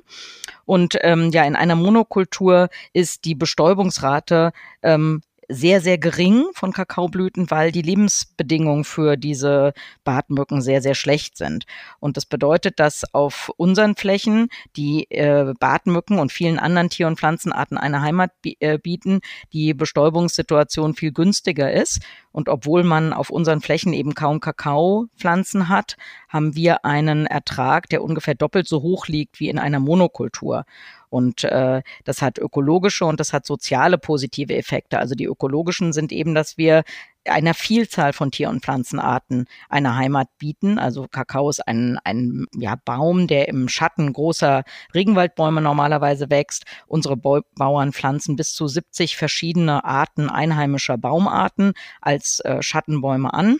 Und 0.66 0.98
ähm, 1.02 1.32
ja, 1.32 1.44
in 1.44 1.58
einer 1.58 1.76
Monokultur 1.76 2.70
ist 2.94 3.26
die 3.26 3.36
Bestäubungsrate 3.36 4.54
ähm, 4.82 5.22
sehr, 5.50 5.82
sehr 5.82 5.98
gering 5.98 6.46
von 6.54 6.72
Kakaoblüten, 6.72 7.50
weil 7.50 7.72
die 7.72 7.82
Lebensbedingungen 7.82 8.84
für 8.84 9.18
diese 9.18 9.74
Bartmücken 10.04 10.62
sehr, 10.62 10.82
sehr 10.82 10.94
schlecht 10.94 11.38
sind. 11.38 11.66
Und 12.00 12.18
das 12.18 12.28
bedeutet, 12.28 12.80
dass 12.80 13.14
auf 13.14 13.52
unseren 13.58 13.96
Flächen 13.96 14.50
die 14.76 15.10
äh, 15.10 15.54
Bartmücken 15.60 16.20
und 16.20 16.32
vielen 16.32 16.60
anderen 16.60 16.90
Tier- 16.92 17.08
und 17.08 17.18
Pflanzenarten 17.18 17.80
eine 17.80 18.02
Heimat 18.02 18.32
äh, 18.44 18.78
bieten, 18.78 19.22
die 19.52 19.74
Bestäubungssituation 19.74 20.94
viel 20.94 21.12
günstiger 21.12 21.72
ist. 21.74 22.00
Und 22.32 22.48
obwohl 22.48 22.84
man 22.84 23.12
auf 23.12 23.32
unseren 23.32 23.60
Flächen 23.60 23.92
eben 23.92 24.14
kaum 24.14 24.40
Kakaopflanzen 24.40 25.68
hat, 25.68 25.98
haben 26.28 26.56
wir 26.56 26.86
einen 26.86 27.26
Ertrag, 27.26 27.90
der 27.90 28.04
ungefähr 28.04 28.36
doppelt 28.36 28.68
so 28.68 28.84
hoch 28.84 29.08
liegt 29.08 29.40
wie 29.40 29.50
in 29.50 29.58
einer 29.58 29.80
Monokultur. 29.80 30.66
Und 31.10 31.44
äh, 31.44 31.82
das 32.04 32.22
hat 32.22 32.38
ökologische 32.38 33.06
und 33.06 33.20
das 33.20 33.34
hat 33.34 33.46
soziale 33.46 33.98
positive 33.98 34.56
Effekte. 34.56 35.00
Also 35.00 35.16
die 35.16 35.26
ökologischen 35.26 35.94
sind 35.94 36.12
eben, 36.12 36.36
dass 36.36 36.58
wir 36.58 36.84
einer 37.26 37.54
Vielzahl 37.54 38.14
von 38.14 38.32
Tier- 38.32 38.50
und 38.50 38.64
Pflanzenarten 38.64 39.46
eine 39.70 39.96
Heimat 39.96 40.28
bieten. 40.38 40.80
Also 40.80 41.08
Kakao 41.10 41.50
ist 41.50 41.68
ein, 41.68 41.98
ein 42.04 42.46
ja, 42.56 42.76
Baum, 42.84 43.28
der 43.28 43.48
im 43.48 43.68
Schatten 43.68 44.14
großer 44.14 44.64
Regenwaldbäume 44.94 45.62
normalerweise 45.62 46.30
wächst. 46.30 46.66
Unsere 46.88 47.18
Bauern 47.18 47.94
pflanzen 47.94 48.36
bis 48.36 48.54
zu 48.54 48.68
70 48.68 49.18
verschiedene 49.18 49.84
Arten 49.84 50.30
einheimischer 50.30 50.98
Baumarten 50.98 51.74
als 52.02 52.40
äh, 52.42 52.62
Schattenbäume 52.62 53.34
an. 53.34 53.58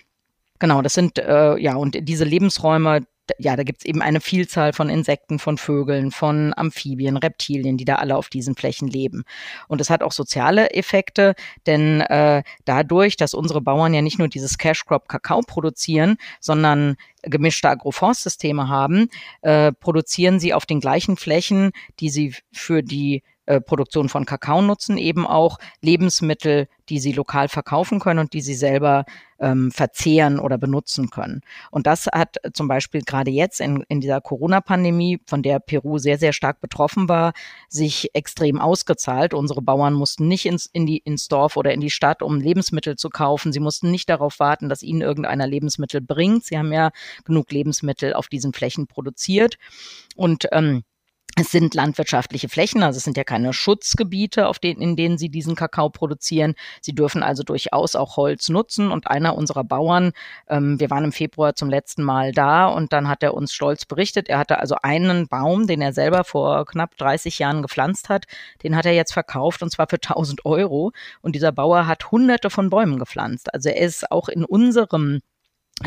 Genau, 0.60 0.82
das 0.82 0.94
sind 0.94 1.18
äh, 1.20 1.58
ja 1.58 1.76
und 1.76 1.98
diese 2.02 2.26
Lebensräume, 2.26 3.06
ja, 3.38 3.56
da 3.56 3.64
gibt's 3.64 3.86
eben 3.86 4.02
eine 4.02 4.22
Vielzahl 4.22 4.74
von 4.74 4.90
Insekten, 4.90 5.40
von 5.40 5.58
Vögeln, 5.58 6.12
von 6.12 6.54
Amphibien, 6.56 7.18
Reptilien, 7.18 7.78
die 7.78 7.86
da 7.86 7.96
alle 7.96 8.18
auf 8.18 8.30
diesen 8.30 8.56
Flächen 8.56 8.88
leben. 8.88 9.24
Und 9.68 9.82
es 9.82 9.90
hat 9.90 10.04
auch 10.04 10.12
soziale 10.12 10.72
Effekte, 10.72 11.36
denn 11.66 12.02
äh, 12.02 12.44
dadurch, 12.66 13.18
dass 13.18 13.34
unsere 13.34 13.62
Bauern 13.62 13.94
ja 13.94 14.02
nicht 14.02 14.20
nur 14.20 14.28
dieses 14.28 14.58
Cash 14.58 14.86
Crop 14.86 15.08
Kakao 15.08 15.42
produzieren, 15.42 16.18
sondern 16.40 16.96
gemischte 17.24 17.70
Agroforstsysteme 17.70 18.68
haben, 18.70 19.10
äh, 19.42 19.72
produzieren 19.72 20.40
sie 20.40 20.54
auf 20.54 20.66
den 20.66 20.80
gleichen 20.80 21.18
Flächen, 21.18 21.72
die 22.00 22.10
sie 22.10 22.34
für 22.52 22.82
die 22.82 23.24
äh, 23.50 23.62
Produktion 23.62 24.10
von 24.10 24.28
Kakao 24.28 24.62
nutzen, 24.62 25.00
eben 25.00 25.26
auch 25.26 25.58
Lebensmittel, 25.82 26.68
die 26.88 27.00
sie 27.00 27.14
lokal 27.14 27.50
verkaufen 27.50 28.00
können 28.00 28.20
und 28.20 28.34
die 28.34 28.42
sie 28.42 28.54
selber 28.54 29.06
ähm, 29.40 29.72
verzehren 29.72 30.40
oder 30.40 30.60
benutzen 30.60 31.10
können. 31.10 31.42
Und 31.72 31.88
das 31.88 32.06
hat 32.06 32.38
zum 32.54 32.68
Beispiel 32.68 33.02
gerade 33.02 33.32
jetzt 33.32 33.60
in, 33.60 33.84
in 33.88 34.02
dieser 34.02 34.22
Corona-Pandemie, 34.22 35.20
von 35.26 35.42
der 35.42 35.60
Peru 35.60 35.98
sehr, 35.98 36.20
sehr 36.20 36.32
stark 36.32 36.62
betroffen 36.62 37.10
war, 37.10 37.34
sich 37.70 38.12
extrem 38.14 38.62
ausgezahlt. 38.62 39.34
Unsere 39.34 39.64
Bauern 39.64 39.96
mussten 39.96 40.28
nicht 40.28 40.46
ins, 40.46 40.68
in 40.68 40.86
die, 40.86 41.00
ins 41.00 41.28
Dorf 41.28 41.58
oder 41.58 41.74
in 41.74 41.82
die 41.82 41.90
Stadt, 41.90 42.22
um 42.22 42.40
Lebensmittel 42.40 42.98
zu 42.98 43.10
kaufen. 43.10 43.52
Sie 43.52 43.60
mussten 43.60 43.90
nicht 43.90 44.10
darauf 44.12 44.40
warten, 44.40 44.70
dass 44.70 44.84
ihnen 44.84 45.02
irgendeiner 45.02 45.48
Lebensmittel 45.48 46.02
bringt. 46.02 46.46
Sie 46.46 46.56
haben 46.56 46.72
ja 46.72 46.92
genug 47.26 47.52
Lebensmittel 47.52 48.14
auf 48.14 48.28
diesen 48.28 48.54
Flächen 48.54 48.86
produziert. 48.86 49.58
Und 50.16 50.48
ähm, 50.52 50.84
es 51.36 51.52
sind 51.52 51.74
landwirtschaftliche 51.74 52.50
Flächen, 52.50 52.84
also 52.84 52.98
es 52.98 53.04
sind 53.04 53.16
ja 53.16 53.24
keine 53.24 53.54
Schutzgebiete, 53.54 54.48
auf 54.48 54.60
denen, 54.60 54.82
in 54.82 54.96
denen 54.96 55.18
sie 55.18 55.30
diesen 55.30 55.56
Kakao 55.56 55.90
produzieren. 55.90 56.56
Sie 56.82 56.94
dürfen 56.94 57.24
also 57.24 57.44
durchaus 57.44 57.96
auch 57.96 58.18
Holz 58.18 58.50
nutzen. 58.50 58.92
Und 58.92 59.08
einer 59.08 59.38
unserer 59.38 59.64
Bauern, 59.64 60.12
ähm, 60.48 60.80
wir 60.80 60.90
waren 60.90 61.06
im 61.06 61.12
Februar 61.12 61.56
zum 61.56 61.70
letzten 61.70 62.04
Mal 62.04 62.32
da 62.32 62.68
und 62.68 62.94
dann 62.94 63.08
hat 63.08 63.24
er 63.24 63.34
uns 63.34 63.54
stolz 63.54 63.86
berichtet, 63.86 64.28
er 64.28 64.40
hatte 64.40 64.60
also 64.60 64.76
einen 64.82 65.28
Baum, 65.28 65.68
den 65.68 65.82
er 65.82 65.94
selber 65.94 66.24
vor 66.24 66.66
knapp 66.66 66.98
30 66.98 67.40
Jahren 67.40 67.62
gepflanzt 67.62 68.10
hat, 68.10 68.26
den 68.64 68.76
hat 68.76 68.86
er 68.86 68.94
jetzt 68.94 69.14
verkauft 69.14 69.62
und 69.62 69.72
zwar 69.72 69.88
für 69.88 69.98
1000 69.98 70.46
Euro. 70.46 70.92
Und 71.22 71.36
dieser 71.36 71.52
Bauer 71.52 71.88
hat 71.88 72.12
hunderte 72.12 72.50
von 72.50 72.70
Bäumen 72.70 73.00
gepflanzt. 73.00 73.54
Also 73.54 73.70
er 73.70 73.78
ist 73.78 74.12
auch 74.12 74.30
in 74.30 74.44
unserem 74.44 75.22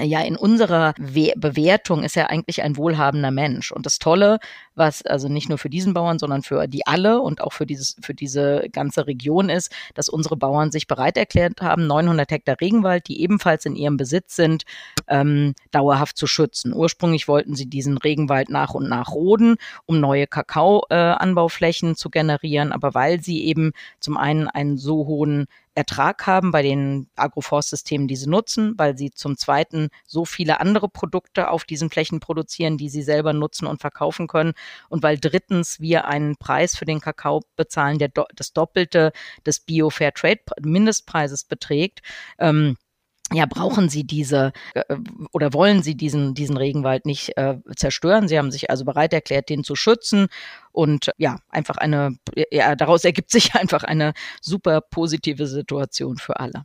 ja, 0.01 0.23
in 0.23 0.37
unserer 0.37 0.95
We 0.99 1.33
Bewertung 1.37 2.03
ist 2.03 2.17
er 2.17 2.31
eigentlich 2.31 2.63
ein 2.63 2.77
wohlhabender 2.77 3.31
Mensch. 3.31 3.73
Und 3.73 3.85
das 3.85 3.99
Tolle, 3.99 4.39
was 4.75 5.05
also 5.05 5.29
nicht 5.29 5.51
nur 5.51 5.59
für 5.59 5.69
diesen 5.69 5.93
Bauern, 5.93 6.19
sondern 6.19 6.43
für 6.43 6.67
die 6.67 6.87
alle 6.87 7.21
und 7.21 7.43
auch 7.43 7.53
für 7.53 7.67
dieses, 7.67 7.97
für 8.01 8.15
diese 8.15 8.69
ganze 8.73 9.07
Region 9.07 9.51
ist, 9.51 9.71
dass 9.95 10.09
unsere 10.09 10.37
Bauern 10.37 10.71
sich 10.71 10.87
bereit 10.87 11.19
erklärt 11.19 11.61
haben, 11.61 11.87
900 11.87 12.31
Hektar 12.31 12.61
Regenwald, 12.61 13.07
die 13.09 13.21
ebenfalls 13.21 13.67
in 13.67 13.77
ihrem 13.77 13.99
Besitz 13.99 14.35
sind, 14.35 14.63
ähm, 15.09 15.55
dauerhaft 15.73 16.17
zu 16.17 16.27
schützen. 16.27 16.73
Ursprünglich 16.73 17.29
wollten 17.29 17.55
sie 17.55 17.67
diesen 17.67 17.99
Regenwald 17.99 18.49
nach 18.49 18.73
und 18.73 18.89
nach 18.89 19.11
roden, 19.11 19.57
um 19.85 20.01
neue 20.01 20.27
Kakaoanbauflächen 20.27 21.93
äh, 21.93 21.97
zu 21.97 22.09
generieren. 22.09 22.73
Aber 22.73 22.95
weil 22.95 23.21
sie 23.21 23.45
eben 23.45 23.73
zum 24.01 24.17
einen 24.17 24.49
einen 24.49 24.79
so 24.79 25.07
hohen 25.07 25.47
Ertrag 25.75 26.27
haben 26.27 26.51
bei 26.51 26.63
den 26.63 27.09
Agroforstsystemen, 27.17 28.09
die 28.09 28.17
sie 28.17 28.29
nutzen, 28.29 28.75
weil 28.77 28.97
sie 28.97 29.11
zum 29.11 29.37
Zweiten 29.37 29.89
so 30.07 30.25
viele 30.25 30.61
andere 30.61 30.89
Produkte 30.89 31.51
auf 31.51 31.65
diesen 31.65 31.91
Flächen 31.91 32.21
produzieren, 32.21 32.77
die 32.77 32.89
sie 32.89 33.03
selber 33.03 33.33
nutzen 33.33 33.67
und 33.67 33.81
verkaufen 33.81 34.27
können 34.27 34.53
und 34.89 35.03
weil 35.03 35.19
drittens 35.19 35.81
wir 35.81 36.07
einen 36.07 36.37
Preis 36.37 36.77
für 36.77 36.85
den 36.85 37.01
Kakao 37.01 37.43
bezahlen, 37.57 37.99
der 37.99 38.11
das 38.35 38.53
Doppelte 38.53 39.13
des 39.47 39.61
Bio 39.61 39.91
Fair 39.91 40.13
Trade 40.13 40.41
Mindestpreises 40.61 41.45
beträgt. 41.45 42.01
Ähm, 42.39 42.77
ja, 43.33 43.47
brauchen 43.47 43.89
Sie 43.89 44.05
diese 44.05 44.53
äh, 44.75 44.85
oder 45.33 45.53
wollen 45.53 45.83
Sie 45.83 45.97
diesen, 45.97 46.35
diesen 46.35 46.57
Regenwald 46.57 47.07
nicht 47.07 47.37
äh, 47.37 47.57
zerstören? 47.77 48.29
Sie 48.29 48.39
haben 48.39 48.51
sich 48.51 48.71
also 48.71 48.85
bereit 48.85 49.13
erklärt, 49.13 49.49
den 49.49 49.65
zu 49.65 49.75
schützen 49.75 50.29
und 50.73 51.11
ja, 51.19 51.37
einfach 51.49 51.77
eine, 51.77 52.17
ja, 52.51 52.75
daraus 52.77 53.05
ergibt 53.05 53.31
sich 53.31 53.55
einfach 53.55 53.85
eine 53.85 54.13
super 54.41 54.81
positive 54.81 55.47
Situation 55.47 56.19
für 56.19 56.41
alle. 56.41 56.65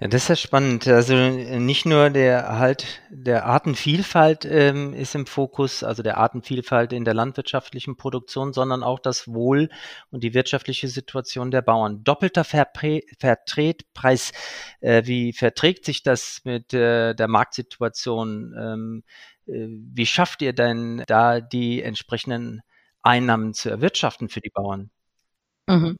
Ja, 0.00 0.08
das 0.08 0.22
ist 0.24 0.28
ja 0.28 0.36
spannend. 0.36 0.86
Also 0.88 1.14
nicht 1.14 1.86
nur 1.86 2.10
der 2.10 2.40
Erhalt 2.40 3.00
der 3.10 3.46
Artenvielfalt 3.46 4.44
ähm, 4.44 4.92
ist 4.92 5.14
im 5.14 5.26
Fokus, 5.26 5.82
also 5.82 6.02
der 6.02 6.18
Artenvielfalt 6.18 6.92
in 6.92 7.04
der 7.04 7.14
landwirtschaftlichen 7.14 7.96
Produktion, 7.96 8.52
sondern 8.52 8.82
auch 8.82 8.98
das 8.98 9.28
Wohl 9.28 9.70
und 10.10 10.22
die 10.22 10.34
wirtschaftliche 10.34 10.88
Situation 10.88 11.50
der 11.50 11.62
Bauern. 11.62 12.04
Doppelter 12.04 12.44
Vertretpreis, 12.44 14.32
äh, 14.80 15.02
wie 15.06 15.32
verträgt 15.32 15.84
sich 15.86 16.02
das 16.02 16.42
mit 16.44 16.74
äh, 16.74 17.14
der 17.14 17.28
Marktsituation? 17.28 18.54
Ähm, 18.58 19.02
äh, 19.46 19.68
wie 19.68 20.06
schafft 20.06 20.42
ihr 20.42 20.52
denn 20.52 21.04
da 21.06 21.40
die 21.40 21.82
entsprechenden 21.82 22.62
Einnahmen 23.02 23.54
zu 23.54 23.70
erwirtschaften 23.70 24.28
für 24.28 24.40
die 24.40 24.50
Bauern? 24.50 24.90
Mhm. 25.68 25.96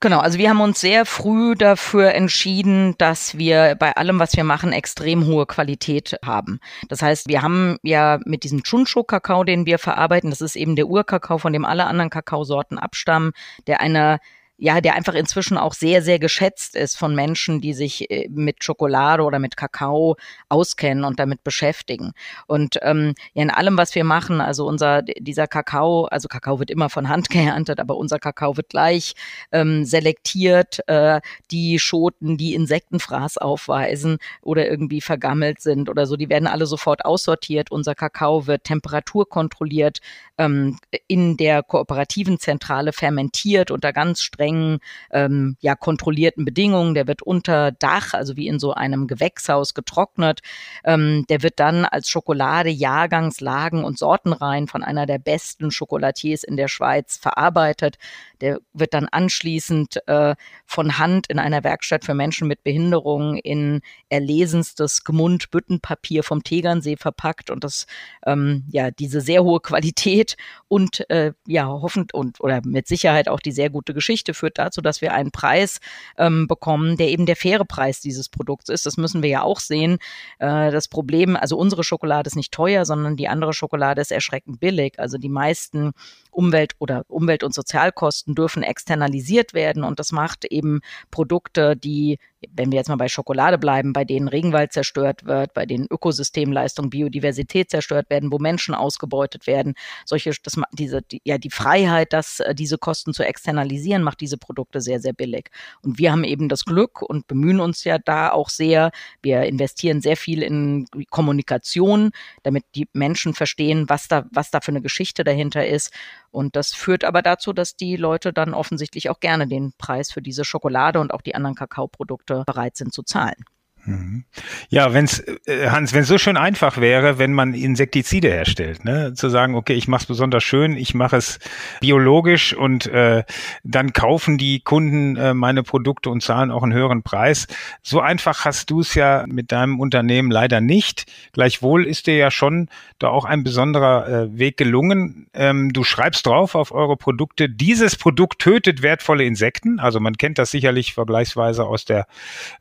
Genau, 0.00 0.18
also 0.18 0.38
wir 0.38 0.50
haben 0.50 0.60
uns 0.60 0.80
sehr 0.80 1.06
früh 1.06 1.54
dafür 1.54 2.12
entschieden, 2.12 2.94
dass 2.98 3.38
wir 3.38 3.76
bei 3.78 3.96
allem, 3.96 4.18
was 4.18 4.36
wir 4.36 4.44
machen, 4.44 4.72
extrem 4.72 5.26
hohe 5.26 5.46
Qualität 5.46 6.18
haben. 6.22 6.60
Das 6.90 7.00
heißt, 7.00 7.28
wir 7.28 7.40
haben 7.40 7.78
ja 7.82 8.18
mit 8.26 8.44
diesem 8.44 8.62
Chuncho-Kakao, 8.62 9.42
den 9.44 9.64
wir 9.64 9.78
verarbeiten, 9.78 10.28
das 10.28 10.42
ist 10.42 10.54
eben 10.54 10.76
der 10.76 10.88
Urkakao, 10.88 11.38
von 11.38 11.54
dem 11.54 11.64
alle 11.64 11.86
anderen 11.86 12.10
Kakaosorten 12.10 12.78
abstammen, 12.78 13.32
der 13.66 13.80
eine 13.80 14.20
ja, 14.58 14.80
der 14.80 14.94
einfach 14.94 15.14
inzwischen 15.14 15.58
auch 15.58 15.74
sehr, 15.74 16.00
sehr 16.02 16.18
geschätzt 16.18 16.76
ist 16.76 16.96
von 16.96 17.14
Menschen, 17.14 17.60
die 17.60 17.74
sich 17.74 18.10
äh, 18.10 18.26
mit 18.30 18.64
Schokolade 18.64 19.22
oder 19.22 19.38
mit 19.38 19.56
Kakao 19.56 20.16
auskennen 20.48 21.04
und 21.04 21.20
damit 21.20 21.44
beschäftigen. 21.44 22.12
Und 22.46 22.78
ähm, 22.82 23.14
ja, 23.34 23.42
in 23.42 23.50
allem, 23.50 23.76
was 23.76 23.94
wir 23.94 24.04
machen, 24.04 24.40
also 24.40 24.66
unser, 24.66 25.02
dieser 25.02 25.46
Kakao, 25.46 26.06
also 26.06 26.28
Kakao 26.28 26.58
wird 26.58 26.70
immer 26.70 26.88
von 26.88 27.08
Hand 27.08 27.28
geerntet, 27.30 27.80
aber 27.80 27.96
unser 27.96 28.18
Kakao 28.18 28.56
wird 28.56 28.70
gleich 28.70 29.14
ähm, 29.52 29.84
selektiert, 29.84 30.80
äh, 30.88 31.20
die 31.50 31.78
Schoten, 31.78 32.38
die 32.38 32.54
Insektenfraß 32.54 33.36
aufweisen 33.36 34.16
oder 34.40 34.68
irgendwie 34.68 35.02
vergammelt 35.02 35.60
sind 35.60 35.90
oder 35.90 36.06
so, 36.06 36.16
die 36.16 36.30
werden 36.30 36.48
alle 36.48 36.66
sofort 36.66 37.04
aussortiert. 37.04 37.70
Unser 37.70 37.94
Kakao 37.94 38.46
wird 38.46 38.64
temperaturkontrolliert 38.64 39.98
ähm, 40.38 40.78
in 41.08 41.36
der 41.36 41.62
kooperativen 41.62 42.38
Zentrale 42.38 42.92
fermentiert 42.92 43.70
unter 43.70 43.92
ganz 43.92 44.22
strengen 44.22 44.45
strengen, 44.46 44.78
ähm, 45.10 45.56
ja, 45.60 45.74
kontrollierten 45.74 46.44
Bedingungen. 46.44 46.94
Der 46.94 47.06
wird 47.06 47.22
unter 47.22 47.72
Dach, 47.72 48.14
also 48.14 48.36
wie 48.36 48.46
in 48.46 48.58
so 48.58 48.72
einem 48.72 49.06
Gewächshaus 49.06 49.74
getrocknet. 49.74 50.40
Ähm, 50.84 51.24
der 51.28 51.42
wird 51.42 51.58
dann 51.58 51.84
als 51.84 52.08
Schokolade 52.08 52.70
Jahrgangslagen 52.70 53.84
und 53.84 53.98
Sortenreihen 53.98 54.68
von 54.68 54.82
einer 54.82 55.06
der 55.06 55.18
besten 55.18 55.70
Schokolatiers 55.70 56.44
in 56.44 56.56
der 56.56 56.68
Schweiz 56.68 57.16
verarbeitet. 57.16 57.96
Der 58.40 58.58
wird 58.72 58.94
dann 58.94 59.08
anschließend 59.10 60.06
äh, 60.06 60.34
von 60.66 60.98
Hand 60.98 61.28
in 61.28 61.38
einer 61.38 61.64
Werkstatt 61.64 62.04
für 62.04 62.14
Menschen 62.14 62.48
mit 62.48 62.62
Behinderung 62.62 63.36
in 63.36 63.80
erlesenstes 64.08 65.04
Gmund-Büttenpapier 65.04 66.22
vom 66.22 66.42
Tegernsee 66.42 66.96
verpackt 66.96 67.50
und 67.50 67.64
das 67.64 67.86
ähm, 68.26 68.64
ja 68.70 68.90
diese 68.90 69.20
sehr 69.20 69.42
hohe 69.42 69.60
Qualität 69.60 70.36
und 70.68 71.08
äh, 71.10 71.32
ja 71.46 71.66
hoffend 71.66 72.12
und 72.14 72.40
oder 72.40 72.60
mit 72.64 72.86
Sicherheit 72.86 73.28
auch 73.28 73.40
die 73.40 73.52
sehr 73.52 73.70
gute 73.70 73.94
Geschichte 73.94 74.34
führt 74.36 74.58
dazu, 74.58 74.80
dass 74.80 75.00
wir 75.00 75.12
einen 75.12 75.30
Preis 75.30 75.80
ähm, 76.18 76.46
bekommen, 76.46 76.96
der 76.96 77.08
eben 77.08 77.26
der 77.26 77.36
faire 77.36 77.64
Preis 77.64 78.00
dieses 78.00 78.28
Produkts 78.28 78.68
ist. 78.68 78.86
Das 78.86 78.96
müssen 78.96 79.22
wir 79.22 79.30
ja 79.30 79.42
auch 79.42 79.60
sehen. 79.60 79.98
Äh, 80.38 80.70
das 80.70 80.88
Problem, 80.88 81.36
also 81.36 81.56
unsere 81.56 81.84
Schokolade 81.84 82.28
ist 82.28 82.36
nicht 82.36 82.52
teuer, 82.52 82.84
sondern 82.84 83.16
die 83.16 83.28
andere 83.28 83.52
Schokolade 83.52 84.00
ist 84.00 84.12
erschreckend 84.12 84.60
billig. 84.60 84.98
Also 84.98 85.18
die 85.18 85.28
meisten 85.28 85.92
Umwelt- 86.36 86.74
oder 86.78 87.04
Umwelt- 87.08 87.42
und 87.42 87.54
Sozialkosten 87.54 88.34
dürfen 88.34 88.62
externalisiert 88.62 89.54
werden 89.54 89.84
und 89.84 89.98
das 89.98 90.12
macht 90.12 90.44
eben 90.44 90.80
Produkte, 91.10 91.76
die, 91.76 92.18
wenn 92.52 92.70
wir 92.70 92.76
jetzt 92.76 92.88
mal 92.88 92.96
bei 92.96 93.08
Schokolade 93.08 93.56
bleiben, 93.56 93.94
bei 93.94 94.04
denen 94.04 94.28
Regenwald 94.28 94.72
zerstört 94.72 95.24
wird, 95.24 95.54
bei 95.54 95.64
denen 95.64 95.86
Ökosystemleistung, 95.90 96.90
Biodiversität 96.90 97.70
zerstört 97.70 98.10
werden, 98.10 98.30
wo 98.30 98.38
Menschen 98.38 98.74
ausgebeutet 98.74 99.46
werden, 99.46 99.74
solche, 100.04 100.30
das, 100.42 100.60
diese, 100.72 101.00
die, 101.00 101.22
ja, 101.24 101.38
die 101.38 101.50
Freiheit, 101.50 102.12
dass 102.12 102.40
äh, 102.40 102.54
diese 102.54 102.76
Kosten 102.76 103.14
zu 103.14 103.22
externalisieren, 103.22 104.02
macht 104.02 104.20
diese 104.20 104.36
Produkte 104.36 104.82
sehr, 104.82 105.00
sehr 105.00 105.14
billig. 105.14 105.48
Und 105.82 105.98
wir 105.98 106.12
haben 106.12 106.24
eben 106.24 106.50
das 106.50 106.66
Glück 106.66 107.00
und 107.00 107.26
bemühen 107.26 107.60
uns 107.60 107.84
ja 107.84 107.98
da 107.98 108.30
auch 108.30 108.50
sehr. 108.50 108.90
Wir 109.22 109.44
investieren 109.44 110.02
sehr 110.02 110.18
viel 110.18 110.42
in 110.42 110.86
Kommunikation, 111.08 112.10
damit 112.42 112.64
die 112.74 112.88
Menschen 112.92 113.32
verstehen, 113.32 113.88
was 113.88 114.08
da, 114.08 114.26
was 114.32 114.50
da 114.50 114.60
für 114.60 114.72
eine 114.72 114.82
Geschichte 114.82 115.24
dahinter 115.24 115.66
ist. 115.66 115.92
Und 116.36 116.54
das 116.54 116.74
führt 116.74 117.02
aber 117.02 117.22
dazu, 117.22 117.54
dass 117.54 117.76
die 117.76 117.96
Leute 117.96 118.30
dann 118.30 118.52
offensichtlich 118.52 119.08
auch 119.08 119.20
gerne 119.20 119.48
den 119.48 119.72
Preis 119.78 120.12
für 120.12 120.20
diese 120.20 120.44
Schokolade 120.44 121.00
und 121.00 121.14
auch 121.14 121.22
die 121.22 121.34
anderen 121.34 121.54
Kakaoprodukte 121.54 122.44
bereit 122.44 122.76
sind 122.76 122.92
zu 122.92 123.02
zahlen. 123.02 123.46
Mhm. 123.86 124.24
Ja, 124.68 124.92
wenn's 124.92 125.20
äh, 125.46 125.70
Hans, 125.70 125.92
wenn 125.92 126.02
es 126.02 126.08
so 126.08 126.18
schön 126.18 126.36
einfach 126.36 126.78
wäre, 126.78 127.18
wenn 127.18 127.32
man 127.32 127.54
Insektizide 127.54 128.28
herstellt, 128.28 128.84
ne? 128.84 129.14
zu 129.14 129.28
sagen, 129.28 129.54
okay, 129.54 129.74
ich 129.74 129.86
mache 129.86 130.02
es 130.02 130.06
besonders 130.06 130.42
schön, 130.42 130.76
ich 130.76 130.94
mache 130.94 131.16
es 131.16 131.38
biologisch 131.80 132.52
und 132.52 132.86
äh, 132.86 133.22
dann 133.62 133.92
kaufen 133.92 134.38
die 134.38 134.60
Kunden 134.60 135.16
äh, 135.16 135.34
meine 135.34 135.62
Produkte 135.62 136.10
und 136.10 136.22
zahlen 136.22 136.50
auch 136.50 136.64
einen 136.64 136.72
höheren 136.72 137.04
Preis. 137.04 137.46
So 137.82 138.00
einfach 138.00 138.44
hast 138.44 138.70
du 138.70 138.80
es 138.80 138.94
ja 138.94 139.24
mit 139.28 139.52
deinem 139.52 139.78
Unternehmen 139.78 140.32
leider 140.32 140.60
nicht. 140.60 141.06
Gleichwohl 141.32 141.86
ist 141.86 142.08
dir 142.08 142.16
ja 142.16 142.32
schon 142.32 142.68
da 142.98 143.08
auch 143.08 143.24
ein 143.24 143.44
besonderer 143.44 144.08
äh, 144.08 144.38
Weg 144.38 144.56
gelungen. 144.56 145.28
Ähm, 145.32 145.72
du 145.72 145.84
schreibst 145.84 146.26
drauf 146.26 146.56
auf 146.56 146.72
eure 146.72 146.96
Produkte, 146.96 147.48
dieses 147.48 147.94
Produkt 147.94 148.40
tötet 148.40 148.82
wertvolle 148.82 149.24
Insekten. 149.24 149.78
Also 149.78 150.00
man 150.00 150.16
kennt 150.16 150.38
das 150.38 150.50
sicherlich 150.50 150.94
vergleichsweise 150.94 151.64
aus 151.64 151.84
der 151.84 152.06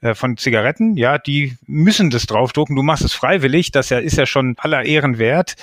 äh, 0.01 0.13
von 0.13 0.37
Zigaretten, 0.37 0.97
ja 0.97 1.14
die 1.17 1.57
müssen 1.65 2.09
das 2.09 2.25
draufdrucken. 2.25 2.75
Du 2.75 2.83
machst 2.83 3.03
es 3.03 3.13
freiwillig, 3.13 3.71
das 3.71 3.89
ja, 3.89 3.99
ist 3.99 4.17
ja 4.17 4.25
schon 4.25 4.55
aller 4.57 4.83
Ehren 4.83 5.17
wert. 5.17 5.55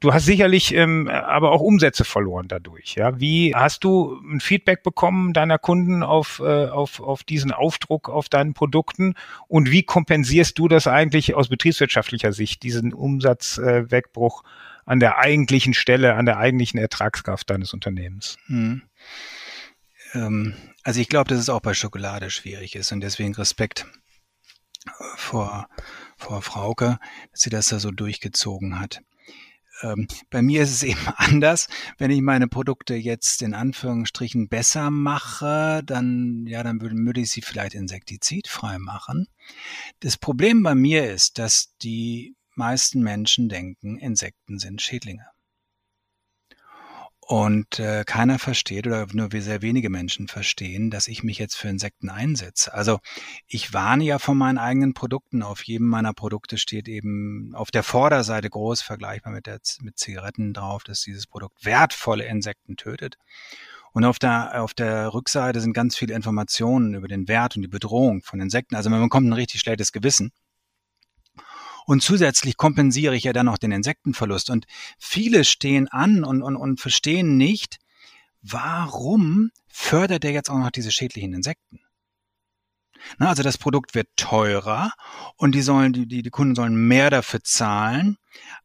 Du 0.00 0.14
hast 0.14 0.24
sicherlich 0.24 0.74
ähm, 0.74 1.08
aber 1.08 1.52
auch 1.52 1.60
Umsätze 1.60 2.04
verloren 2.04 2.48
dadurch. 2.48 2.94
Ja, 2.94 3.20
wie 3.20 3.54
hast 3.54 3.84
du 3.84 4.18
ein 4.24 4.40
Feedback 4.40 4.82
bekommen 4.82 5.34
deiner 5.34 5.58
Kunden 5.58 6.02
auf, 6.02 6.40
äh, 6.42 6.66
auf, 6.68 7.00
auf 7.00 7.22
diesen 7.22 7.52
Aufdruck 7.52 8.08
auf 8.08 8.30
deinen 8.30 8.54
Produkten 8.54 9.14
und 9.46 9.70
wie 9.70 9.82
kompensierst 9.82 10.58
du 10.58 10.68
das 10.68 10.86
eigentlich 10.86 11.34
aus 11.34 11.48
betriebswirtschaftlicher 11.48 12.32
Sicht 12.32 12.62
diesen 12.62 12.94
Umsatzwegbruch 12.94 14.42
äh, 14.42 14.48
an 14.86 15.00
der 15.00 15.18
eigentlichen 15.18 15.74
Stelle, 15.74 16.14
an 16.14 16.24
der 16.24 16.38
eigentlichen 16.38 16.80
Ertragskraft 16.80 17.50
deines 17.50 17.74
Unternehmens? 17.74 18.38
Hm. 18.46 18.82
Ähm, 20.14 20.54
also 20.82 21.00
ich 21.00 21.08
glaube, 21.08 21.28
dass 21.28 21.38
es 21.38 21.50
auch 21.50 21.60
bei 21.60 21.74
Schokolade 21.74 22.30
schwierig 22.30 22.74
ist 22.74 22.90
und 22.90 23.00
deswegen 23.00 23.34
Respekt 23.34 23.86
vor, 25.16 25.68
vor 26.16 26.42
Frauke, 26.42 26.98
dass 27.32 27.40
sie 27.40 27.50
das 27.50 27.68
da 27.68 27.78
so 27.78 27.90
durchgezogen 27.90 28.78
hat. 28.78 29.02
Ähm, 29.82 30.08
bei 30.30 30.42
mir 30.42 30.62
ist 30.62 30.72
es 30.72 30.82
eben 30.82 31.06
anders. 31.16 31.68
Wenn 31.98 32.10
ich 32.10 32.20
meine 32.20 32.48
Produkte 32.48 32.94
jetzt 32.94 33.42
in 33.42 33.54
Anführungsstrichen 33.54 34.48
besser 34.48 34.90
mache, 34.90 35.82
dann, 35.84 36.46
ja, 36.46 36.62
dann 36.62 36.80
würde, 36.80 36.96
würde 36.96 37.20
ich 37.20 37.30
sie 37.30 37.42
vielleicht 37.42 37.74
insektizidfrei 37.74 38.78
machen. 38.78 39.26
Das 40.00 40.16
Problem 40.16 40.62
bei 40.62 40.74
mir 40.74 41.10
ist, 41.10 41.38
dass 41.38 41.74
die 41.82 42.36
meisten 42.54 43.02
Menschen 43.02 43.48
denken, 43.48 43.98
Insekten 43.98 44.58
sind 44.58 44.82
Schädlinge. 44.82 45.26
Und 47.30 47.78
äh, 47.78 48.02
keiner 48.04 48.40
versteht 48.40 48.88
oder 48.88 49.06
nur 49.12 49.28
sehr 49.30 49.62
wenige 49.62 49.88
Menschen 49.88 50.26
verstehen, 50.26 50.90
dass 50.90 51.06
ich 51.06 51.22
mich 51.22 51.38
jetzt 51.38 51.54
für 51.54 51.68
Insekten 51.68 52.08
einsetze. 52.08 52.74
Also 52.74 52.98
ich 53.46 53.72
warne 53.72 54.02
ja 54.02 54.18
von 54.18 54.36
meinen 54.36 54.58
eigenen 54.58 54.94
Produkten. 54.94 55.44
Auf 55.44 55.62
jedem 55.62 55.86
meiner 55.86 56.12
Produkte 56.12 56.58
steht 56.58 56.88
eben 56.88 57.54
auf 57.54 57.70
der 57.70 57.84
Vorderseite 57.84 58.50
groß, 58.50 58.82
vergleichbar 58.82 59.32
mit, 59.32 59.46
der, 59.46 59.60
mit 59.80 59.96
Zigaretten 59.96 60.52
drauf, 60.54 60.82
dass 60.82 61.02
dieses 61.02 61.28
Produkt 61.28 61.64
wertvolle 61.64 62.24
Insekten 62.24 62.76
tötet. 62.76 63.16
Und 63.92 64.04
auf 64.04 64.18
der, 64.18 64.60
auf 64.60 64.74
der 64.74 65.14
Rückseite 65.14 65.60
sind 65.60 65.72
ganz 65.72 65.96
viele 65.96 66.14
Informationen 66.14 66.94
über 66.94 67.06
den 67.06 67.28
Wert 67.28 67.54
und 67.54 67.62
die 67.62 67.68
Bedrohung 67.68 68.22
von 68.22 68.40
Insekten. 68.40 68.74
Also 68.74 68.90
man 68.90 69.00
bekommt 69.00 69.28
ein 69.28 69.34
richtig 69.34 69.60
schlechtes 69.60 69.92
Gewissen. 69.92 70.32
Und 71.90 72.04
zusätzlich 72.04 72.56
kompensiere 72.56 73.16
ich 73.16 73.24
ja 73.24 73.32
dann 73.32 73.46
noch 73.46 73.58
den 73.58 73.72
Insektenverlust. 73.72 74.48
Und 74.48 74.66
viele 74.96 75.42
stehen 75.42 75.88
an 75.88 76.22
und, 76.22 76.40
und, 76.40 76.54
und 76.54 76.78
verstehen 76.78 77.36
nicht, 77.36 77.78
warum 78.42 79.50
fördert 79.66 80.24
er 80.24 80.30
jetzt 80.30 80.50
auch 80.50 80.58
noch 80.58 80.70
diese 80.70 80.92
schädlichen 80.92 81.32
Insekten? 81.32 81.80
Na, 83.18 83.30
also 83.30 83.42
das 83.42 83.58
Produkt 83.58 83.96
wird 83.96 84.06
teurer 84.14 84.92
und 85.34 85.52
die 85.52 85.62
sollen, 85.62 85.92
die, 85.92 86.06
die, 86.06 86.22
die 86.22 86.30
Kunden 86.30 86.54
sollen 86.54 86.76
mehr 86.76 87.10
dafür 87.10 87.42
zahlen. 87.42 88.18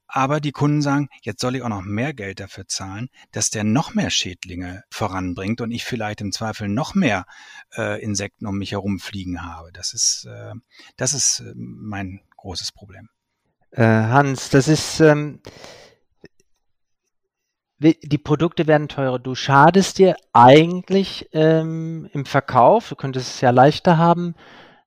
Aber 0.06 0.40
die 0.40 0.52
Kunden 0.52 0.84
sagen, 0.84 1.10
jetzt 1.24 1.42
soll 1.42 1.56
ich 1.56 1.64
auch 1.64 1.70
noch 1.70 1.82
mehr 1.82 2.14
Geld 2.14 2.40
dafür 2.40 2.68
zahlen, 2.68 3.10
dass 3.32 3.50
der 3.50 3.64
noch 3.64 3.96
mehr 3.96 4.12
Schädlinge 4.12 4.84
voranbringt 4.92 5.62
und 5.62 5.72
ich 5.72 5.84
vielleicht 5.84 6.22
im 6.22 6.32
Zweifel 6.32 6.70
noch 6.70 6.94
mehr 6.94 7.26
äh, 7.76 8.00
Insekten 8.04 8.46
um 8.46 8.60
mich 8.60 8.74
herum 8.74 9.00
fliegen 9.00 9.42
habe. 9.42 9.72
Das 9.72 9.96
ist, 9.96 10.28
äh, 10.30 10.54
das 10.96 11.16
ist 11.16 11.40
äh, 11.40 11.54
mein 11.56 12.22
großes 12.38 12.72
Problem. 12.72 13.10
Äh, 13.76 13.84
Hans, 13.84 14.50
das 14.50 14.68
ist, 14.68 15.00
ähm, 15.02 15.40
die 17.80 18.18
Produkte 18.18 18.68
werden 18.68 18.88
teurer. 18.88 19.20
Du 19.20 19.36
schadest 19.36 19.98
dir 20.00 20.16
eigentlich 20.34 21.30
ähm, 21.34 22.10
im 22.14 22.26
Verkauf, 22.26 22.90
du 22.90 22.96
könntest 22.96 23.36
es 23.36 23.42
ja 23.42 23.50
leichter 23.52 23.98
haben, 23.98 24.34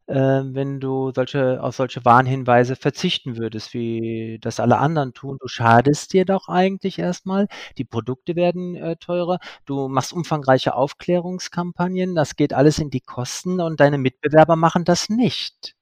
äh, 0.07 0.15
wenn 0.17 0.81
du 0.81 1.13
solche, 1.15 1.63
auf 1.63 1.77
solche 1.77 2.05
Warnhinweise 2.05 2.77
verzichten 2.77 3.39
würdest, 3.39 3.75
wie 3.75 4.39
das 4.43 4.61
alle 4.61 4.79
anderen 4.79 5.15
tun. 5.15 5.39
Du 5.41 5.49
schadest 5.49 6.13
dir 6.15 6.25
doch 6.27 6.49
eigentlich 6.49 6.99
erstmal. 6.99 7.49
Die 7.79 7.85
Produkte 7.87 8.37
werden 8.37 8.77
äh, 8.77 8.97
teurer. 8.97 9.39
Du 9.67 9.89
machst 9.89 10.13
umfangreiche 10.15 10.75
Aufklärungskampagnen. 10.77 12.15
Das 12.15 12.37
geht 12.37 12.55
alles 12.55 12.79
in 12.81 12.91
die 12.91 13.01
Kosten 13.03 13.61
und 13.61 13.81
deine 13.81 13.99
Mitbewerber 13.99 14.57
machen 14.57 14.85
das 14.85 15.09
nicht. 15.11 15.77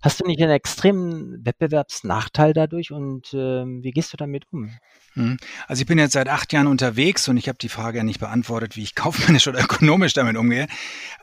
Hast 0.00 0.20
du 0.20 0.24
nicht 0.24 0.40
einen 0.40 0.52
extremen 0.52 1.44
Wettbewerbsnachteil 1.44 2.52
dadurch 2.52 2.92
und 2.92 3.34
ähm, 3.34 3.82
wie 3.82 3.90
gehst 3.90 4.12
du 4.12 4.16
damit 4.16 4.44
um? 4.52 4.70
Hm. 5.14 5.38
Also 5.66 5.80
ich 5.80 5.86
bin 5.86 5.98
jetzt 5.98 6.12
seit 6.12 6.28
acht 6.28 6.52
Jahren 6.52 6.68
unterwegs 6.68 7.26
und 7.28 7.36
ich 7.36 7.48
habe 7.48 7.58
die 7.58 7.68
Frage 7.68 7.98
ja 7.98 8.04
nicht 8.04 8.20
beantwortet, 8.20 8.76
wie 8.76 8.84
ich 8.84 8.94
kaufmännisch 8.94 9.48
oder 9.48 9.60
ökonomisch 9.60 10.12
damit 10.12 10.36
umgehe. 10.36 10.68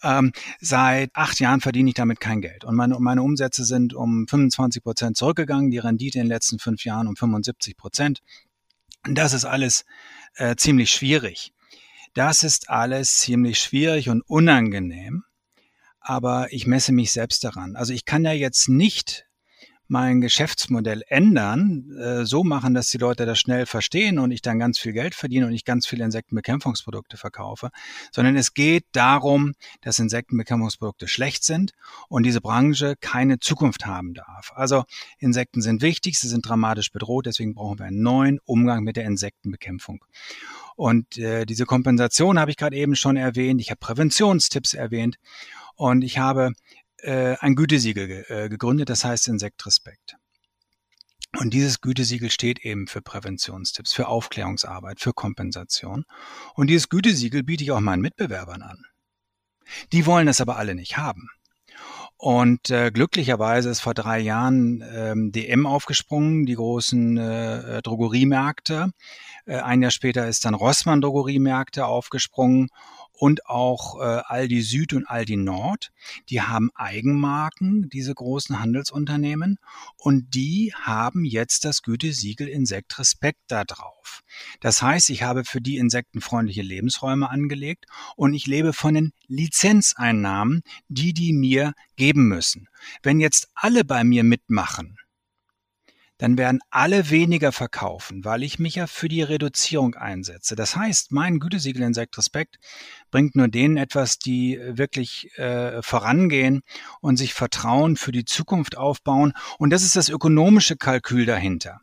Ähm, 0.03 0.33
seit 0.59 1.09
acht 1.13 1.39
Jahren 1.39 1.61
verdiene 1.61 1.89
ich 1.89 1.95
damit 1.95 2.19
kein 2.19 2.41
Geld 2.41 2.65
und 2.65 2.75
meine, 2.75 2.99
meine 2.99 3.23
Umsätze 3.23 3.63
sind 3.63 3.93
um 3.93 4.27
25 4.27 4.83
Prozent 4.83 5.15
zurückgegangen, 5.15 5.71
die 5.71 5.79
Rendite 5.79 6.19
in 6.19 6.25
den 6.25 6.31
letzten 6.31 6.59
fünf 6.59 6.83
Jahren 6.83 7.07
um 7.07 7.15
75 7.15 7.77
Prozent. 7.77 8.19
Das 9.03 9.31
ist 9.31 9.45
alles 9.45 9.85
äh, 10.35 10.55
ziemlich 10.57 10.91
schwierig. 10.91 11.53
Das 12.13 12.43
ist 12.43 12.69
alles 12.69 13.19
ziemlich 13.19 13.59
schwierig 13.59 14.09
und 14.09 14.21
unangenehm 14.21 15.23
aber 16.05 16.53
ich 16.53 16.67
messe 16.67 16.91
mich 16.91 17.11
selbst 17.11 17.43
daran. 17.43 17.75
Also 17.75 17.93
ich 17.93 18.05
kann 18.05 18.23
ja 18.23 18.31
jetzt 18.31 18.69
nicht 18.69 19.25
mein 19.87 20.21
Geschäftsmodell 20.21 21.03
ändern, 21.07 21.95
äh, 21.99 22.25
so 22.25 22.43
machen, 22.43 22.73
dass 22.73 22.89
die 22.89 22.97
Leute 22.97 23.25
das 23.25 23.39
schnell 23.39 23.65
verstehen 23.65 24.17
und 24.17 24.31
ich 24.31 24.41
dann 24.41 24.57
ganz 24.57 24.79
viel 24.79 24.93
Geld 24.93 25.13
verdiene 25.13 25.45
und 25.45 25.53
ich 25.53 25.63
ganz 25.63 25.85
viele 25.85 26.03
Insektenbekämpfungsprodukte 26.03 27.17
verkaufe, 27.17 27.69
sondern 28.11 28.35
es 28.35 28.53
geht 28.53 28.85
darum, 28.93 29.53
dass 29.81 29.99
Insektenbekämpfungsprodukte 29.99 31.07
schlecht 31.07 31.43
sind 31.43 31.73
und 32.09 32.23
diese 32.23 32.41
Branche 32.41 32.95
keine 32.99 33.39
Zukunft 33.39 33.85
haben 33.85 34.15
darf. 34.15 34.53
Also 34.55 34.85
Insekten 35.19 35.61
sind 35.61 35.81
wichtig, 35.81 36.19
sie 36.19 36.29
sind 36.29 36.47
dramatisch 36.47 36.91
bedroht, 36.91 37.27
deswegen 37.27 37.53
brauchen 37.53 37.79
wir 37.79 37.85
einen 37.85 38.01
neuen 38.01 38.39
Umgang 38.43 38.83
mit 38.83 38.95
der 38.95 39.05
Insektenbekämpfung. 39.05 40.03
Und 40.75 41.17
äh, 41.17 41.45
diese 41.45 41.65
Kompensation 41.65 42.39
habe 42.39 42.51
ich 42.51 42.57
gerade 42.57 42.75
eben 42.75 42.95
schon 42.95 43.17
erwähnt, 43.17 43.61
ich 43.61 43.69
habe 43.69 43.79
Präventionstipps 43.79 44.73
erwähnt 44.73 45.17
und 45.75 46.03
ich 46.03 46.17
habe 46.17 46.51
äh, 46.97 47.35
ein 47.39 47.55
Gütesiegel 47.55 48.25
äh, 48.27 48.49
gegründet, 48.49 48.89
das 48.89 49.05
heißt 49.05 49.27
Insektrespekt. 49.27 50.15
Und 51.37 51.53
dieses 51.53 51.81
Gütesiegel 51.81 52.31
steht 52.31 52.59
eben 52.59 52.87
für 52.87 53.01
Präventionstipps, 53.01 53.93
für 53.93 54.07
Aufklärungsarbeit, 54.07 55.01
für 55.01 55.13
Kompensation. 55.13 56.05
Und 56.53 56.67
dieses 56.67 56.87
Gütesiegel 56.87 57.43
biete 57.43 57.63
ich 57.63 57.71
auch 57.71 57.81
meinen 57.81 58.01
Mitbewerbern 58.01 58.61
an. 58.61 58.77
Die 59.91 60.05
wollen 60.05 60.27
das 60.27 60.39
aber 60.39 60.57
alle 60.57 60.75
nicht 60.75 60.97
haben. 60.97 61.27
Und 62.17 62.69
äh, 62.69 62.91
glücklicherweise 62.91 63.69
ist 63.69 63.81
vor 63.81 63.93
drei 63.93 64.19
Jahren 64.19 64.83
ähm, 64.93 65.31
DM 65.33 65.65
aufgesprungen, 65.65 66.45
die 66.45 66.55
großen 66.55 67.17
äh, 67.17 67.81
Drogeriemärkte. 67.81 68.91
Äh, 69.45 69.57
ein 69.57 69.81
Jahr 69.81 69.91
später 69.91 70.27
ist 70.27 70.45
dann 70.45 70.53
Rossmann 70.53 71.01
Drogeriemärkte 71.01 71.85
aufgesprungen 71.85 72.69
und 73.17 73.45
auch 73.47 73.99
äh, 73.99 74.21
Aldi 74.25 74.61
Süd 74.61 74.93
und 74.93 75.07
Aldi 75.07 75.37
Nord. 75.37 75.91
Die 76.29 76.41
haben 76.41 76.69
Eigenmarken, 76.75 77.89
diese 77.89 78.13
großen 78.13 78.59
Handelsunternehmen, 78.59 79.57
und 79.97 80.33
die 80.35 80.73
haben 80.75 81.25
jetzt 81.25 81.65
das 81.65 81.81
Gütesiegel 81.81 82.47
Insekt 82.47 82.99
Respekt 82.99 83.39
da 83.47 83.63
drauf. 83.63 84.21
Das 84.59 84.81
heißt, 84.81 85.09
ich 85.09 85.23
habe 85.23 85.45
für 85.45 85.61
die 85.61 85.77
insektenfreundliche 85.77 86.61
Lebensräume 86.61 87.29
angelegt 87.29 87.85
und 88.15 88.33
ich 88.33 88.47
lebe 88.47 88.73
von 88.73 88.93
den 88.93 89.13
Lizenzeinnahmen, 89.27 90.61
die 90.87 91.13
die 91.13 91.33
mir 91.33 91.73
geben 91.95 92.27
müssen. 92.27 92.67
Wenn 93.01 93.19
jetzt 93.19 93.49
alle 93.55 93.85
bei 93.85 94.03
mir 94.03 94.23
mitmachen, 94.23 94.97
dann 96.17 96.37
werden 96.37 96.59
alle 96.69 97.09
weniger 97.09 97.51
verkaufen, 97.51 98.23
weil 98.23 98.43
ich 98.43 98.57
mich 98.57 98.75
ja 98.75 98.87
für 98.87 99.09
die 99.09 99.21
Reduzierung 99.21 99.95
einsetze. 99.95 100.55
Das 100.55 100.75
heißt, 100.75 101.11
mein 101.11 101.39
Gütesiegel 101.39 101.83
Insekt 101.83 102.17
Respekt 102.17 102.57
bringt 103.11 103.35
nur 103.35 103.49
denen 103.49 103.75
etwas, 103.75 104.17
die 104.17 104.59
wirklich 104.63 105.37
äh, 105.37 105.81
vorangehen 105.81 106.61
und 107.01 107.17
sich 107.17 107.33
Vertrauen 107.33 107.97
für 107.97 108.13
die 108.13 108.23
Zukunft 108.23 108.77
aufbauen. 108.77 109.33
Und 109.57 109.71
das 109.71 109.83
ist 109.83 109.95
das 109.95 110.09
ökonomische 110.09 110.77
Kalkül 110.77 111.25
dahinter. 111.25 111.81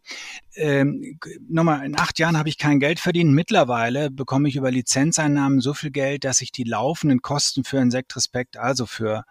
Ähm, 0.55 1.19
nochmal, 1.49 1.85
in 1.85 1.99
acht 1.99 2.19
Jahren 2.19 2.39
habe 2.39 2.49
ich 2.49 2.57
kein 2.57 2.81
Geld 2.81 3.01
verdient. 3.01 3.33
Mittlerweile 3.33 4.11
bekomme 4.11 4.49
ich 4.49 4.57
über 4.57 4.71
Lizenzeinnahmen 4.71 5.61
so 5.61 5.75
viel 5.75 5.91
Geld, 5.91 6.25
dass 6.25 6.41
ich 6.41 6.53
die 6.53 6.65
laufenden 6.65 7.21
Kosten 7.21 7.65
für 7.65 7.79
Insekt 7.79 8.17
Respekt, 8.17 8.57
also 8.57 8.87
für 8.87 9.25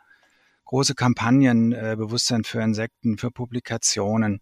große 0.66 0.96
Kampagnen, 0.96 1.74
äh, 1.74 1.96
Bewusstsein 1.98 2.44
für 2.44 2.62
Insekten, 2.62 3.18
für 3.18 3.32
Publikationen, 3.32 4.42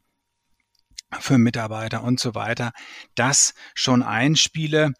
für 1.19 1.37
Mitarbeiter 1.37 2.03
und 2.03 2.19
so 2.19 2.35
weiter, 2.35 2.71
das 3.15 3.53
schon 3.73 4.03
einspiele. 4.03 4.93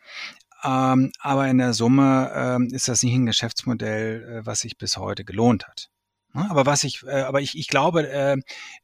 Ähm, 0.63 1.11
aber 1.19 1.47
in 1.47 1.57
der 1.57 1.73
Summe 1.73 2.31
ähm, 2.35 2.67
ist 2.71 2.87
das 2.87 3.03
nicht 3.03 3.15
ein 3.15 3.25
Geschäftsmodell, 3.25 4.41
äh, 4.41 4.45
was 4.45 4.59
sich 4.61 4.77
bis 4.77 4.97
heute 4.97 5.23
gelohnt 5.23 5.67
hat. 5.67 5.89
Ne? 6.33 6.49
Aber 6.49 6.65
was 6.65 6.83
ich, 6.83 7.03
äh, 7.03 7.21
aber 7.21 7.41
ich, 7.41 7.57
ich 7.57 7.67
glaube 7.67 8.09
äh, 8.09 8.37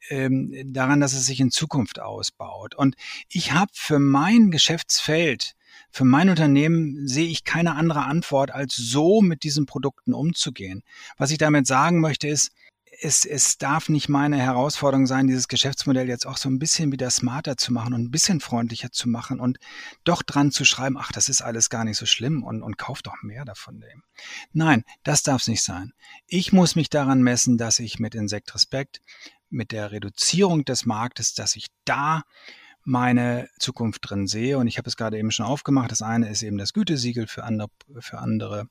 äh, 0.09 0.29
daran, 0.65 1.01
dass 1.01 1.13
es 1.13 1.25
sich 1.25 1.39
in 1.39 1.51
Zukunft 1.51 1.99
ausbaut. 1.99 2.75
Und 2.75 2.95
ich 3.29 3.51
habe 3.51 3.71
für 3.73 3.99
mein 3.99 4.51
Geschäftsfeld, 4.51 5.55
für 5.91 6.05
mein 6.05 6.29
Unternehmen 6.29 7.07
sehe 7.07 7.27
ich 7.27 7.43
keine 7.43 7.75
andere 7.75 8.03
Antwort, 8.03 8.51
als 8.51 8.75
so 8.75 9.21
mit 9.21 9.43
diesen 9.43 9.65
Produkten 9.65 10.13
umzugehen. 10.13 10.83
Was 11.17 11.31
ich 11.31 11.37
damit 11.37 11.67
sagen 11.67 11.99
möchte, 11.99 12.27
ist, 12.27 12.51
es, 13.01 13.25
es 13.25 13.57
darf 13.57 13.89
nicht 13.89 14.09
meine 14.09 14.37
Herausforderung 14.37 15.07
sein, 15.07 15.27
dieses 15.27 15.47
Geschäftsmodell 15.47 16.07
jetzt 16.07 16.25
auch 16.25 16.37
so 16.37 16.49
ein 16.49 16.59
bisschen 16.59 16.91
wieder 16.91 17.09
smarter 17.09 17.57
zu 17.57 17.73
machen 17.73 17.93
und 17.93 18.03
ein 18.03 18.11
bisschen 18.11 18.39
freundlicher 18.39 18.91
zu 18.91 19.09
machen 19.09 19.39
und 19.39 19.57
doch 20.03 20.23
dran 20.23 20.51
zu 20.51 20.65
schreiben, 20.65 20.97
ach, 20.97 21.11
das 21.11 21.29
ist 21.29 21.41
alles 21.41 21.69
gar 21.69 21.83
nicht 21.83 21.97
so 21.97 22.05
schlimm 22.05 22.43
und, 22.43 22.61
und 22.61 22.77
kauf 22.77 23.01
doch 23.01 23.21
mehr 23.23 23.45
davon 23.45 23.79
dem. 23.79 24.03
Nein, 24.53 24.83
das 25.03 25.23
darf 25.23 25.41
es 25.41 25.47
nicht 25.47 25.63
sein. 25.63 25.93
Ich 26.27 26.53
muss 26.53 26.75
mich 26.75 26.89
daran 26.89 27.21
messen, 27.21 27.57
dass 27.57 27.79
ich 27.79 27.99
mit 27.99 28.15
Insekt 28.15 28.53
Respekt, 28.53 29.01
mit 29.49 29.71
der 29.71 29.91
Reduzierung 29.91 30.65
des 30.65 30.85
Marktes, 30.85 31.33
dass 31.33 31.55
ich 31.55 31.67
da 31.85 32.23
meine 32.83 33.49
Zukunft 33.59 34.09
drin 34.09 34.27
sehe. 34.27 34.57
Und 34.57 34.67
ich 34.67 34.77
habe 34.77 34.87
es 34.87 34.97
gerade 34.97 35.17
eben 35.17 35.31
schon 35.31 35.45
aufgemacht. 35.45 35.91
Das 35.91 36.01
eine 36.01 36.29
ist 36.29 36.43
eben 36.43 36.57
das 36.57 36.73
Gütesiegel 36.73 37.27
für 37.27 37.43
andere, 37.43 37.69
für 37.99 38.19
andere 38.19 38.67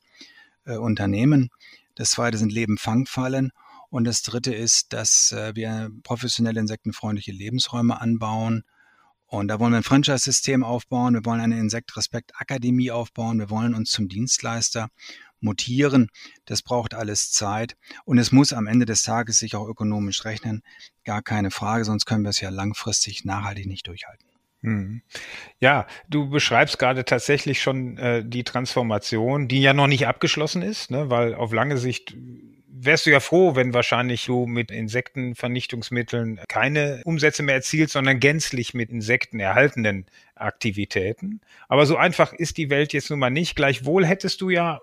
äh, 0.64 0.76
Unternehmen. 0.76 1.50
Das 1.94 2.10
zweite 2.10 2.38
sind 2.38 2.52
Lebenfangfallen. 2.52 3.52
Und 3.90 4.04
das 4.04 4.22
Dritte 4.22 4.54
ist, 4.54 4.92
dass 4.92 5.32
äh, 5.32 5.54
wir 5.54 5.90
professionelle 6.02 6.60
insektenfreundliche 6.60 7.32
Lebensräume 7.32 8.00
anbauen. 8.00 8.64
Und 9.26 9.48
da 9.48 9.58
wollen 9.58 9.72
wir 9.72 9.78
ein 9.78 9.84
Franchise-System 9.84 10.62
aufbauen. 10.62 11.14
Wir 11.14 11.24
wollen 11.24 11.40
eine 11.40 11.58
Insekt-Respekt-Akademie 11.58 12.90
aufbauen. 12.90 13.38
Wir 13.38 13.50
wollen 13.50 13.74
uns 13.74 13.90
zum 13.90 14.08
Dienstleister 14.08 14.88
mutieren. 15.40 16.08
Das 16.46 16.62
braucht 16.62 16.94
alles 16.94 17.30
Zeit. 17.30 17.76
Und 18.04 18.18
es 18.18 18.32
muss 18.32 18.52
am 18.52 18.66
Ende 18.66 18.86
des 18.86 19.02
Tages 19.02 19.38
sich 19.38 19.54
auch 19.54 19.68
ökonomisch 19.68 20.24
rechnen. 20.24 20.62
Gar 21.04 21.22
keine 21.22 21.50
Frage, 21.50 21.84
sonst 21.84 22.06
können 22.06 22.24
wir 22.24 22.30
es 22.30 22.40
ja 22.40 22.50
langfristig 22.50 23.24
nachhaltig 23.24 23.66
nicht 23.66 23.86
durchhalten. 23.86 24.26
Hm. 24.62 25.02
Ja, 25.60 25.86
du 26.08 26.30
beschreibst 26.30 26.78
gerade 26.78 27.04
tatsächlich 27.04 27.60
schon 27.60 27.98
äh, 27.98 28.24
die 28.24 28.44
Transformation, 28.44 29.46
die 29.46 29.60
ja 29.60 29.74
noch 29.74 29.86
nicht 29.86 30.06
abgeschlossen 30.06 30.62
ist, 30.62 30.90
ne, 30.90 31.10
weil 31.10 31.34
auf 31.34 31.52
lange 31.52 31.76
Sicht 31.76 32.16
wärst 32.76 33.06
du 33.06 33.10
ja 33.10 33.20
froh, 33.20 33.54
wenn 33.54 33.72
wahrscheinlich 33.72 34.26
du 34.26 34.46
mit 34.46 34.70
Insektenvernichtungsmitteln 34.70 36.40
keine 36.48 37.02
Umsätze 37.04 37.42
mehr 37.42 37.54
erzielst, 37.56 37.92
sondern 37.92 38.18
gänzlich 38.18 38.74
mit 38.74 38.90
Insekten 38.90 39.38
erhaltenen 39.38 40.06
Aktivitäten. 40.34 41.40
Aber 41.68 41.86
so 41.86 41.96
einfach 41.96 42.32
ist 42.32 42.56
die 42.56 42.70
Welt 42.70 42.92
jetzt 42.92 43.10
nun 43.10 43.20
mal 43.20 43.30
nicht. 43.30 43.54
Gleichwohl 43.54 44.04
hättest 44.04 44.40
du 44.40 44.50
ja 44.50 44.80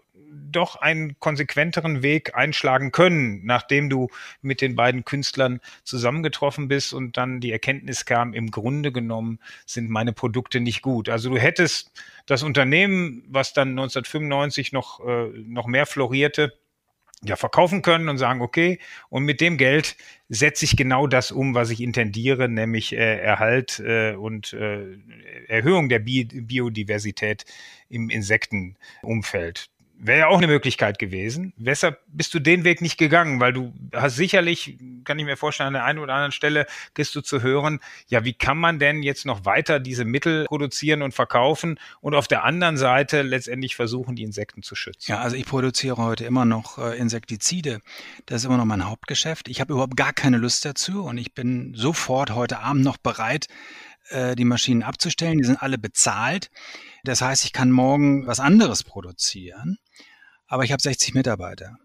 doch 0.52 0.78
einen 0.78 1.20
konsequenteren 1.20 2.04
Weg 2.04 2.36
einschlagen 2.36 2.92
können, 2.92 3.42
nachdem 3.46 3.90
du 3.90 4.08
mit 4.42 4.62
den 4.62 4.76
beiden 4.76 5.04
Künstlern 5.04 5.60
zusammengetroffen 5.84 6.70
bist 6.70 6.94
und 6.94 7.18
dann 7.18 7.42
die 7.42 7.52
Erkenntnis 7.52 8.06
kam, 8.06 8.34
im 8.34 8.52
Grunde 8.52 8.94
genommen 8.94 9.40
sind 9.66 9.90
meine 9.90 10.14
Produkte 10.14 10.62
nicht 10.62 10.82
gut. 10.82 11.10
Also 11.10 11.30
du 11.30 11.38
hättest 11.38 11.92
das 12.26 12.44
Unternehmen, 12.44 13.24
was 13.28 13.54
dann 13.54 13.70
1995 13.70 14.72
noch, 14.72 15.06
äh, 15.06 15.28
noch 15.46 15.68
mehr 15.68 15.86
florierte, 15.86 16.54
ja, 17.24 17.36
verkaufen 17.36 17.82
können 17.82 18.10
und 18.10 18.18
sagen, 18.18 18.42
okay, 18.42 18.80
und 19.10 19.24
mit 19.24 19.42
dem 19.42 19.58
Geld 19.58 19.96
setze 20.30 20.66
ich 20.66 20.76
genau 20.76 21.08
das 21.08 21.32
um, 21.32 21.54
was 21.54 21.70
ich 21.70 21.82
intendiere, 21.82 22.50
nämlich 22.50 22.94
äh, 22.94 23.20
Erhalt 23.20 23.80
äh, 23.80 24.16
und 24.16 24.54
äh, 24.54 24.98
Erhöhung 25.48 25.90
der 25.90 26.00
Bi 26.00 26.26
Biodiversität 26.26 27.46
im 27.90 28.10
Insektenumfeld. 28.10 29.70
Wäre 30.04 30.20
ja 30.20 30.28
auch 30.30 30.40
eine 30.40 30.48
Möglichkeit 30.48 30.98
gewesen. 30.98 31.54
Weshalb 31.58 32.00
bist 32.08 32.34
du 32.34 32.40
den 32.40 32.64
Weg 32.64 32.82
nicht 32.82 32.98
gegangen? 32.98 33.40
Weil 33.40 33.54
du 33.54 33.72
hast 33.94 34.16
sicherlich, 34.16 34.80
kann 35.04 35.20
ich 35.20 35.26
mir 35.26 35.38
vorstellen, 35.38 35.68
an 35.68 35.74
der 35.74 35.86
einen 35.86 36.00
oder 36.00 36.16
anderen 36.16 36.32
Stelle 36.32 36.66
kriegst 36.96 37.16
du 37.16 37.22
zu 37.22 37.44
hören, 37.44 37.80
ja, 38.08 38.26
wie 38.26 38.34
kann 38.34 38.58
man 38.58 38.80
denn 38.80 39.04
jetzt 39.04 39.28
noch 39.28 39.46
weiter 39.46 39.80
diese 39.80 40.04
Mittel 40.04 40.46
produzieren 40.46 41.04
und 41.04 41.14
verkaufen 41.14 41.80
und 42.00 42.16
auf 42.16 42.28
der 42.28 42.44
anderen 42.44 42.78
Seite 42.78 43.22
letztendlich 43.22 43.76
versuchen, 43.76 44.16
die 44.16 44.24
Insekten 44.24 44.64
zu 44.64 44.74
schützen? 44.74 45.12
Ja, 45.12 45.20
also 45.20 45.36
ich 45.36 45.46
produziere 45.46 45.98
heute 45.98 46.26
immer 46.26 46.46
noch 46.46 46.80
äh, 46.80 46.98
Insektizide. 46.98 47.82
Das 48.26 48.42
ist 48.42 48.46
immer 48.46 48.58
noch 48.58 48.66
mein 48.66 48.90
Hauptgeschäft. 48.90 49.50
Ich 49.50 49.62
habe 49.62 49.74
überhaupt 49.74 49.98
gar 49.98 50.14
keine 50.14 50.38
Lust 50.38 50.66
dazu 50.66 51.04
und 51.04 51.20
ich 51.20 51.36
bin 51.36 51.74
sofort 51.76 52.32
heute 52.32 52.58
Abend 52.62 52.84
noch 52.84 52.98
bereit, 52.98 53.50
äh, 54.10 54.36
die 54.36 54.46
Maschinen 54.46 54.82
abzustellen. 54.82 55.38
Die 55.38 55.44
sind 55.44 55.62
alle 55.62 55.78
bezahlt. 55.78 56.50
Das 57.04 57.22
heißt, 57.22 57.46
ich 57.46 57.54
kann 57.54 57.72
morgen 57.72 58.28
was 58.28 58.40
anderes 58.40 58.84
produzieren, 58.84 59.78
aber 60.48 60.64
ich 60.64 60.72
habe 60.72 60.82
60 60.82 61.14
Mitarbeiter. 61.14 61.78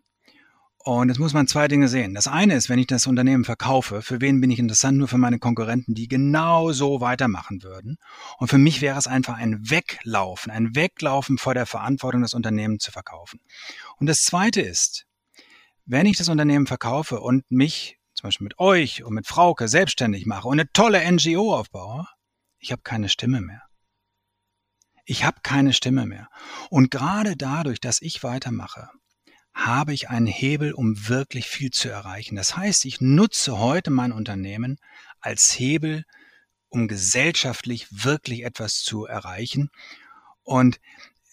Und 0.87 1.09
jetzt 1.09 1.19
muss 1.19 1.33
man 1.33 1.49
zwei 1.49 1.67
Dinge 1.67 1.89
sehen. 1.89 2.15
Das 2.15 2.29
eine 2.29 2.55
ist, 2.55 2.69
wenn 2.69 2.79
ich 2.79 2.87
das 2.87 3.09
Unternehmen 3.09 3.45
verkaufe, 3.45 4.03
für 4.03 4.21
wen 4.21 4.41
bin 4.41 4.53
ich 4.53 4.61
interessant? 4.61 4.97
Nur 4.97 5.09
für 5.09 5.19
meine 5.19 5.41
Konkurrenten, 5.41 5.95
die 5.95 6.07
genau 6.07 6.71
so 6.71 7.01
weitermachen 7.01 7.65
würden. 7.65 7.97
Und 8.39 8.47
für 8.47 8.59
mich 8.59 8.83
wäre 8.83 8.97
es 8.97 9.09
einfach 9.09 9.37
ein 9.37 9.69
Weglaufen, 9.69 10.53
ein 10.53 10.77
Weglaufen 10.77 11.39
vor 11.39 11.55
der 11.55 11.67
Verantwortung, 11.67 12.23
das 12.23 12.35
Unternehmen 12.35 12.79
zu 12.79 12.93
verkaufen. 12.93 13.41
Und 13.97 14.07
das 14.07 14.23
zweite 14.23 14.61
ist, 14.61 15.07
wenn 15.87 16.07
ich 16.07 16.19
das 16.19 16.29
Unternehmen 16.29 16.69
verkaufe 16.69 17.19
und 17.19 17.51
mich 17.51 17.99
zum 18.15 18.29
Beispiel 18.29 18.45
mit 18.45 18.61
euch 18.61 19.03
und 19.03 19.13
mit 19.13 19.27
Frauke 19.27 19.67
selbstständig 19.67 20.25
mache 20.25 20.47
und 20.47 20.61
eine 20.61 20.71
tolle 20.73 21.01
NGO 21.11 21.53
aufbaue, 21.53 22.07
ich 22.61 22.71
habe 22.71 22.83
keine 22.83 23.09
Stimme 23.09 23.41
mehr. 23.41 23.66
Ich 25.07 25.25
habe 25.25 25.39
keine 25.43 25.73
Stimme 25.73 26.05
mehr. 26.05 26.29
Und 26.69 26.91
gerade 26.91 27.37
dadurch, 27.37 27.81
dass 27.81 28.03
ich 28.03 28.25
weitermache, 28.25 28.91
habe 29.55 29.95
ich 29.95 30.11
einen 30.11 30.27
Hebel, 30.27 30.73
um 30.73 31.09
wirklich 31.09 31.47
viel 31.47 31.71
zu 31.71 31.89
erreichen. 31.89 32.35
Das 32.37 32.57
heißt, 32.57 32.85
ich 32.85 33.01
nutze 33.01 33.59
heute 33.59 33.91
mein 33.91 34.13
Unternehmen 34.13 34.79
als 35.21 35.59
Hebel, 35.59 36.05
um 36.69 36.89
gesellschaftlich 36.89 37.87
wirklich 37.91 38.45
etwas 38.45 38.83
zu 38.83 39.07
erreichen. 39.07 39.71
Und 40.43 40.81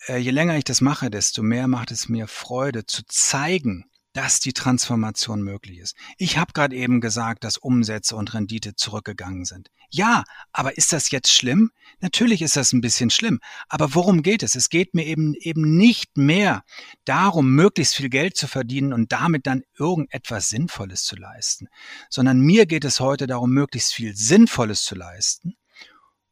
äh, 0.07 0.17
je 0.17 0.31
länger 0.31 0.55
ich 0.55 0.63
das 0.63 0.79
mache, 0.79 1.09
desto 1.09 1.41
mehr 1.41 1.67
macht 1.67 1.91
es 1.91 2.07
mir 2.07 2.27
Freude 2.27 2.85
zu 2.85 3.03
zeigen, 3.07 3.89
dass 4.13 4.39
die 4.39 4.53
Transformation 4.53 5.41
möglich 5.41 5.79
ist. 5.79 5.95
Ich 6.17 6.37
habe 6.37 6.53
gerade 6.53 6.75
eben 6.75 7.01
gesagt, 7.01 7.43
dass 7.43 7.57
Umsätze 7.57 8.15
und 8.15 8.33
Rendite 8.33 8.75
zurückgegangen 8.75 9.45
sind. 9.45 9.69
Ja, 9.89 10.23
aber 10.51 10.77
ist 10.77 10.93
das 10.93 11.11
jetzt 11.11 11.31
schlimm? 11.31 11.71
Natürlich 11.99 12.41
ist 12.41 12.55
das 12.55 12.73
ein 12.73 12.81
bisschen 12.81 13.09
schlimm. 13.09 13.39
Aber 13.69 13.95
worum 13.95 14.23
geht 14.23 14.43
es? 14.43 14.55
Es 14.55 14.69
geht 14.69 14.93
mir 14.93 15.05
eben 15.05 15.33
eben 15.35 15.77
nicht 15.77 16.15
mehr 16.17 16.63
darum, 17.05 17.53
möglichst 17.53 17.95
viel 17.95 18.09
Geld 18.09 18.37
zu 18.37 18.47
verdienen 18.47 18.93
und 18.93 19.11
damit 19.11 19.47
dann 19.47 19.63
irgendetwas 19.77 20.49
Sinnvolles 20.49 21.03
zu 21.03 21.15
leisten, 21.15 21.67
sondern 22.09 22.39
mir 22.39 22.65
geht 22.65 22.85
es 22.85 22.99
heute 22.99 23.27
darum, 23.27 23.51
möglichst 23.51 23.93
viel 23.93 24.15
Sinnvolles 24.15 24.83
zu 24.83 24.95
leisten 24.95 25.55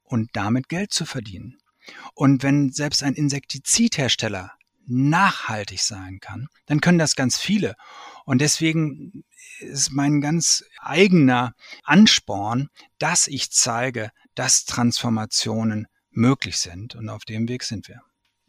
und 0.03 0.29
damit 0.34 0.69
Geld 0.69 0.93
zu 0.93 1.05
verdienen. 1.05 1.57
Und 2.13 2.43
wenn 2.43 2.71
selbst 2.71 3.01
ein 3.03 3.13
Insektizidhersteller 3.13 4.51
nachhaltig 4.86 5.82
sein 5.82 6.19
kann, 6.19 6.47
dann 6.65 6.82
können 6.82 6.99
das 6.99 7.15
ganz 7.15 7.38
viele. 7.38 7.75
Und 8.25 8.41
deswegen 8.41 9.23
ist 9.59 9.91
mein 9.91 10.21
ganz 10.21 10.63
eigener 10.79 11.53
Ansporn, 11.84 12.69
dass 12.99 13.27
ich 13.27 13.51
zeige, 13.51 14.11
dass 14.36 14.65
Transformationen 14.65 15.88
möglich 16.09 16.57
sind. 16.57 16.95
Und 16.95 17.09
auf 17.09 17.25
dem 17.25 17.47
Weg 17.47 17.63
sind 17.63 17.88
wir. 17.88 18.01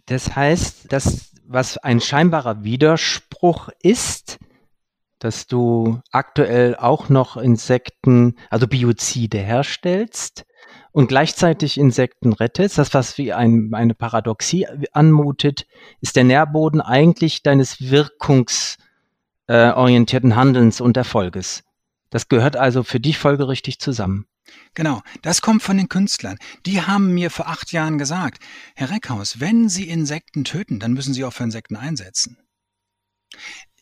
Das 0.06 0.34
heißt, 0.34 0.92
dass 0.92 1.32
was 1.44 1.78
ein 1.78 2.00
scheinbarer 2.00 2.64
Widerspruch 2.64 3.68
ist, 3.82 4.38
dass 5.18 5.46
du 5.46 6.00
aktuell 6.10 6.74
auch 6.76 7.08
noch 7.08 7.36
Insekten, 7.36 8.36
also 8.50 8.66
Biozide 8.66 9.38
herstellst, 9.38 10.44
und 10.92 11.08
gleichzeitig 11.08 11.76
Insekten 11.78 12.32
rettest, 12.32 12.78
das 12.78 12.94
was 12.94 13.18
wie 13.18 13.32
ein, 13.32 13.70
eine 13.72 13.94
Paradoxie 13.94 14.66
anmutet, 14.92 15.66
ist 16.00 16.14
der 16.16 16.24
Nährboden 16.24 16.80
eigentlich 16.80 17.42
deines 17.42 17.80
wirkungsorientierten 17.80 20.32
äh, 20.32 20.34
Handelns 20.34 20.80
und 20.80 20.96
Erfolges. 20.96 21.64
Das 22.10 22.28
gehört 22.28 22.56
also 22.56 22.82
für 22.82 22.98
dich 23.00 23.18
folgerichtig 23.18 23.78
zusammen. 23.80 24.26
Genau, 24.74 25.00
das 25.22 25.40
kommt 25.40 25.62
von 25.62 25.78
den 25.78 25.88
Künstlern. 25.88 26.36
Die 26.66 26.82
haben 26.82 27.14
mir 27.14 27.30
vor 27.30 27.48
acht 27.48 27.72
Jahren 27.72 27.96
gesagt, 27.96 28.42
Herr 28.74 28.90
Reckhaus, 28.90 29.40
wenn 29.40 29.70
Sie 29.70 29.88
Insekten 29.88 30.44
töten, 30.44 30.78
dann 30.78 30.92
müssen 30.92 31.14
Sie 31.14 31.24
auch 31.24 31.32
für 31.32 31.44
Insekten 31.44 31.76
einsetzen. 31.76 32.36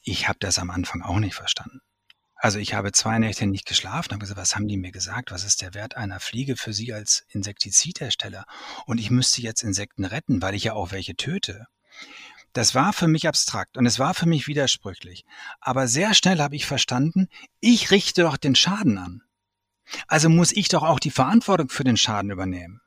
Ich 0.03 0.29
habe 0.29 0.39
das 0.41 0.59
am 0.59 0.71
Anfang 0.71 1.03
auch 1.03 1.19
nicht 1.19 1.35
verstanden. 1.35 1.81
Also 2.43 2.59
ich 2.59 2.73
habe 2.73 2.91
zwei 2.93 3.19
Nächte 3.19 3.47
nicht 3.47 3.67
geschlafen, 3.67 4.13
habe 4.13 4.21
gesagt, 4.21 4.41
was 4.41 4.55
haben 4.55 4.67
die 4.67 4.79
mir 4.79 4.93
gesagt? 4.93 5.31
Was 5.31 5.45
ist 5.45 5.61
der 5.61 5.75
Wert 5.75 5.99
einer 5.99 6.21
Fliege 6.21 6.57
für 6.57 6.73
Sie 6.73 6.95
als 6.95 7.27
Insektizidhersteller? 7.29 8.47
Und 8.87 8.99
ich 8.99 9.11
müsste 9.11 9.43
jetzt 9.43 9.63
Insekten 9.63 10.07
retten, 10.07 10.41
weil 10.41 10.55
ich 10.55 10.65
ja 10.65 10.73
auch 10.73 10.91
welche 10.91 11.15
töte. 11.17 11.67
Das 12.55 12.75
war 12.75 12.95
für 12.95 13.09
mich 13.09 13.29
abstrakt 13.29 13.77
und 13.77 13.85
es 13.85 13.99
war 13.99 14.15
für 14.15 14.27
mich 14.27 14.49
widersprüchlich. 14.49 15.27
Aber 15.61 15.87
sehr 15.87 16.15
schnell 16.15 16.41
habe 16.41 16.57
ich 16.57 16.65
verstanden, 16.65 17.29
ich 17.61 17.91
richte 17.91 18.23
doch 18.23 18.39
den 18.39 18.55
Schaden 18.55 18.97
an. 18.97 19.23
Also 20.07 20.31
muss 20.31 20.51
ich 20.51 20.69
doch 20.69 20.83
auch 20.83 20.99
die 20.99 21.11
Verantwortung 21.11 21.69
für 21.69 21.85
den 21.85 21.99
Schaden 21.99 22.31
übernehmen. 22.31 22.81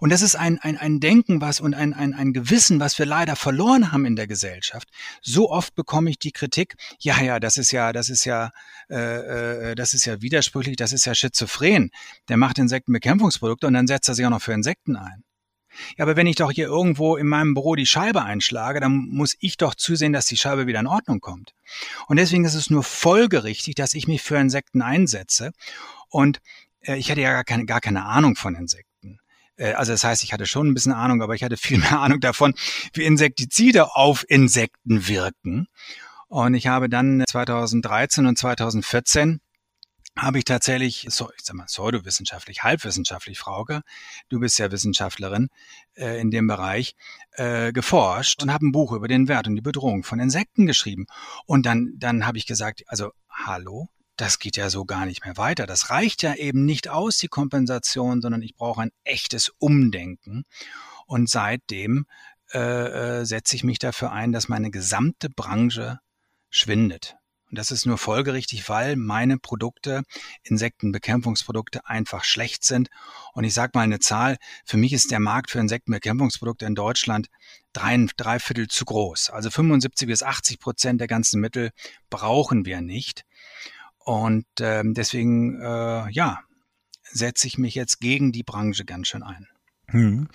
Und 0.00 0.10
das 0.10 0.22
ist 0.22 0.34
ein, 0.36 0.58
ein, 0.58 0.76
ein 0.76 1.00
Denken 1.00 1.40
was 1.40 1.60
und 1.60 1.74
ein, 1.74 1.94
ein, 1.94 2.14
ein 2.14 2.32
Gewissen, 2.32 2.80
was 2.80 2.98
wir 2.98 3.06
leider 3.06 3.36
verloren 3.36 3.92
haben 3.92 4.04
in 4.04 4.16
der 4.16 4.26
Gesellschaft. 4.26 4.88
So 5.22 5.50
oft 5.50 5.74
bekomme 5.74 6.10
ich 6.10 6.18
die 6.18 6.32
Kritik, 6.32 6.74
ja, 6.98 7.20
ja, 7.20 7.40
das 7.40 7.56
ist 7.56 7.70
ja, 7.70 7.92
das 7.92 8.08
ist 8.08 8.24
ja, 8.24 8.50
äh, 8.88 9.70
äh, 9.70 9.74
das 9.74 9.94
ist 9.94 10.04
ja 10.04 10.20
widersprüchlich, 10.22 10.76
das 10.76 10.92
ist 10.92 11.04
ja 11.04 11.14
schizophren. 11.14 11.90
Der 12.28 12.36
macht 12.36 12.58
Insektenbekämpfungsprodukte 12.58 13.66
und 13.66 13.74
dann 13.74 13.86
setzt 13.86 14.08
er 14.08 14.14
sich 14.14 14.26
auch 14.26 14.30
noch 14.30 14.42
für 14.42 14.52
Insekten 14.52 14.96
ein. 14.96 15.24
Ja, 15.96 16.04
aber 16.04 16.16
wenn 16.16 16.26
ich 16.26 16.36
doch 16.36 16.50
hier 16.50 16.66
irgendwo 16.66 17.16
in 17.16 17.26
meinem 17.26 17.54
Büro 17.54 17.76
die 17.76 17.86
Scheibe 17.86 18.24
einschlage, 18.24 18.80
dann 18.80 18.92
muss 18.92 19.36
ich 19.38 19.56
doch 19.56 19.74
zusehen, 19.74 20.12
dass 20.12 20.26
die 20.26 20.36
Scheibe 20.36 20.66
wieder 20.66 20.80
in 20.80 20.86
Ordnung 20.86 21.20
kommt. 21.20 21.52
Und 22.08 22.16
deswegen 22.16 22.44
ist 22.44 22.54
es 22.54 22.70
nur 22.70 22.82
folgerichtig, 22.82 23.76
dass 23.76 23.94
ich 23.94 24.08
mich 24.08 24.22
für 24.22 24.36
Insekten 24.36 24.82
einsetze. 24.82 25.52
Und 26.08 26.40
äh, 26.80 26.96
ich 26.96 27.10
hatte 27.10 27.20
ja 27.20 27.32
gar 27.32 27.44
keine, 27.44 27.66
gar 27.66 27.80
keine 27.80 28.04
Ahnung 28.04 28.34
von 28.34 28.54
Insekten. 28.56 28.89
Äh, 29.60 29.74
also 29.74 29.92
das 29.92 30.02
heißt, 30.02 30.24
ich 30.24 30.32
hatte 30.32 30.46
schon 30.46 30.68
ein 30.68 30.74
bisschen 30.74 30.92
Ahnung, 30.92 31.22
aber 31.22 31.34
ich 31.34 31.44
hatte 31.44 31.56
viel 31.56 31.78
mehr 31.78 32.00
Ahnung 32.00 32.20
davon, 32.20 32.54
wie 32.94 33.04
Insektizide 33.04 33.94
auf 33.94 34.24
Insekten 34.28 35.06
wirken. 35.06 35.68
Und 36.28 36.54
ich 36.54 36.68
habe 36.68 36.88
dann 36.88 37.24
2013 37.28 38.26
und 38.26 38.38
2014 38.38 39.40
habe 40.16 40.38
ich 40.38 40.44
tatsächlich, 40.44 41.06
so, 41.08 41.30
ich 41.36 41.44
sag 41.44 41.56
mal, 41.56 41.64
pseudowissenschaftlich, 41.64 42.62
halbwissenschaftlich, 42.62 43.38
Frauke, 43.38 43.82
du 44.28 44.40
bist 44.40 44.58
ja 44.58 44.70
Wissenschaftlerin 44.70 45.48
äh, 45.94 46.20
in 46.20 46.30
dem 46.30 46.46
Bereich, 46.46 46.94
äh, 47.32 47.72
geforscht 47.72 48.42
und 48.42 48.52
habe 48.52 48.66
ein 48.66 48.72
Buch 48.72 48.92
über 48.92 49.08
den 49.08 49.28
Wert 49.28 49.46
und 49.46 49.54
die 49.54 49.60
Bedrohung 49.60 50.02
von 50.02 50.20
Insekten 50.20 50.66
geschrieben. 50.66 51.06
Und 51.46 51.64
dann, 51.64 51.94
dann 51.96 52.26
habe 52.26 52.38
ich 52.38 52.46
gesagt, 52.46 52.82
also 52.86 53.12
hallo, 53.30 53.88
das 54.20 54.38
geht 54.38 54.56
ja 54.56 54.68
so 54.68 54.84
gar 54.84 55.06
nicht 55.06 55.24
mehr 55.24 55.36
weiter. 55.36 55.66
Das 55.66 55.90
reicht 55.90 56.22
ja 56.22 56.34
eben 56.34 56.66
nicht 56.66 56.88
aus, 56.88 57.16
die 57.16 57.28
Kompensation, 57.28 58.20
sondern 58.20 58.42
ich 58.42 58.54
brauche 58.54 58.82
ein 58.82 58.92
echtes 59.04 59.50
Umdenken. 59.58 60.44
Und 61.06 61.30
seitdem 61.30 62.06
äh, 62.52 62.58
äh, 63.20 63.24
setze 63.24 63.56
ich 63.56 63.64
mich 63.64 63.78
dafür 63.78 64.12
ein, 64.12 64.32
dass 64.32 64.48
meine 64.48 64.70
gesamte 64.70 65.30
Branche 65.30 66.00
schwindet. 66.50 67.16
Und 67.48 67.58
das 67.58 67.70
ist 67.70 67.86
nur 67.86 67.98
folgerichtig, 67.98 68.68
weil 68.68 68.94
meine 68.94 69.38
Produkte, 69.38 70.02
Insektenbekämpfungsprodukte, 70.42 71.86
einfach 71.86 72.22
schlecht 72.22 72.62
sind. 72.62 72.90
Und 73.32 73.44
ich 73.44 73.54
sage 73.54 73.72
mal 73.74 73.82
eine 73.82 73.98
Zahl, 74.00 74.36
für 74.64 74.76
mich 74.76 74.92
ist 74.92 75.10
der 75.10 75.18
Markt 75.18 75.50
für 75.50 75.58
Insektenbekämpfungsprodukte 75.58 76.66
in 76.66 76.74
Deutschland 76.74 77.28
drei, 77.72 78.06
drei 78.16 78.38
Viertel 78.38 78.68
zu 78.68 78.84
groß. 78.84 79.30
Also 79.30 79.50
75 79.50 80.06
bis 80.06 80.22
80 80.22 80.60
Prozent 80.60 81.00
der 81.00 81.08
ganzen 81.08 81.40
Mittel 81.40 81.70
brauchen 82.10 82.66
wir 82.66 82.82
nicht. 82.82 83.24
Und 84.10 84.46
ähm, 84.58 84.92
deswegen, 84.92 85.60
äh, 85.60 86.10
ja, 86.10 86.40
setze 87.04 87.46
ich 87.46 87.58
mich 87.58 87.76
jetzt 87.76 88.00
gegen 88.00 88.32
die 88.32 88.42
Branche 88.42 88.84
ganz 88.84 89.06
schön 89.06 89.22
ein. 89.22 89.46
Hm. 89.92 90.28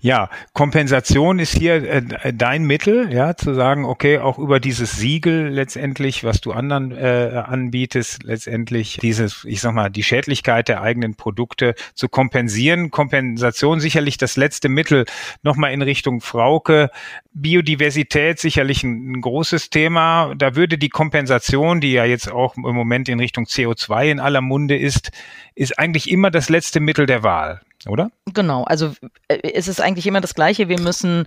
Ja, 0.00 0.30
Kompensation 0.52 1.38
ist 1.38 1.56
hier 1.56 1.74
äh, 1.74 2.32
dein 2.32 2.64
Mittel, 2.64 3.12
ja, 3.12 3.36
zu 3.36 3.54
sagen, 3.54 3.84
okay, 3.84 4.18
auch 4.18 4.38
über 4.38 4.58
dieses 4.58 4.96
Siegel 4.96 5.48
letztendlich, 5.48 6.24
was 6.24 6.40
du 6.40 6.52
anderen 6.52 6.90
äh, 6.90 7.42
anbietest, 7.46 8.24
letztendlich 8.24 8.98
dieses, 9.00 9.44
ich 9.44 9.60
sag 9.60 9.74
mal, 9.74 9.90
die 9.90 10.02
Schädlichkeit 10.02 10.68
der 10.68 10.82
eigenen 10.82 11.14
Produkte 11.14 11.74
zu 11.94 12.08
kompensieren. 12.08 12.90
Kompensation 12.90 13.78
sicherlich 13.78 14.18
das 14.18 14.36
letzte 14.36 14.68
Mittel. 14.68 15.04
Nochmal 15.42 15.72
in 15.72 15.82
Richtung 15.82 16.20
Frauke. 16.20 16.90
Biodiversität 17.32 18.40
sicherlich 18.40 18.82
ein, 18.82 19.12
ein 19.12 19.20
großes 19.20 19.70
Thema. 19.70 20.34
Da 20.36 20.56
würde 20.56 20.78
die 20.78 20.88
Kompensation, 20.88 21.80
die 21.80 21.92
ja 21.92 22.04
jetzt 22.04 22.30
auch 22.30 22.56
im 22.56 22.62
Moment 22.62 23.08
in 23.08 23.20
Richtung 23.20 23.44
CO2 23.44 24.10
in 24.10 24.20
aller 24.20 24.40
Munde 24.40 24.76
ist, 24.76 25.12
ist 25.54 25.78
eigentlich 25.78 26.10
immer 26.10 26.30
das 26.30 26.48
letzte 26.48 26.80
Mittel 26.80 27.06
der 27.06 27.22
Wahl 27.22 27.60
oder? 27.86 28.10
Genau, 28.32 28.64
also 28.64 28.92
äh, 29.28 29.52
es 29.52 29.68
ist 29.68 29.80
eigentlich 29.80 30.06
immer 30.06 30.20
das 30.20 30.34
Gleiche. 30.34 30.68
Wir 30.68 30.80
müssen 30.80 31.26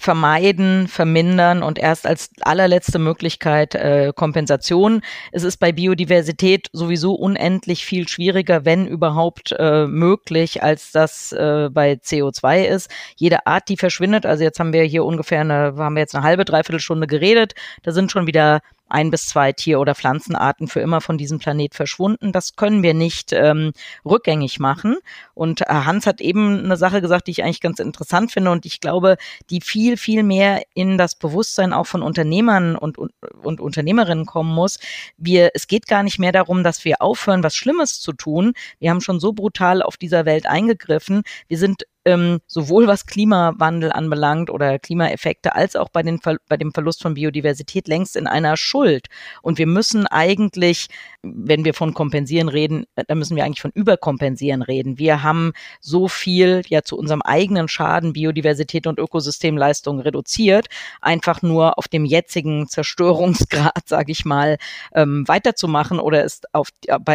vermeiden, 0.00 0.88
vermindern 0.88 1.62
und 1.62 1.78
erst 1.78 2.06
als 2.06 2.30
allerletzte 2.40 2.98
Möglichkeit 2.98 3.74
äh, 3.74 4.14
Kompensation. 4.16 5.02
Es 5.30 5.44
ist 5.44 5.58
bei 5.58 5.72
Biodiversität 5.72 6.68
sowieso 6.72 7.12
unendlich 7.12 7.84
viel 7.84 8.08
schwieriger, 8.08 8.64
wenn 8.64 8.86
überhaupt 8.86 9.54
äh, 9.58 9.86
möglich, 9.86 10.62
als 10.62 10.90
das 10.90 11.32
äh, 11.32 11.68
bei 11.70 11.92
CO2 12.02 12.64
ist. 12.64 12.90
Jede 13.16 13.46
Art, 13.46 13.68
die 13.68 13.76
verschwindet, 13.76 14.24
also 14.24 14.42
jetzt 14.42 14.58
haben 14.58 14.72
wir 14.72 14.84
hier 14.84 15.04
ungefähr 15.04 15.42
eine, 15.42 15.74
haben 15.76 15.96
wir 15.96 16.00
jetzt 16.00 16.14
eine 16.14 16.24
halbe, 16.24 16.46
dreiviertel 16.46 16.80
Stunde 16.80 17.06
geredet, 17.06 17.52
da 17.82 17.92
sind 17.92 18.10
schon 18.10 18.26
wieder 18.26 18.62
ein 18.90 19.10
bis 19.10 19.28
zwei 19.28 19.52
Tier- 19.52 19.80
oder 19.80 19.94
Pflanzenarten 19.94 20.68
für 20.68 20.80
immer 20.80 21.00
von 21.00 21.16
diesem 21.16 21.38
Planet 21.38 21.74
verschwunden. 21.74 22.32
Das 22.32 22.56
können 22.56 22.82
wir 22.82 22.92
nicht 22.92 23.32
ähm, 23.32 23.72
rückgängig 24.04 24.58
machen. 24.58 24.96
Und 25.32 25.62
äh, 25.62 25.66
Hans 25.68 26.06
hat 26.06 26.20
eben 26.20 26.64
eine 26.64 26.76
Sache 26.76 27.00
gesagt, 27.00 27.28
die 27.28 27.30
ich 27.30 27.44
eigentlich 27.44 27.60
ganz 27.60 27.78
interessant 27.78 28.32
finde 28.32 28.50
und 28.50 28.66
ich 28.66 28.80
glaube, 28.80 29.16
die 29.48 29.60
viel, 29.60 29.89
viel 29.96 30.22
mehr 30.22 30.62
in 30.74 30.98
das 30.98 31.14
Bewusstsein 31.14 31.72
auch 31.72 31.86
von 31.86 32.02
Unternehmern 32.02 32.76
und, 32.76 32.98
und, 32.98 33.12
und 33.42 33.60
Unternehmerinnen 33.60 34.26
kommen 34.26 34.54
muss. 34.54 34.78
Wir, 35.16 35.50
es 35.54 35.66
geht 35.66 35.86
gar 35.86 36.02
nicht 36.02 36.18
mehr 36.18 36.32
darum, 36.32 36.64
dass 36.64 36.84
wir 36.84 37.02
aufhören, 37.02 37.42
was 37.42 37.54
Schlimmes 37.54 38.00
zu 38.00 38.12
tun. 38.12 38.52
Wir 38.78 38.90
haben 38.90 39.00
schon 39.00 39.20
so 39.20 39.32
brutal 39.32 39.82
auf 39.82 39.96
dieser 39.96 40.24
Welt 40.24 40.46
eingegriffen. 40.46 41.22
Wir 41.48 41.58
sind 41.58 41.84
ähm, 42.04 42.40
sowohl 42.46 42.86
was 42.86 43.06
Klimawandel 43.06 43.92
anbelangt 43.92 44.50
oder 44.50 44.78
Klimaeffekte, 44.78 45.54
als 45.54 45.76
auch 45.76 45.90
bei, 45.90 46.02
den, 46.02 46.20
bei 46.48 46.56
dem 46.56 46.72
Verlust 46.72 47.02
von 47.02 47.14
Biodiversität 47.14 47.88
längst 47.88 48.16
in 48.16 48.26
einer 48.26 48.56
Schuld. 48.56 49.06
Und 49.42 49.58
wir 49.58 49.66
müssen 49.66 50.06
eigentlich, 50.06 50.88
wenn 51.22 51.64
wir 51.64 51.74
von 51.74 51.92
kompensieren 51.92 52.48
reden, 52.48 52.84
äh, 52.96 53.04
dann 53.06 53.18
müssen 53.18 53.36
wir 53.36 53.44
eigentlich 53.44 53.60
von 53.60 53.72
überkompensieren 53.74 54.62
reden. 54.62 54.98
Wir 54.98 55.22
haben 55.22 55.52
so 55.80 56.08
viel 56.08 56.62
ja 56.68 56.82
zu 56.82 56.96
unserem 56.96 57.22
eigenen 57.22 57.68
Schaden 57.68 58.12
Biodiversität 58.14 58.86
und 58.86 58.98
Ökosystemleistung 58.98 60.00
reduziert, 60.00 60.68
einfach 61.00 61.42
nur 61.42 61.78
auf 61.78 61.88
dem 61.88 62.04
jetzigen 62.04 62.66
Zerstörungsgrad, 62.68 63.82
sage 63.88 64.12
ich 64.12 64.24
mal, 64.24 64.56
ähm, 64.94 65.26
weiterzumachen 65.26 66.00
oder 66.00 66.24
es 66.24 66.40
auf, 66.52 66.68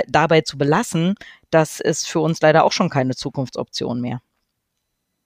dabei 0.07 0.41
zu 0.41 0.57
belassen, 0.57 1.15
das 1.49 1.79
ist 1.79 2.07
für 2.07 2.19
uns 2.19 2.41
leider 2.41 2.63
auch 2.63 2.71
schon 2.71 2.89
keine 2.89 3.15
Zukunftsoption 3.15 4.01
mehr. 4.01 4.21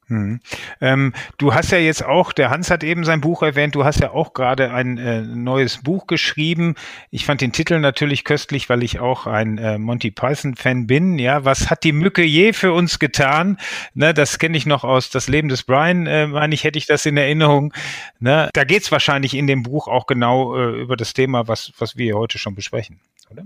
Hm. 0.10 0.40
Ähm, 0.82 1.14
du 1.38 1.54
hast 1.54 1.72
ja 1.72 1.78
jetzt 1.78 2.04
auch, 2.04 2.34
der 2.34 2.50
Hans 2.50 2.72
hat 2.72 2.84
eben 2.84 3.04
sein 3.04 3.22
Buch 3.22 3.44
erwähnt, 3.44 3.76
du 3.76 3.86
hast 3.86 4.00
ja 4.00 4.10
auch 4.10 4.34
gerade 4.34 4.74
ein 4.74 4.98
äh, 4.98 5.22
neues 5.22 5.84
Buch 5.84 6.08
geschrieben. 6.08 6.74
Ich 7.12 7.26
fand 7.26 7.42
den 7.42 7.52
Titel 7.52 7.80
natürlich 7.80 8.24
köstlich, 8.24 8.70
weil 8.70 8.82
ich 8.82 9.00
auch 9.00 9.28
ein 9.28 9.60
äh, 9.60 9.78
Monty 9.78 10.10
Python-Fan 10.10 10.88
bin. 10.88 11.20
Ja, 11.20 11.46
was 11.46 11.70
hat 11.70 11.84
die 11.84 11.92
Mücke 11.92 12.24
je 12.24 12.54
für 12.54 12.74
uns 12.74 12.98
getan? 12.98 13.58
Ne, 13.94 14.16
das 14.16 14.40
kenne 14.40 14.58
ich 14.58 14.66
noch 14.66 14.84
aus 14.84 15.12
Das 15.12 15.28
Leben 15.28 15.48
des 15.48 15.62
Brian, 15.62 16.08
äh, 16.08 16.26
meine 16.26 16.56
ich, 16.56 16.64
hätte 16.64 16.80
ich 16.80 16.88
das 16.88 17.06
in 17.06 17.16
Erinnerung. 17.16 17.72
Ne, 18.20 18.50
da 18.54 18.64
geht's 18.64 18.92
wahrscheinlich 18.92 19.36
in 19.36 19.46
dem 19.46 19.62
Buch 19.62 19.88
auch 19.88 20.08
genau 20.08 20.58
äh, 20.58 20.82
über 20.82 20.98
das 20.98 21.14
Thema, 21.14 21.48
was, 21.48 21.72
was 21.78 21.98
wir 21.98 22.16
heute 22.16 22.40
schon 22.40 22.56
besprechen, 22.56 23.00
oder? 23.30 23.44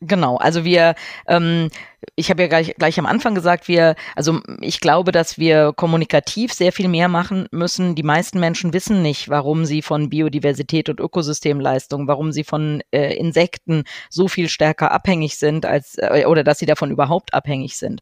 Genau, 0.00 0.36
also 0.36 0.64
wir, 0.64 0.94
ähm, 1.26 1.68
ich 2.14 2.30
habe 2.30 2.42
ja 2.42 2.48
gleich, 2.48 2.74
gleich 2.76 2.96
am 2.98 3.06
Anfang 3.06 3.34
gesagt, 3.34 3.66
wir, 3.66 3.96
also 4.14 4.40
ich 4.60 4.78
glaube, 4.78 5.10
dass 5.10 5.36
wir 5.36 5.72
kommunikativ 5.74 6.52
sehr 6.52 6.70
viel 6.70 6.86
mehr 6.86 7.08
machen 7.08 7.48
müssen. 7.50 7.96
Die 7.96 8.04
meisten 8.04 8.38
Menschen 8.38 8.72
wissen 8.72 9.02
nicht, 9.02 9.28
warum 9.30 9.64
sie 9.64 9.82
von 9.82 10.10
Biodiversität 10.10 10.88
und 10.88 11.00
Ökosystemleistung, 11.00 12.06
warum 12.06 12.30
sie 12.30 12.44
von 12.44 12.82
äh, 12.92 13.14
Insekten 13.16 13.82
so 14.10 14.28
viel 14.28 14.48
stärker 14.48 14.92
abhängig 14.92 15.38
sind 15.38 15.66
als 15.66 15.96
äh, 15.98 16.24
oder 16.26 16.44
dass 16.44 16.58
sie 16.58 16.66
davon 16.66 16.92
überhaupt 16.92 17.34
abhängig 17.34 17.76
sind 17.76 18.00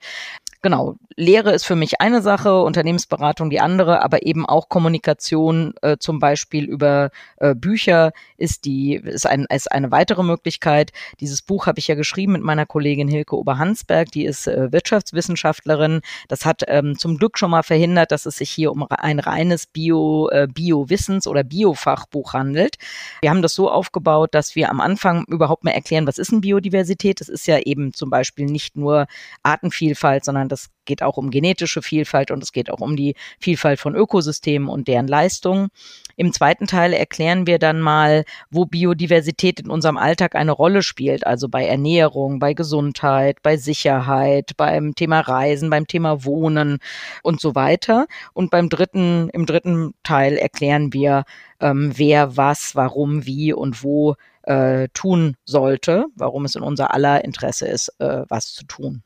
genau, 0.62 0.96
Lehre 1.16 1.52
ist 1.52 1.64
für 1.64 1.76
mich 1.76 2.00
eine 2.00 2.22
Sache, 2.22 2.62
Unternehmensberatung 2.62 3.50
die 3.50 3.60
andere, 3.60 4.02
aber 4.02 4.24
eben 4.24 4.46
auch 4.46 4.68
Kommunikation 4.68 5.74
äh, 5.82 5.96
zum 5.98 6.18
Beispiel 6.18 6.64
über 6.64 7.10
äh, 7.36 7.54
Bücher 7.54 8.12
ist 8.38 8.64
die 8.64 8.94
ist, 8.94 9.26
ein, 9.26 9.46
ist 9.52 9.70
eine 9.70 9.90
weitere 9.90 10.22
Möglichkeit. 10.22 10.92
Dieses 11.20 11.42
Buch 11.42 11.66
habe 11.66 11.78
ich 11.78 11.88
ja 11.88 11.94
geschrieben 11.94 12.32
mit 12.32 12.42
meiner 12.42 12.66
Kollegin 12.66 13.08
Hilke 13.08 13.36
Oberhansberg, 13.36 14.10
die 14.10 14.24
ist 14.24 14.46
äh, 14.46 14.72
Wirtschaftswissenschaftlerin. 14.72 16.00
Das 16.28 16.46
hat 16.46 16.62
ähm, 16.68 16.96
zum 16.96 17.18
Glück 17.18 17.38
schon 17.38 17.50
mal 17.50 17.62
verhindert, 17.62 18.12
dass 18.12 18.26
es 18.26 18.36
sich 18.36 18.50
hier 18.50 18.72
um 18.72 18.86
ein 18.88 19.18
reines 19.18 19.66
Bio 19.66 20.28
äh, 20.30 20.46
Bio-Wissens- 20.46 21.26
oder 21.26 21.44
Biofachbuch 21.44 22.32
handelt. 22.32 22.76
Wir 23.20 23.30
haben 23.30 23.42
das 23.42 23.54
so 23.54 23.70
aufgebaut, 23.70 24.34
dass 24.34 24.54
wir 24.56 24.70
am 24.70 24.80
Anfang 24.80 25.24
überhaupt 25.26 25.64
mal 25.64 25.72
erklären, 25.72 26.06
was 26.06 26.18
ist 26.18 26.32
denn 26.32 26.40
Biodiversität? 26.40 27.20
Das 27.20 27.28
ist 27.28 27.46
ja 27.46 27.58
eben 27.58 27.92
zum 27.92 28.10
Beispiel 28.10 28.46
nicht 28.46 28.76
nur 28.76 29.06
Artenvielfalt, 29.42 30.24
sondern 30.24 30.48
das 30.52 30.68
geht 30.84 31.02
auch 31.02 31.16
um 31.16 31.30
genetische 31.30 31.82
Vielfalt 31.82 32.30
und 32.30 32.42
es 32.42 32.52
geht 32.52 32.70
auch 32.70 32.80
um 32.80 32.94
die 32.94 33.14
Vielfalt 33.40 33.80
von 33.80 33.94
Ökosystemen 33.94 34.68
und 34.68 34.86
deren 34.86 35.08
Leistungen. 35.08 35.68
Im 36.16 36.32
zweiten 36.32 36.66
Teil 36.66 36.92
erklären 36.92 37.46
wir 37.46 37.58
dann 37.58 37.80
mal, 37.80 38.24
wo 38.50 38.66
Biodiversität 38.66 39.60
in 39.60 39.70
unserem 39.70 39.96
Alltag 39.96 40.34
eine 40.34 40.52
Rolle 40.52 40.82
spielt, 40.82 41.26
also 41.26 41.48
bei 41.48 41.66
Ernährung, 41.66 42.38
bei 42.38 42.52
Gesundheit, 42.52 43.38
bei 43.42 43.56
Sicherheit, 43.56 44.52
beim 44.56 44.94
Thema 44.94 45.20
Reisen, 45.20 45.70
beim 45.70 45.86
Thema 45.86 46.24
Wohnen 46.24 46.78
und 47.22 47.40
so 47.40 47.54
weiter. 47.54 48.06
Und 48.34 48.50
beim 48.50 48.68
dritten, 48.68 49.30
im 49.30 49.46
dritten 49.46 49.94
Teil 50.02 50.36
erklären 50.36 50.92
wir, 50.92 51.24
ähm, 51.60 51.92
wer 51.96 52.36
was, 52.36 52.76
warum, 52.76 53.24
wie 53.24 53.52
und 53.52 53.82
wo 53.82 54.16
äh, 54.42 54.88
tun 54.92 55.36
sollte, 55.44 56.06
warum 56.16 56.44
es 56.44 56.54
in 56.56 56.62
unser 56.62 56.92
aller 56.92 57.24
Interesse 57.24 57.66
ist, 57.66 57.88
äh, 58.00 58.24
was 58.28 58.52
zu 58.52 58.66
tun. 58.66 59.02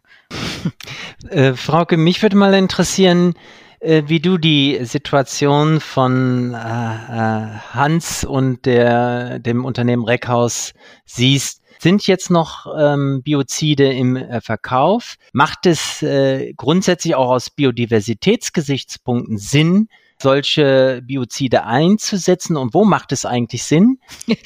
Äh, 1.29 1.55
Frauke, 1.55 1.97
mich 1.97 2.23
würde 2.23 2.37
mal 2.37 2.55
interessieren, 2.55 3.35
äh, 3.81 4.05
wie 4.07 4.21
du 4.21 4.39
die 4.39 4.79
Situation 4.83 5.81
von 5.81 6.55
äh, 6.55 6.57
äh, 6.57 7.59
Hans 7.73 8.25
und 8.25 8.67
der, 8.67 9.39
dem 9.39 9.65
Unternehmen 9.65 10.05
Reckhaus 10.05 10.73
siehst. 11.05 11.63
Sind 11.79 12.07
jetzt 12.07 12.31
noch 12.31 12.67
ähm, 12.79 13.23
Biozide 13.23 13.93
im 13.93 14.17
äh, 14.17 14.41
Verkauf? 14.41 15.17
Macht 15.33 15.67
es 15.67 16.03
äh, 16.03 16.55
grundsätzlich 16.57 17.15
auch 17.15 17.31
aus 17.31 17.51
Biodiversitätsgesichtspunkten 17.51 19.37
Sinn, 19.37 19.89
solche 20.19 21.03
Biozide 21.05 21.65
einzusetzen 21.65 22.57
und 22.57 22.73
wo 22.73 22.85
macht 22.85 23.13
es 23.13 23.27
eigentlich 23.27 23.65
Sinn? 23.65 23.99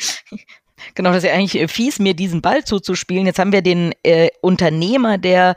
Genau, 0.94 1.10
das 1.10 1.18
ist 1.24 1.30
ja 1.30 1.34
eigentlich 1.34 1.60
äh, 1.60 1.68
fies, 1.68 1.98
mir 1.98 2.14
diesen 2.14 2.42
Ball 2.42 2.64
zuzuspielen. 2.64 3.26
Jetzt 3.26 3.38
haben 3.38 3.52
wir 3.52 3.62
den 3.62 3.92
äh, 4.02 4.28
Unternehmer, 4.40 5.18
der 5.18 5.54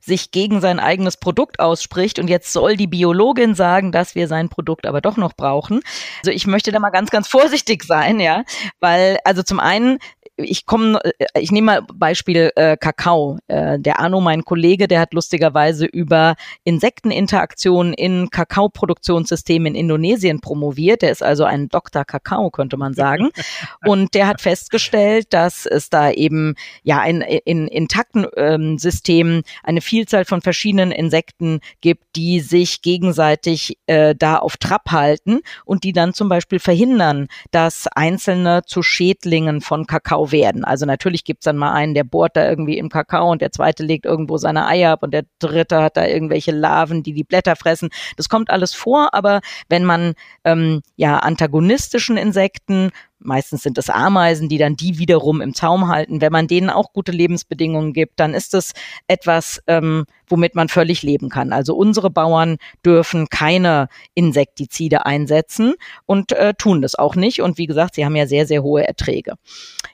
sich 0.00 0.30
gegen 0.30 0.60
sein 0.60 0.80
eigenes 0.80 1.16
Produkt 1.16 1.60
ausspricht 1.60 2.18
und 2.18 2.28
jetzt 2.28 2.52
soll 2.52 2.76
die 2.76 2.86
Biologin 2.86 3.54
sagen, 3.54 3.92
dass 3.92 4.14
wir 4.14 4.28
sein 4.28 4.48
Produkt 4.48 4.86
aber 4.86 5.00
doch 5.00 5.16
noch 5.16 5.32
brauchen. 5.32 5.80
Also 6.20 6.30
ich 6.30 6.46
möchte 6.46 6.72
da 6.72 6.78
mal 6.78 6.90
ganz, 6.90 7.10
ganz 7.10 7.28
vorsichtig 7.28 7.84
sein, 7.84 8.20
ja, 8.20 8.44
weil 8.80 9.18
also 9.24 9.42
zum 9.42 9.60
einen 9.60 9.98
ich 10.36 10.66
komme, 10.66 11.00
äh, 11.04 11.26
ich 11.38 11.52
nehme 11.52 11.66
mal 11.66 11.82
Beispiel 11.94 12.50
äh, 12.56 12.76
Kakao. 12.76 13.38
Äh, 13.46 13.78
der 13.78 14.00
Arno, 14.00 14.20
mein 14.20 14.44
Kollege, 14.44 14.88
der 14.88 15.00
hat 15.00 15.14
lustigerweise 15.14 15.86
über 15.86 16.34
Insekteninteraktionen 16.64 17.94
in 17.94 18.30
Kakaoproduktionssystemen 18.30 19.74
in 19.74 19.84
Indonesien 19.84 20.40
promoviert. 20.40 21.02
Der 21.02 21.10
ist 21.10 21.22
also 21.22 21.44
ein 21.44 21.68
Doktor 21.68 22.04
Kakao, 22.04 22.50
könnte 22.50 22.76
man 22.76 22.94
sagen. 22.94 23.30
Und 23.86 24.14
der 24.14 24.26
hat 24.26 24.40
festgestellt, 24.40 25.26
dass 25.30 25.66
es 25.66 25.90
da 25.90 26.10
eben 26.10 26.54
ja 26.82 27.00
ein 27.00 27.20
in 27.20 27.68
intakten 27.68 28.26
ähm, 28.36 28.78
Systemen 28.78 29.42
eine 29.62 29.80
Vielzahl 29.80 30.24
von 30.24 30.40
verschiedenen 30.40 30.90
Insekten 30.90 31.60
gibt, 31.80 32.04
die 32.16 32.40
sich 32.40 32.82
gegenseitig 32.82 33.78
äh, 33.86 34.14
da 34.14 34.36
auf 34.36 34.56
Trab 34.56 34.90
halten 34.90 35.40
und 35.64 35.84
die 35.84 35.92
dann 35.92 36.14
zum 36.14 36.28
Beispiel 36.28 36.58
verhindern, 36.58 37.28
dass 37.50 37.86
einzelne 37.86 38.62
zu 38.66 38.82
Schädlingen 38.82 39.60
von 39.60 39.86
Kakao 39.86 40.23
Werden. 40.32 40.64
Also 40.64 40.86
natürlich 40.86 41.24
gibt's 41.24 41.44
dann 41.44 41.56
mal 41.56 41.72
einen, 41.72 41.94
der 41.94 42.04
bohrt 42.04 42.36
da 42.36 42.48
irgendwie 42.48 42.78
im 42.78 42.88
Kakao 42.88 43.30
und 43.30 43.42
der 43.42 43.52
zweite 43.52 43.82
legt 43.82 44.06
irgendwo 44.06 44.36
seine 44.36 44.66
Eier 44.66 44.92
ab 44.92 45.02
und 45.02 45.12
der 45.12 45.24
dritte 45.38 45.82
hat 45.82 45.96
da 45.96 46.06
irgendwelche 46.06 46.52
Larven, 46.52 47.02
die 47.02 47.12
die 47.12 47.24
Blätter 47.24 47.56
fressen. 47.56 47.90
Das 48.16 48.28
kommt 48.28 48.50
alles 48.50 48.74
vor, 48.74 49.14
aber 49.14 49.40
wenn 49.68 49.84
man 49.84 50.14
ähm, 50.44 50.82
ja 50.96 51.18
antagonistischen 51.18 52.16
Insekten 52.16 52.90
Meistens 53.26 53.62
sind 53.62 53.78
es 53.78 53.88
Ameisen, 53.88 54.50
die 54.50 54.58
dann 54.58 54.76
die 54.76 54.98
wiederum 54.98 55.40
im 55.40 55.54
Zaum 55.54 55.88
halten. 55.88 56.20
Wenn 56.20 56.30
man 56.30 56.46
denen 56.46 56.68
auch 56.68 56.92
gute 56.92 57.10
Lebensbedingungen 57.10 57.94
gibt, 57.94 58.20
dann 58.20 58.34
ist 58.34 58.52
es 58.52 58.72
etwas, 59.08 59.62
ähm, 59.66 60.04
womit 60.26 60.54
man 60.54 60.68
völlig 60.68 61.02
leben 61.02 61.30
kann. 61.30 61.50
Also 61.50 61.74
unsere 61.74 62.10
Bauern 62.10 62.58
dürfen 62.84 63.30
keine 63.30 63.88
Insektizide 64.12 65.06
einsetzen 65.06 65.72
und 66.04 66.32
äh, 66.32 66.52
tun 66.52 66.82
das 66.82 66.96
auch 66.96 67.16
nicht. 67.16 67.40
Und 67.40 67.56
wie 67.56 67.66
gesagt, 67.66 67.94
sie 67.94 68.04
haben 68.04 68.14
ja 68.14 68.26
sehr, 68.26 68.46
sehr 68.46 68.62
hohe 68.62 68.86
Erträge. 68.86 69.36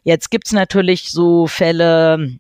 Jetzt 0.03 0.31
gibt's 0.31 0.53
natürlich 0.53 1.11
so 1.11 1.47
Fälle, 1.47 2.39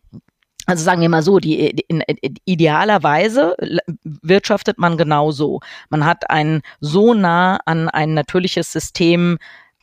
also 0.66 0.84
sagen 0.84 1.00
wir 1.00 1.08
mal 1.08 1.22
so, 1.22 1.38
die, 1.38 1.68
in, 1.68 2.00
in, 2.00 2.34
idealerweise 2.44 3.56
wirtschaftet 4.04 4.78
man 4.78 4.96
genau 4.96 5.30
so. 5.30 5.60
Man 5.88 6.04
hat 6.04 6.30
ein 6.30 6.62
so 6.80 7.14
nah 7.14 7.60
an 7.64 7.88
ein 7.88 8.14
natürliches 8.14 8.72
System 8.72 9.38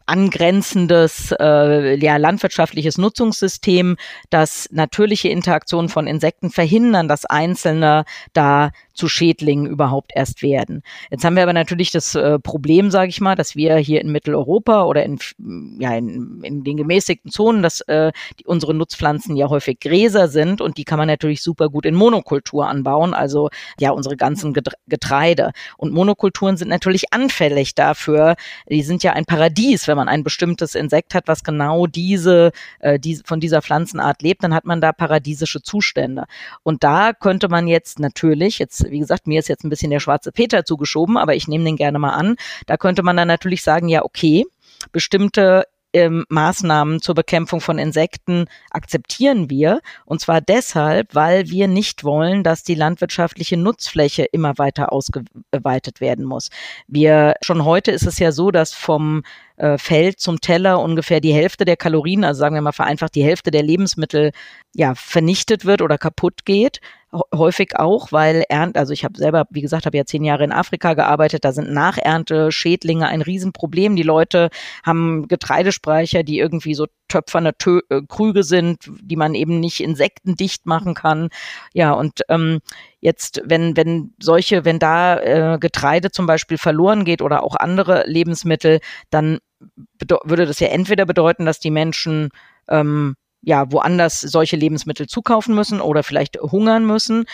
angrenzendes 0.07 1.33
äh, 1.39 1.95
ja, 2.03 2.17
landwirtschaftliches 2.17 2.97
Nutzungssystem, 2.97 3.97
das 4.29 4.69
natürliche 4.71 5.29
Interaktionen 5.29 5.89
von 5.89 6.07
Insekten 6.07 6.49
verhindern, 6.49 7.07
dass 7.07 7.25
Einzelne 7.25 8.05
da 8.33 8.71
zu 8.93 9.07
Schädlingen 9.07 9.67
überhaupt 9.67 10.11
erst 10.15 10.41
werden. 10.41 10.81
Jetzt 11.11 11.23
haben 11.23 11.35
wir 11.35 11.43
aber 11.43 11.53
natürlich 11.53 11.91
das 11.91 12.15
äh, 12.15 12.39
Problem, 12.39 12.89
sage 12.89 13.09
ich 13.09 13.21
mal, 13.21 13.35
dass 13.35 13.55
wir 13.55 13.77
hier 13.77 14.01
in 14.01 14.11
Mitteleuropa 14.11 14.85
oder 14.85 15.03
in, 15.03 15.19
ja, 15.79 15.95
in, 15.95 16.41
in 16.43 16.63
den 16.63 16.77
gemäßigten 16.77 17.31
Zonen, 17.31 17.61
dass 17.61 17.81
äh, 17.81 18.11
die, 18.39 18.45
unsere 18.45 18.73
Nutzpflanzen 18.73 19.35
ja 19.35 19.49
häufig 19.49 19.79
Gräser 19.79 20.27
sind 20.27 20.61
und 20.61 20.77
die 20.77 20.83
kann 20.83 20.97
man 20.97 21.07
natürlich 21.07 21.43
super 21.43 21.69
gut 21.69 21.85
in 21.85 21.93
Monokultur 21.93 22.67
anbauen, 22.67 23.13
also 23.13 23.49
ja 23.79 23.91
unsere 23.91 24.17
ganzen 24.17 24.55
Getreide. 24.87 25.51
Und 25.77 25.93
Monokulturen 25.93 26.57
sind 26.57 26.69
natürlich 26.69 27.13
anfällig 27.13 27.75
dafür. 27.75 28.35
Die 28.69 28.81
sind 28.81 29.03
ja 29.03 29.13
ein 29.13 29.25
Paradies, 29.25 29.87
wenn 29.87 29.96
man 29.97 30.07
ein 30.07 30.23
bestimmtes 30.23 30.75
Insekt 30.75 31.13
hat, 31.13 31.27
was 31.27 31.43
genau 31.43 31.87
diese, 31.87 32.51
äh, 32.79 32.99
diese 32.99 33.23
von 33.25 33.39
dieser 33.39 33.61
Pflanzenart 33.61 34.21
lebt, 34.21 34.43
dann 34.43 34.53
hat 34.53 34.65
man 34.65 34.79
da 34.79 34.93
paradiesische 34.93 35.61
Zustände. 35.61 36.25
Und 36.63 36.83
da 36.83 37.11
könnte 37.13 37.49
man 37.49 37.67
jetzt 37.67 37.99
natürlich, 37.99 38.59
jetzt 38.59 38.89
wie 38.89 38.99
gesagt, 38.99 39.27
mir 39.27 39.39
ist 39.39 39.49
jetzt 39.49 39.65
ein 39.65 39.69
bisschen 39.69 39.91
der 39.91 39.99
schwarze 39.99 40.31
Peter 40.31 40.63
zugeschoben, 40.63 41.17
aber 41.17 41.35
ich 41.35 41.47
nehme 41.47 41.65
den 41.65 41.75
gerne 41.75 41.99
mal 41.99 42.11
an. 42.13 42.37
Da 42.65 42.77
könnte 42.77 43.03
man 43.03 43.17
dann 43.17 43.27
natürlich 43.27 43.63
sagen, 43.63 43.89
ja, 43.89 44.03
okay, 44.03 44.45
bestimmte 44.91 45.65
ähm, 45.93 46.25
Maßnahmen 46.29 47.01
zur 47.01 47.15
Bekämpfung 47.15 47.61
von 47.61 47.79
Insekten 47.79 48.45
akzeptieren 48.71 49.49
wir. 49.49 49.81
Und 50.05 50.21
zwar 50.21 50.41
deshalb, 50.41 51.15
weil 51.15 51.49
wir 51.49 51.67
nicht 51.67 52.03
wollen, 52.03 52.43
dass 52.43 52.63
die 52.63 52.75
landwirtschaftliche 52.75 53.57
Nutzfläche 53.57 54.23
immer 54.23 54.57
weiter 54.57 54.91
ausgeweitet 54.91 56.01
werden 56.01 56.25
muss. 56.25 56.49
Wir, 56.87 57.35
schon 57.41 57.65
heute 57.65 57.91
ist 57.91 58.05
es 58.05 58.19
ja 58.19 58.31
so, 58.31 58.51
dass 58.51 58.73
vom 58.73 59.23
äh, 59.57 59.77
Feld 59.77 60.19
zum 60.19 60.39
Teller 60.39 60.79
ungefähr 60.79 61.19
die 61.19 61.33
Hälfte 61.33 61.65
der 61.65 61.77
Kalorien, 61.77 62.23
also 62.23 62.39
sagen 62.39 62.55
wir 62.55 62.61
mal 62.61 62.71
vereinfacht 62.71 63.15
die 63.15 63.23
Hälfte 63.23 63.51
der 63.51 63.63
Lebensmittel, 63.63 64.31
ja, 64.75 64.93
vernichtet 64.95 65.65
wird 65.65 65.81
oder 65.81 65.97
kaputt 65.97 66.45
geht 66.45 66.79
häufig 67.33 67.75
auch, 67.75 68.11
weil 68.11 68.43
Ernte, 68.49 68.79
also 68.79 68.93
ich 68.93 69.03
habe 69.03 69.17
selber, 69.17 69.45
wie 69.49 69.61
gesagt, 69.61 69.85
habe 69.85 69.97
ja 69.97 70.05
zehn 70.05 70.23
Jahre 70.23 70.43
in 70.43 70.51
Afrika 70.51 70.93
gearbeitet, 70.93 71.45
da 71.45 71.51
sind 71.51 71.71
Nachernte, 71.71 72.51
Schädlinge 72.51 73.07
ein 73.07 73.21
Riesenproblem. 73.21 73.95
Die 73.95 74.03
Leute 74.03 74.49
haben 74.85 75.27
Getreidespeicher, 75.27 76.23
die 76.23 76.39
irgendwie 76.39 76.73
so 76.73 76.87
töpferne 77.07 77.57
Tö 77.57 77.81
äh, 77.89 78.01
Krüge 78.07 78.43
sind, 78.43 78.89
die 79.01 79.15
man 79.15 79.35
eben 79.35 79.59
nicht 79.59 79.79
insektendicht 79.79 80.65
machen 80.65 80.93
kann. 80.93 81.29
Ja, 81.73 81.93
und 81.93 82.21
ähm, 82.29 82.59
jetzt, 82.99 83.41
wenn, 83.45 83.77
wenn 83.77 84.13
solche, 84.21 84.65
wenn 84.65 84.79
da 84.79 85.19
äh, 85.19 85.57
Getreide 85.59 86.11
zum 86.11 86.25
Beispiel 86.25 86.57
verloren 86.57 87.05
geht 87.05 87.21
oder 87.21 87.43
auch 87.43 87.55
andere 87.55 88.03
Lebensmittel, 88.07 88.79
dann 89.09 89.39
würde 90.23 90.45
das 90.45 90.59
ja 90.59 90.67
entweder 90.67 91.05
bedeuten, 91.05 91.45
dass 91.45 91.59
die 91.59 91.71
Menschen 91.71 92.29
ähm, 92.69 93.15
ja 93.47 93.71
woanders 93.71 94.19
solche 94.19 94.57
Lebensmittel 94.57 95.07
zukaufen 95.07 95.55
müssen 95.55 95.79
oder 95.79 96.03
vielleicht 96.03 96.37
hungern 96.37 96.85
müssen 96.85 97.25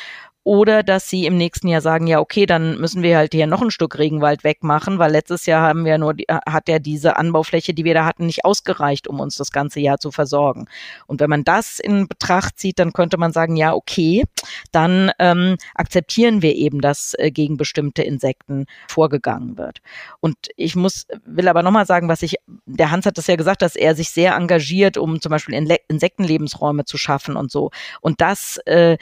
oder 0.44 0.84
dass 0.84 1.10
sie 1.10 1.26
im 1.26 1.38
nächsten 1.38 1.68
Jahr 1.68 1.82
sagen, 1.82 2.08
ja, 2.08 2.20
okay, 2.20 2.46
dann 2.46 2.78
müssen 2.80 3.02
wir 3.02 3.18
halt 3.18 3.34
hier 3.34 3.48
noch 3.48 3.62
ein 3.62 3.72
Stück 3.72 3.98
Regenwald 3.98 4.44
wegmachen, 4.44 5.00
weil 5.00 5.12
letztes 5.12 5.46
Jahr 5.46 5.62
haben 5.62 5.86
wir 5.86 5.98
nur, 5.98 6.14
äh, 6.18 6.38
hat 6.48 6.68
ja 6.68 6.80
diese 6.80 7.16
Anbaufläche, 7.18 7.74
die 7.74 7.86
wir 7.86 7.94
da 7.94 8.06
hatten, 8.06 8.26
nicht 8.26 8.44
ausgereicht, 8.44 9.08
um 9.08 9.20
uns 9.20 9.38
das 9.38 9.52
ganze 9.52 9.80
Jahr 9.80 10.00
zu 10.00 10.12
versorgen. 10.12 10.66
Und 11.08 11.22
wenn 11.22 11.30
man 11.30 11.44
das 11.46 11.80
in 11.80 12.08
Betracht 12.08 12.60
zieht, 12.60 12.80
dann 12.80 12.92
könnte 12.92 13.18
man 13.18 13.32
sagen, 13.32 13.56
ja, 13.56 13.74
okay, 13.74 14.24
dann 14.72 15.12
ähm, 15.20 15.58
akzeptieren 15.76 16.42
wir 16.42 16.56
eben, 16.56 16.82
dass 16.82 17.14
äh, 17.18 17.32
gegen 17.32 17.56
bestimmte 17.56 18.04
Insekten 18.04 18.66
vorgegangen 18.88 19.58
wird. 19.58 19.80
Und 20.20 20.36
ich 20.58 20.76
muss, 20.76 21.08
will 21.26 21.48
aber 21.48 21.64
nochmal 21.64 21.86
sagen, 21.86 22.10
was 22.10 22.22
ich, 22.22 22.36
der 22.66 22.92
Hans 22.92 23.06
hat 23.06 23.18
das 23.18 23.28
ja 23.28 23.38
gesagt, 23.38 23.62
dass 23.62 23.78
er 23.78 23.96
sich 23.96 24.10
sehr 24.10 24.36
engagiert, 24.36 24.98
um 24.98 25.22
zum 25.22 25.30
Beispiel 25.30 25.56
Insektenlebensräume 25.88 26.84
zu 26.84 26.98
schaffen 26.98 27.38
und 27.38 27.50
so. 27.50 27.72
Und 28.02 28.20
das, 28.20 28.58
äh, 28.66 28.98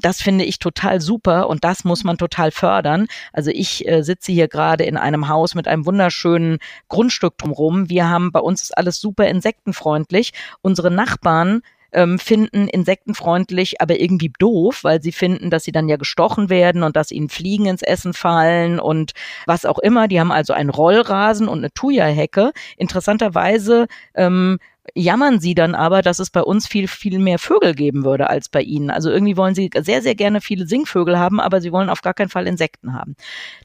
das 0.00 0.22
finde 0.22 0.43
finde 0.44 0.50
ich 0.50 0.58
total 0.58 1.00
super 1.00 1.48
und 1.48 1.64
das 1.64 1.84
muss 1.84 2.04
man 2.04 2.18
total 2.18 2.50
fördern. 2.50 3.06
Also 3.32 3.50
ich 3.50 3.88
äh, 3.88 4.02
sitze 4.02 4.30
hier 4.30 4.46
gerade 4.46 4.84
in 4.84 4.98
einem 4.98 5.28
Haus 5.28 5.54
mit 5.54 5.66
einem 5.66 5.86
wunderschönen 5.86 6.58
Grundstück 6.88 7.38
drumherum. 7.38 7.88
Wir 7.88 8.10
haben 8.10 8.30
bei 8.30 8.40
uns 8.40 8.60
ist 8.60 8.76
alles 8.76 9.00
super 9.00 9.26
insektenfreundlich. 9.26 10.32
Unsere 10.60 10.90
Nachbarn 10.90 11.62
ähm, 11.92 12.18
finden 12.18 12.68
insektenfreundlich, 12.68 13.80
aber 13.80 13.98
irgendwie 13.98 14.32
doof, 14.38 14.80
weil 14.82 15.00
sie 15.00 15.12
finden, 15.12 15.48
dass 15.48 15.64
sie 15.64 15.72
dann 15.72 15.88
ja 15.88 15.96
gestochen 15.96 16.50
werden 16.50 16.82
und 16.82 16.94
dass 16.94 17.10
ihnen 17.10 17.30
Fliegen 17.30 17.64
ins 17.64 17.82
Essen 17.82 18.12
fallen 18.12 18.78
und 18.78 19.12
was 19.46 19.64
auch 19.64 19.78
immer. 19.78 20.08
Die 20.08 20.20
haben 20.20 20.32
also 20.32 20.52
einen 20.52 20.70
Rollrasen 20.70 21.48
und 21.48 21.58
eine 21.58 21.72
Thuja-Hecke. 21.72 22.52
Interessanterweise 22.76 23.86
ähm, 24.14 24.58
jammern 24.94 25.40
sie 25.40 25.54
dann 25.54 25.74
aber, 25.74 26.02
dass 26.02 26.18
es 26.18 26.30
bei 26.30 26.42
uns 26.42 26.66
viel, 26.66 26.88
viel 26.88 27.18
mehr 27.18 27.38
Vögel 27.38 27.74
geben 27.74 28.04
würde 28.04 28.28
als 28.28 28.48
bei 28.48 28.60
ihnen. 28.60 28.90
Also 28.90 29.10
irgendwie 29.10 29.36
wollen 29.36 29.54
sie 29.54 29.70
sehr, 29.80 30.02
sehr 30.02 30.14
gerne 30.14 30.40
viele 30.40 30.66
Singvögel 30.66 31.18
haben, 31.18 31.40
aber 31.40 31.60
sie 31.60 31.72
wollen 31.72 31.88
auf 31.88 32.02
gar 32.02 32.14
keinen 32.14 32.28
Fall 32.28 32.46
Insekten 32.46 32.92
haben. 32.92 33.16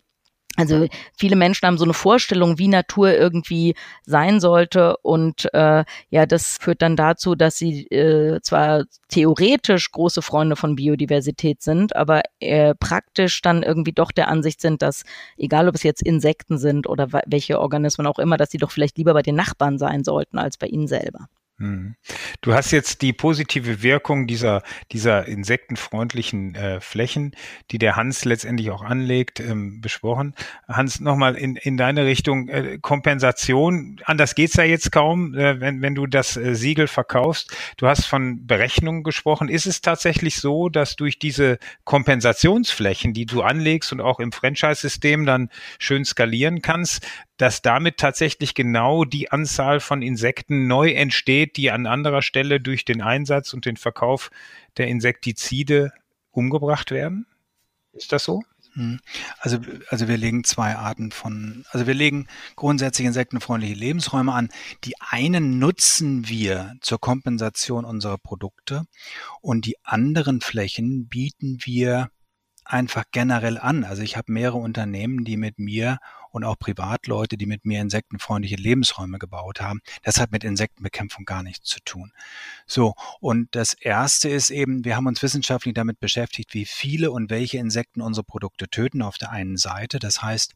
also 0.57 0.87
viele 1.17 1.37
Menschen 1.37 1.67
haben 1.67 1.77
so 1.77 1.85
eine 1.85 1.93
Vorstellung, 1.93 2.59
wie 2.59 2.67
Natur 2.67 3.13
irgendwie 3.13 3.75
sein 4.03 4.41
sollte 4.41 4.97
und 4.97 5.47
äh, 5.53 5.85
ja, 6.09 6.25
das 6.25 6.57
führt 6.59 6.81
dann 6.81 6.97
dazu, 6.97 7.35
dass 7.35 7.57
sie 7.57 7.87
äh, 7.87 8.41
zwar 8.41 8.83
theoretisch 9.07 9.91
große 9.91 10.21
Freunde 10.21 10.57
von 10.57 10.75
Biodiversität 10.75 11.61
sind, 11.61 11.95
aber 11.95 12.23
äh, 12.41 12.75
praktisch 12.75 13.41
dann 13.41 13.63
irgendwie 13.63 13.93
doch 13.93 14.11
der 14.11 14.27
Ansicht 14.27 14.59
sind, 14.59 14.81
dass 14.81 15.03
egal 15.37 15.69
ob 15.69 15.75
es 15.75 15.83
jetzt 15.83 16.01
Insekten 16.01 16.57
sind 16.57 16.87
oder 16.87 17.07
welche 17.25 17.59
Organismen 17.59 18.07
auch 18.07 18.19
immer, 18.19 18.35
dass 18.35 18.51
sie 18.51 18.57
doch 18.57 18.71
vielleicht 18.71 18.97
lieber 18.97 19.13
bei 19.13 19.21
den 19.21 19.35
Nachbarn 19.35 19.77
sein 19.77 20.03
sollten 20.03 20.39
als 20.39 20.57
bei 20.57 20.67
ihnen 20.67 20.87
selber. 20.87 21.29
Hm. 21.59 21.95
Du 22.39 22.53
hast 22.53 22.71
jetzt 22.71 23.01
die 23.01 23.11
positive 23.11 23.83
Wirkung 23.83 24.27
dieser, 24.27 24.63
dieser 24.93 25.27
insektenfreundlichen 25.27 26.55
äh, 26.55 26.79
Flächen, 26.79 27.35
die 27.71 27.77
der 27.77 27.97
Hans 27.97 28.23
letztendlich 28.23 28.71
auch 28.71 28.81
anlegt, 28.81 29.41
ähm, 29.41 29.81
besprochen. 29.81 30.35
Hans, 30.69 31.01
nochmal 31.01 31.35
in, 31.35 31.57
in 31.57 31.75
deine 31.75 32.05
Richtung 32.05 32.47
äh, 32.47 32.79
Kompensation. 32.81 33.99
Anders 34.05 34.35
geht's 34.35 34.55
ja 34.55 34.63
jetzt 34.63 34.93
kaum, 34.93 35.35
äh, 35.35 35.59
wenn, 35.59 35.81
wenn 35.81 35.95
du 35.95 36.07
das 36.07 36.37
äh, 36.37 36.55
Siegel 36.55 36.87
verkaufst. 36.87 37.53
Du 37.75 37.87
hast 37.87 38.05
von 38.05 38.47
Berechnungen 38.47 39.03
gesprochen. 39.03 39.49
Ist 39.49 39.65
es 39.65 39.81
tatsächlich 39.81 40.39
so, 40.39 40.69
dass 40.69 40.95
durch 40.95 41.19
diese 41.19 41.59
Kompensationsflächen, 41.83 43.13
die 43.13 43.25
du 43.25 43.41
anlegst 43.41 43.91
und 43.91 43.99
auch 43.99 44.21
im 44.21 44.31
Franchise-System 44.31 45.25
dann 45.25 45.49
schön 45.77 46.05
skalieren 46.05 46.61
kannst, 46.61 47.05
dass 47.39 47.61
damit 47.61 47.95
tatsächlich 47.97 48.53
genau 48.53 49.05
die 49.05 49.31
Anzahl 49.31 49.79
von 49.79 50.01
Insekten 50.01 50.67
neu 50.67 50.91
entsteht, 50.91 51.55
die 51.55 51.71
an 51.71 51.87
anderer 51.87 52.21
Stelle 52.21 52.59
durch 52.59 52.83
den 52.83 53.01
Einsatz 53.01 53.53
und 53.53 53.65
den 53.65 53.77
Verkauf 53.77 54.29
der 54.75 54.87
Insektizide 54.89 55.93
umgebracht 56.31 56.91
werden? 56.91 57.25
Ist 57.93 58.11
das 58.11 58.25
so? 58.25 58.43
Hm. 58.73 58.99
Also, 59.39 59.59
also 59.87 60.09
wir 60.09 60.17
legen 60.17 60.43
zwei 60.43 60.75
Arten 60.75 61.11
von, 61.11 61.63
also 61.71 61.87
wir 61.87 61.93
legen 61.93 62.27
grundsätzlich 62.57 63.07
insektenfreundliche 63.07 63.73
Lebensräume 63.73 64.33
an. 64.33 64.49
Die 64.83 64.95
einen 64.99 65.59
nutzen 65.59 66.27
wir 66.27 66.75
zur 66.81 66.99
Kompensation 66.99 67.85
unserer 67.85 68.17
Produkte 68.17 68.83
und 69.39 69.65
die 69.65 69.77
anderen 69.83 70.41
Flächen 70.41 71.07
bieten 71.07 71.59
wir 71.61 72.11
einfach 72.65 73.05
generell 73.11 73.57
an. 73.57 73.85
Also 73.85 74.03
ich 74.03 74.17
habe 74.17 74.31
mehrere 74.31 74.57
Unternehmen, 74.57 75.23
die 75.23 75.37
mit 75.37 75.57
mir 75.57 75.99
und 76.31 76.43
auch 76.43 76.57
Privatleute, 76.57 77.37
die 77.37 77.45
mit 77.45 77.65
mir 77.65 77.81
insektenfreundliche 77.81 78.55
Lebensräume 78.55 79.19
gebaut 79.19 79.61
haben. 79.61 79.81
Das 80.03 80.19
hat 80.19 80.31
mit 80.31 80.43
Insektenbekämpfung 80.43 81.25
gar 81.25 81.43
nichts 81.43 81.69
zu 81.69 81.79
tun. 81.81 82.11
So, 82.65 82.93
und 83.19 83.55
das 83.55 83.73
Erste 83.73 84.29
ist 84.29 84.49
eben, 84.49 84.85
wir 84.85 84.95
haben 84.95 85.07
uns 85.07 85.21
wissenschaftlich 85.21 85.73
damit 85.73 85.99
beschäftigt, 85.99 86.53
wie 86.53 86.65
viele 86.65 87.11
und 87.11 87.29
welche 87.29 87.57
Insekten 87.57 88.01
unsere 88.01 88.23
Produkte 88.23 88.69
töten 88.69 89.01
auf 89.01 89.17
der 89.17 89.31
einen 89.31 89.57
Seite. 89.57 89.99
Das 89.99 90.21
heißt, 90.21 90.53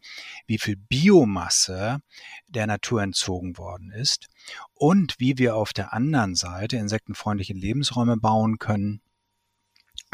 wie 0.47 0.57
viel 0.57 0.75
Biomasse 0.75 1.99
der 2.47 2.67
Natur 2.67 3.01
entzogen 3.01 3.57
worden 3.57 3.91
ist 3.91 4.27
und 4.73 5.15
wie 5.19 5.37
wir 5.37 5.55
auf 5.55 5.73
der 5.73 5.93
anderen 5.93 6.35
Seite 6.35 6.77
insektenfreundliche 6.77 7.53
Lebensräume 7.53 8.17
bauen 8.17 8.59
können, 8.59 9.01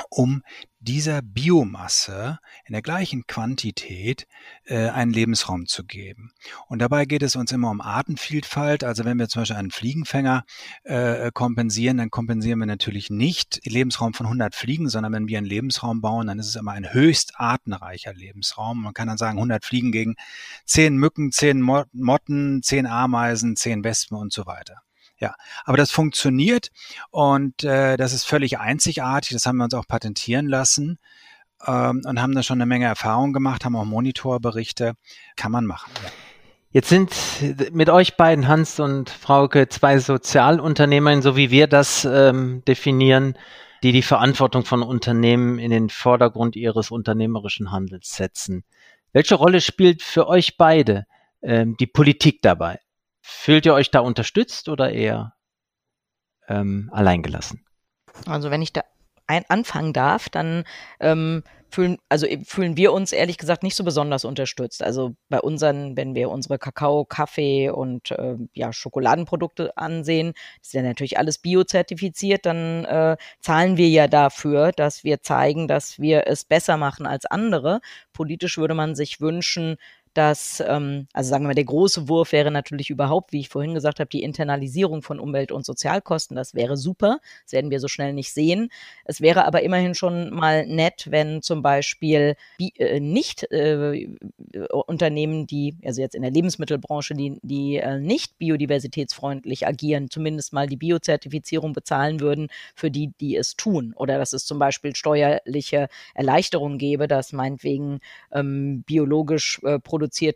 um 0.10 0.44
dieser 0.82 1.22
Biomasse 1.22 2.40
in 2.66 2.72
der 2.72 2.82
gleichen 2.82 3.28
Quantität 3.28 4.28
äh, 4.66 4.90
einen 4.90 5.12
Lebensraum 5.12 5.66
zu 5.66 5.84
geben. 5.84 6.32
Und 6.68 6.80
dabei 6.80 7.06
geht 7.06 7.22
es 7.22 7.36
uns 7.36 7.52
immer 7.52 7.70
um 7.70 7.82
Artenvielfalt. 7.82 8.84
Also 8.84 9.04
wenn 9.04 9.20
wir 9.20 9.28
zum 9.28 9.42
Beispiel 9.42 9.58
einen 9.58 9.72
Fliegenfänger 9.72 10.46
äh, 10.84 11.32
kompensieren, 11.34 11.98
dann 11.98 12.10
kompensieren 12.10 12.60
wir 12.60 12.66
natürlich 12.66 13.10
nicht 13.10 13.66
den 13.66 13.74
Lebensraum 13.74 14.14
von 14.14 14.28
100 14.28 14.56
Fliegen, 14.56 14.88
sondern 14.90 15.12
wenn 15.12 15.28
wir 15.28 15.38
einen 15.38 15.48
Lebensraum 15.48 16.00
bauen, 16.00 16.28
dann 16.28 16.40
ist 16.40 16.48
es 16.48 16.56
immer 16.56 16.72
ein 16.72 16.94
höchst 16.94 17.34
artenreicher 17.36 18.14
Lebensraum. 18.14 18.82
Man 18.82 18.94
kann 18.94 19.08
dann 19.08 19.18
sagen 19.18 19.38
100 19.38 19.66
Fliegen 19.66 19.92
gegen 19.92 20.16
10 20.66 20.96
Mücken, 20.96 21.32
10 21.32 21.62
Motten, 21.62 22.64
10 22.64 22.88
Ameisen, 22.88 23.56
10 23.58 23.84
Wespen 23.84 24.18
und 24.18 24.32
so 24.32 24.46
weiter. 24.46 24.82
Ja, 25.20 25.36
aber 25.66 25.78
das 25.78 25.92
funktioniert 25.92 26.72
und 27.12 27.64
äh, 27.64 27.98
das 27.98 28.14
ist 28.14 28.24
völlig 28.24 28.58
einzigartig. 28.60 29.32
Das 29.34 29.46
haben 29.46 29.58
wir 29.58 29.66
uns 29.66 29.74
auch 29.74 29.88
patentieren 29.88 30.48
lassen 30.48 30.98
ähm, 31.68 32.02
und 32.06 32.22
haben 32.22 32.34
da 32.34 32.44
schon 32.44 32.58
eine 32.58 32.66
Menge 32.66 32.86
Erfahrung 32.86 33.34
gemacht, 33.34 33.66
haben 33.66 33.76
auch 33.76 33.86
Monitorberichte. 33.86 34.94
Kann 35.36 35.52
man 35.52 35.66
machen. 35.66 35.92
Ja. 36.04 36.10
Jetzt 36.72 36.90
sind 36.90 37.12
mit 37.72 37.90
euch 37.90 38.16
beiden, 38.16 38.48
Hans 38.48 38.80
und 38.80 39.10
Frauke, 39.10 39.70
zwei 39.70 39.98
Sozialunternehmer, 39.98 41.20
so 41.24 41.36
wie 41.36 41.50
wir 41.50 41.66
das 41.66 42.06
ähm, 42.06 42.64
definieren, 42.68 43.34
die 43.82 43.92
die 43.92 44.04
Verantwortung 44.04 44.66
von 44.66 44.84
Unternehmen 44.84 45.58
in 45.58 45.72
den 45.72 45.90
Vordergrund 45.90 46.56
ihres 46.56 46.92
unternehmerischen 46.92 47.72
Handels 47.72 48.16
setzen. 48.16 48.64
Welche 49.14 49.34
Rolle 49.34 49.62
spielt 49.62 50.04
für 50.04 50.28
euch 50.28 50.58
beide 50.58 51.08
ähm, 51.42 51.76
die 51.80 51.88
Politik 51.88 52.44
dabei? 52.44 52.80
Fühlt 53.32 53.66
ihr 53.66 53.74
euch 53.76 53.92
da 53.92 54.00
unterstützt 54.00 54.70
oder 54.70 54.92
eher 54.92 55.34
ähm, 56.48 56.90
alleingelassen? 56.92 57.64
Also 58.26 58.50
wenn 58.50 58.62
ich 58.62 58.74
da 58.74 58.82
ein 59.28 59.46
anfangen 59.48 59.94
darf, 59.94 60.30
dann 60.30 60.64
ähm, 61.00 61.44
fühlen, 61.70 61.98
also 62.10 62.26
fühlen 62.46 62.76
wir 62.78 62.92
uns 62.92 63.12
ehrlich 63.12 63.38
gesagt 63.38 63.62
nicht 63.62 63.76
so 63.76 63.84
besonders 63.84 64.26
unterstützt. 64.26 64.84
Also 64.84 65.16
bei 65.30 65.40
unseren, 65.40 65.96
wenn 65.96 66.16
wir 66.16 66.32
unsere 66.32 66.58
Kakao, 66.58 67.06
Kaffee 67.06 67.70
und 67.70 68.10
äh, 68.12 68.36
ja, 68.54 68.74
Schokoladenprodukte 68.74 69.78
ansehen, 69.78 70.34
ist 70.62 70.74
ja 70.74 70.82
natürlich 70.82 71.20
alles 71.20 71.38
biozertifiziert, 71.38 72.48
dann 72.48 72.86
äh, 72.86 73.18
zahlen 73.40 73.78
wir 73.78 73.90
ja 73.90 74.08
dafür, 74.08 74.72
dass 74.72 75.04
wir 75.04 75.22
zeigen, 75.22 75.68
dass 75.68 76.00
wir 76.00 76.26
es 76.26 76.46
besser 76.46 76.78
machen 76.78 77.06
als 77.06 77.28
andere. 77.28 77.82
Politisch 78.12 78.58
würde 78.58 78.74
man 78.74 78.96
sich 78.96 79.22
wünschen, 79.22 79.78
dass, 80.14 80.64
ähm, 80.66 81.08
also 81.14 81.30
sagen 81.30 81.44
wir 81.44 81.50
mal, 81.50 81.56
der 81.56 81.66
große 81.66 82.10
Wurf 82.10 82.32
wäre 82.32 82.52
natürlich 82.52 82.90
überhaupt, 82.90 83.32
wie 83.32 83.40
ich 83.40 83.50
vorhin 83.50 83.74
gesagt 83.74 84.00
habe, 84.00 84.10
die 84.10 84.24
Internalisierung 84.24 85.02
von 85.02 85.20
Umwelt- 85.20 85.52
und 85.52 85.66
Sozialkosten. 85.66 86.36
Das 86.36 86.54
wäre 86.56 86.78
super. 86.78 87.20
Das 87.44 87.54
werden 87.54 87.72
wir 87.72 87.80
so 87.80 87.88
schnell 87.88 88.14
nicht 88.14 88.34
sehen. 88.34 88.70
Es 89.06 89.22
wäre 89.22 89.46
aber 89.46 89.62
immerhin 89.62 89.96
schon 89.96 90.32
mal 90.32 90.66
nett, 90.66 91.08
wenn 91.10 91.42
zum 91.42 91.62
Beispiel 91.62 92.36
äh, 92.60 93.00
nicht 93.00 93.52
äh, 93.52 94.08
Unternehmen, 94.70 95.48
die, 95.48 95.76
also 95.86 96.02
jetzt 96.02 96.16
in 96.16 96.22
der 96.22 96.32
Lebensmittelbranche, 96.32 97.14
die, 97.14 97.40
die 97.44 97.78
äh, 97.78 98.00
nicht 98.00 98.38
biodiversitätsfreundlich 98.40 99.68
agieren, 99.68 100.10
zumindest 100.10 100.54
mal 100.54 100.68
die 100.68 100.78
Biozertifizierung 100.78 101.74
bezahlen 101.74 102.20
würden 102.20 102.48
für 102.76 102.90
die, 102.90 103.12
die 103.20 103.36
es 103.36 103.56
tun. 103.56 103.94
Oder 103.96 104.18
dass 104.18 104.34
es 104.34 104.46
zum 104.46 104.60
Beispiel 104.60 104.96
steuerliche 104.96 105.88
Erleichterungen 106.14 106.78
gäbe, 106.78 107.08
dass 107.08 107.32
meinetwegen 107.32 108.00
ähm, 108.32 108.84
biologisch 108.84 109.60
äh, 109.64 109.80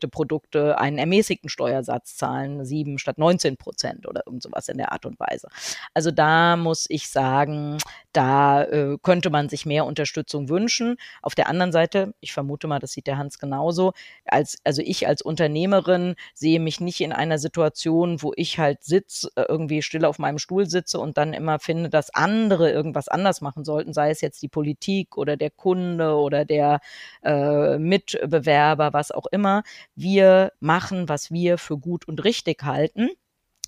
Produkte 0.07 0.77
einen 0.77 0.97
ermäßigten 0.97 1.49
Steuersatz 1.49 2.15
zahlen, 2.15 2.65
sieben 2.65 2.97
statt 2.97 3.17
19 3.17 3.57
Prozent 3.57 4.07
oder 4.07 4.23
irgend 4.25 4.43
sowas 4.43 4.69
in 4.69 4.77
der 4.77 4.91
Art 4.91 5.05
und 5.05 5.19
Weise. 5.19 5.47
Also 5.93 6.11
da 6.11 6.55
muss 6.57 6.85
ich 6.89 7.09
sagen, 7.09 7.77
da 8.13 8.63
äh, 8.63 8.97
könnte 9.01 9.29
man 9.29 9.49
sich 9.49 9.65
mehr 9.65 9.85
Unterstützung 9.85 10.49
wünschen. 10.49 10.97
Auf 11.21 11.35
der 11.35 11.47
anderen 11.49 11.71
Seite, 11.71 12.13
ich 12.19 12.33
vermute 12.33 12.67
mal, 12.67 12.79
das 12.79 12.91
sieht 12.91 13.07
der 13.07 13.17
Hans 13.17 13.39
genauso, 13.39 13.93
als, 14.25 14.57
also 14.63 14.81
ich 14.83 15.07
als 15.07 15.21
Unternehmerin 15.21 16.15
sehe 16.33 16.59
mich 16.59 16.79
nicht 16.79 17.01
in 17.01 17.13
einer 17.13 17.39
Situation, 17.39 18.21
wo 18.21 18.33
ich 18.35 18.59
halt 18.59 18.83
sitze, 18.83 19.29
äh, 19.35 19.45
irgendwie 19.47 19.81
still 19.81 20.05
auf 20.05 20.19
meinem 20.19 20.39
Stuhl 20.39 20.67
sitze 20.67 20.99
und 20.99 21.17
dann 21.17 21.33
immer 21.33 21.59
finde, 21.59 21.89
dass 21.89 22.13
andere 22.13 22.71
irgendwas 22.71 23.07
anders 23.07 23.41
machen 23.41 23.63
sollten, 23.63 23.93
sei 23.93 24.09
es 24.09 24.21
jetzt 24.21 24.41
die 24.41 24.47
Politik 24.47 25.17
oder 25.17 25.37
der 25.37 25.51
Kunde 25.51 26.15
oder 26.15 26.45
der 26.45 26.79
äh, 27.23 27.77
Mitbewerber, 27.77 28.93
was 28.93 29.11
auch 29.11 29.25
immer 29.31 29.52
immer, 29.53 29.63
wir 29.95 30.51
machen, 30.59 31.09
was 31.09 31.31
wir 31.31 31.57
für 31.57 31.77
gut 31.77 32.07
und 32.07 32.23
richtig 32.23 32.63
halten. 32.63 33.09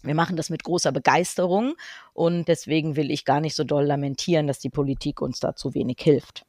Wir 0.03 0.15
machen 0.15 0.35
das 0.35 0.49
mit 0.49 0.63
großer 0.63 0.91
Begeisterung 0.91 1.75
und 2.13 2.47
deswegen 2.47 2.95
will 2.95 3.09
ich 3.09 3.25
gar 3.25 3.41
nicht 3.41 3.55
so 3.55 3.63
doll 3.63 3.85
lamentieren, 3.85 4.45
dass 4.45 4.59
die 4.59 4.69
Politik 4.69 5.21
uns 5.21 5.39
da 5.39 5.55
zu 5.55 5.73
wenig 5.73 5.97
hilft. 5.99 6.45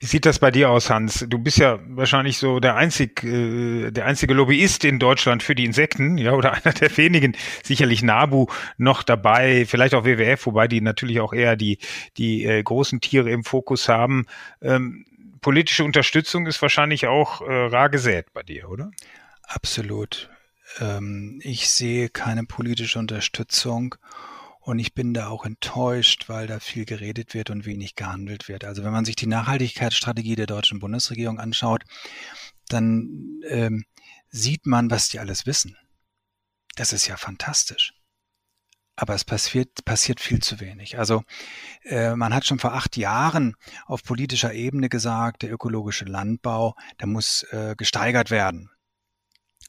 Wie 0.00 0.06
sieht 0.06 0.26
das 0.26 0.38
bei 0.38 0.50
dir 0.50 0.70
aus, 0.70 0.90
Hans? 0.90 1.24
Du 1.28 1.38
bist 1.38 1.58
ja 1.58 1.78
wahrscheinlich 1.88 2.38
so 2.38 2.60
der 2.60 2.76
einzig, 2.76 3.22
äh, 3.22 3.90
der 3.90 4.06
einzige 4.06 4.34
Lobbyist 4.34 4.84
in 4.84 4.98
Deutschland 4.98 5.42
für 5.42 5.54
die 5.54 5.64
Insekten, 5.64 6.18
ja, 6.18 6.32
oder 6.32 6.52
einer 6.64 6.74
der 6.74 6.94
wenigen. 6.96 7.36
Sicherlich 7.62 8.02
NABU 8.02 8.46
noch 8.76 9.02
dabei, 9.02 9.64
vielleicht 9.66 9.94
auch 9.94 10.04
WWF, 10.04 10.46
wobei 10.46 10.68
die 10.68 10.80
natürlich 10.80 11.20
auch 11.20 11.32
eher 11.32 11.56
die 11.56 11.78
die 12.16 12.44
äh, 12.44 12.62
großen 12.62 13.00
Tiere 13.00 13.30
im 13.30 13.44
Fokus 13.44 13.88
haben. 13.88 14.26
Ähm, 14.60 15.06
politische 15.44 15.84
Unterstützung 15.84 16.46
ist 16.46 16.62
wahrscheinlich 16.62 17.06
auch 17.06 17.42
äh, 17.42 17.66
rar 17.66 17.90
gesät 17.90 18.32
bei 18.32 18.42
dir, 18.42 18.70
oder? 18.70 18.90
Absolut. 19.42 20.30
Ähm, 20.80 21.38
ich 21.44 21.68
sehe 21.68 22.08
keine 22.08 22.44
politische 22.44 22.98
Unterstützung 22.98 23.94
und 24.60 24.78
ich 24.78 24.94
bin 24.94 25.12
da 25.12 25.28
auch 25.28 25.44
enttäuscht, 25.44 26.30
weil 26.30 26.46
da 26.46 26.60
viel 26.60 26.86
geredet 26.86 27.34
wird 27.34 27.50
und 27.50 27.66
wenig 27.66 27.94
gehandelt 27.94 28.48
wird. 28.48 28.64
Also 28.64 28.84
wenn 28.84 28.92
man 28.92 29.04
sich 29.04 29.16
die 29.16 29.26
Nachhaltigkeitsstrategie 29.26 30.34
der 30.34 30.46
deutschen 30.46 30.78
Bundesregierung 30.78 31.38
anschaut, 31.38 31.84
dann 32.70 33.42
ähm, 33.46 33.84
sieht 34.30 34.64
man, 34.64 34.90
was 34.90 35.10
die 35.10 35.18
alles 35.18 35.44
wissen. 35.44 35.76
Das 36.74 36.94
ist 36.94 37.06
ja 37.06 37.18
fantastisch. 37.18 37.92
Aber 38.96 39.14
es 39.14 39.24
passiert, 39.24 39.84
passiert 39.84 40.20
viel 40.20 40.40
zu 40.40 40.60
wenig. 40.60 40.98
Also 40.98 41.24
äh, 41.82 42.14
man 42.14 42.32
hat 42.32 42.46
schon 42.46 42.60
vor 42.60 42.74
acht 42.74 42.96
Jahren 42.96 43.56
auf 43.86 44.04
politischer 44.04 44.54
Ebene 44.54 44.88
gesagt, 44.88 45.42
der 45.42 45.52
ökologische 45.52 46.04
Landbau, 46.04 46.76
der 47.00 47.08
muss 47.08 47.42
äh, 47.50 47.74
gesteigert 47.76 48.30
werden. 48.30 48.70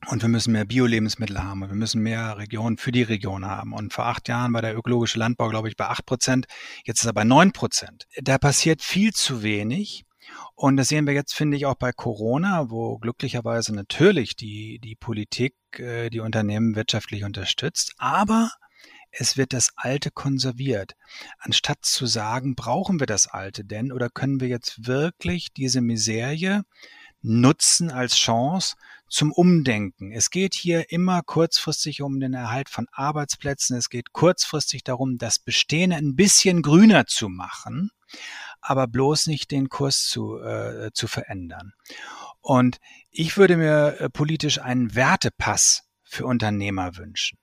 Und 0.07 0.21
wir 0.21 0.30
müssen 0.30 0.51
mehr 0.51 0.65
Bio-Lebensmittel 0.65 1.41
haben 1.41 1.63
und 1.63 1.69
wir 1.69 1.76
müssen 1.76 2.01
mehr 2.01 2.38
Regionen 2.38 2.78
für 2.78 2.91
die 2.91 3.01
Region 3.01 3.45
haben. 3.45 3.73
Und 3.73 3.93
vor 3.93 4.05
acht 4.05 4.28
Jahren 4.28 4.53
war 4.53 4.61
der 4.61 4.78
ökologische 4.78 5.17
Landbau, 5.17 5.49
glaube 5.49 5.69
ich, 5.69 5.78
bei 5.78 5.88
acht 5.88 6.05
Prozent. 6.05 6.45
Jetzt 6.84 7.01
ist 7.01 7.07
er 7.07 7.13
bei 7.13 7.23
neun 7.23 7.51
Prozent. 7.53 8.05
Da 8.21 8.38
passiert 8.38 8.84
viel 8.84 9.13
zu 9.13 9.41
wenig. 9.41 10.05
Und 10.53 10.78
das 10.78 10.89
sehen 10.89 11.07
wir 11.07 11.13
jetzt, 11.13 11.34
finde 11.34 11.57
ich, 11.57 11.65
auch 11.65 11.76
bei 11.76 11.91
Corona, 11.91 12.69
wo 12.69 12.97
glücklicherweise 12.97 13.73
natürlich 13.73 14.36
die, 14.36 14.80
die 14.84 14.95
Politik 14.95 15.55
äh, 15.78 16.09
die 16.09 16.19
Unternehmen 16.19 16.76
wirtschaftlich 16.76 17.23
unterstützt. 17.23 17.93
Aber 17.97 18.51
es 19.18 19.38
wird 19.38 19.53
das 19.53 19.72
Alte 19.76 20.11
konserviert. 20.11 20.95
Anstatt 21.39 21.86
zu 21.86 22.05
sagen, 22.05 22.55
brauchen 22.55 22.99
wir 22.99 23.07
das 23.07 23.28
Alte 23.28 23.63
denn 23.63 23.91
oder 23.91 24.09
können 24.09 24.39
wir 24.39 24.47
jetzt 24.47 24.88
wirklich 24.88 25.53
diese 25.53 25.82
Miserie 25.82 26.63
nutzen 27.22 27.91
als 27.91 28.16
Chance 28.16 28.76
zum 29.09 29.32
Umdenken. 29.32 30.11
Es 30.11 30.30
geht 30.30 30.53
hier 30.53 30.91
immer 30.91 31.22
kurzfristig 31.24 32.01
um 32.01 32.20
den 32.20 32.34
Erhalt 32.34 32.70
von 32.70 32.88
Arbeitsplätzen. 32.91 33.78
Es 33.78 33.89
geht 33.89 34.13
kurzfristig 34.13 34.84
darum, 34.84 35.18
das 35.18 35.39
Bestehende 35.39 35.95
ein 35.95 36.16
bisschen 36.16 36.61
grüner 36.61 37.05
zu 37.07 37.30
machen, 37.30 37.91
aber 38.61 38.88
bloß 38.88 39.28
nicht 39.28 39.51
den 39.51 39.70
Kurs 39.70 40.05
zu, 40.07 40.39
äh, 40.39 40.91
zu 40.93 41.07
verändern. 41.07 41.74
Und 42.41 42.78
ich 43.09 43.38
würde 43.38 43.57
mir 43.57 43.97
äh, 43.99 44.09
politisch 44.09 44.59
einen 44.59 44.93
Wertepass 44.93 45.84
für 46.03 46.26
Unternehmer 46.26 46.97
wünschen. 46.97 47.39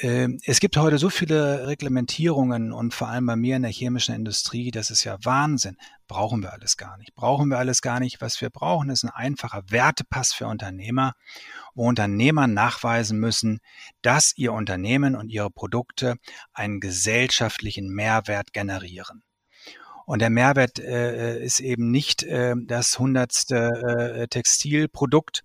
Ähm, 0.00 0.38
es 0.44 0.60
gibt 0.60 0.76
heute 0.76 0.98
so 0.98 1.10
viele 1.10 1.66
Reglementierungen 1.66 2.72
und 2.72 2.94
vor 2.94 3.08
allem 3.08 3.26
bei 3.26 3.34
mir 3.34 3.56
in 3.56 3.62
der 3.62 3.72
chemischen 3.72 4.14
Industrie, 4.14 4.70
das 4.70 4.90
ist 4.90 5.02
ja 5.02 5.18
Wahnsinn. 5.24 5.76
Brauchen 6.06 6.40
wir 6.40 6.52
alles 6.52 6.76
gar 6.76 6.96
nicht. 6.98 7.14
Brauchen 7.16 7.48
wir 7.48 7.58
alles 7.58 7.82
gar 7.82 7.98
nicht. 7.98 8.20
Was 8.20 8.40
wir 8.40 8.50
brauchen, 8.50 8.90
ist 8.90 9.02
ein 9.02 9.10
einfacher 9.10 9.62
Wertepass 9.68 10.32
für 10.32 10.46
Unternehmer, 10.46 11.14
wo 11.74 11.88
Unternehmer 11.88 12.46
nachweisen 12.46 13.18
müssen, 13.18 13.58
dass 14.00 14.32
ihr 14.36 14.52
Unternehmen 14.52 15.16
und 15.16 15.30
ihre 15.30 15.50
Produkte 15.50 16.14
einen 16.52 16.78
gesellschaftlichen 16.78 17.88
Mehrwert 17.88 18.52
generieren. 18.52 19.24
Und 20.06 20.20
der 20.20 20.30
Mehrwert 20.30 20.78
äh, 20.78 21.42
ist 21.42 21.58
eben 21.58 21.90
nicht 21.90 22.22
äh, 22.22 22.54
das 22.56 22.98
hundertste 22.98 24.16
äh, 24.16 24.28
Textilprodukt 24.28 25.42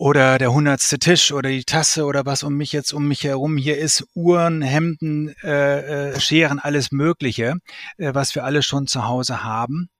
oder 0.00 0.38
der 0.38 0.50
hundertste 0.50 0.98
Tisch 0.98 1.30
oder 1.30 1.50
die 1.50 1.64
Tasse 1.64 2.06
oder 2.06 2.24
was 2.24 2.42
um 2.42 2.54
mich 2.54 2.72
jetzt 2.72 2.94
um 2.94 3.06
mich 3.06 3.22
herum 3.22 3.58
hier 3.58 3.76
ist, 3.76 4.02
Uhren, 4.14 4.62
Hemden, 4.62 5.34
äh, 5.42 6.12
äh, 6.12 6.20
Scheren, 6.20 6.58
alles 6.58 6.90
Mögliche, 6.90 7.56
äh, 7.98 8.14
was 8.14 8.34
wir 8.34 8.44
alle 8.44 8.62
schon 8.62 8.86
zu 8.86 9.06
Hause 9.06 9.44
haben, 9.44 9.90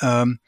ähm, 0.00 0.40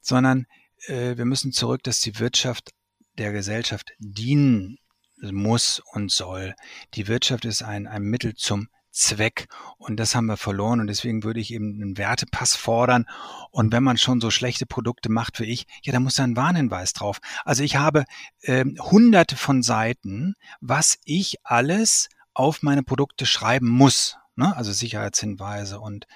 sondern 0.00 0.46
äh, 0.86 1.18
wir 1.18 1.26
müssen 1.26 1.52
zurück, 1.52 1.82
dass 1.82 2.00
die 2.00 2.18
Wirtschaft 2.18 2.70
der 3.18 3.32
Gesellschaft 3.32 3.90
dienen 3.98 4.78
muss 5.20 5.82
und 5.92 6.10
soll. 6.10 6.54
Die 6.94 7.06
Wirtschaft 7.06 7.44
ist 7.44 7.62
ein, 7.62 7.86
ein 7.86 8.04
Mittel 8.04 8.34
zum 8.34 8.68
Zweck. 8.90 9.48
Und 9.78 9.96
das 9.96 10.14
haben 10.14 10.26
wir 10.26 10.36
verloren. 10.36 10.80
Und 10.80 10.86
deswegen 10.86 11.22
würde 11.22 11.40
ich 11.40 11.52
eben 11.52 11.74
einen 11.74 11.96
Wertepass 11.96 12.56
fordern. 12.56 13.06
Und 13.50 13.72
wenn 13.72 13.82
man 13.82 13.98
schon 13.98 14.20
so 14.20 14.30
schlechte 14.30 14.66
Produkte 14.66 15.10
macht 15.10 15.40
wie 15.40 15.44
ich, 15.44 15.66
ja, 15.82 15.92
da 15.92 16.00
muss 16.00 16.14
da 16.14 16.24
ein 16.24 16.36
Warnhinweis 16.36 16.92
drauf. 16.92 17.20
Also 17.44 17.62
ich 17.62 17.76
habe 17.76 18.04
äh, 18.42 18.64
hunderte 18.64 19.36
von 19.36 19.62
Seiten, 19.62 20.34
was 20.60 20.98
ich 21.04 21.36
alles 21.44 22.08
auf 22.34 22.62
meine 22.62 22.82
Produkte 22.82 23.26
schreiben 23.26 23.68
muss. 23.68 24.16
Ne? 24.36 24.56
Also 24.56 24.72
Sicherheitshinweise 24.72 25.80
und 25.80 26.06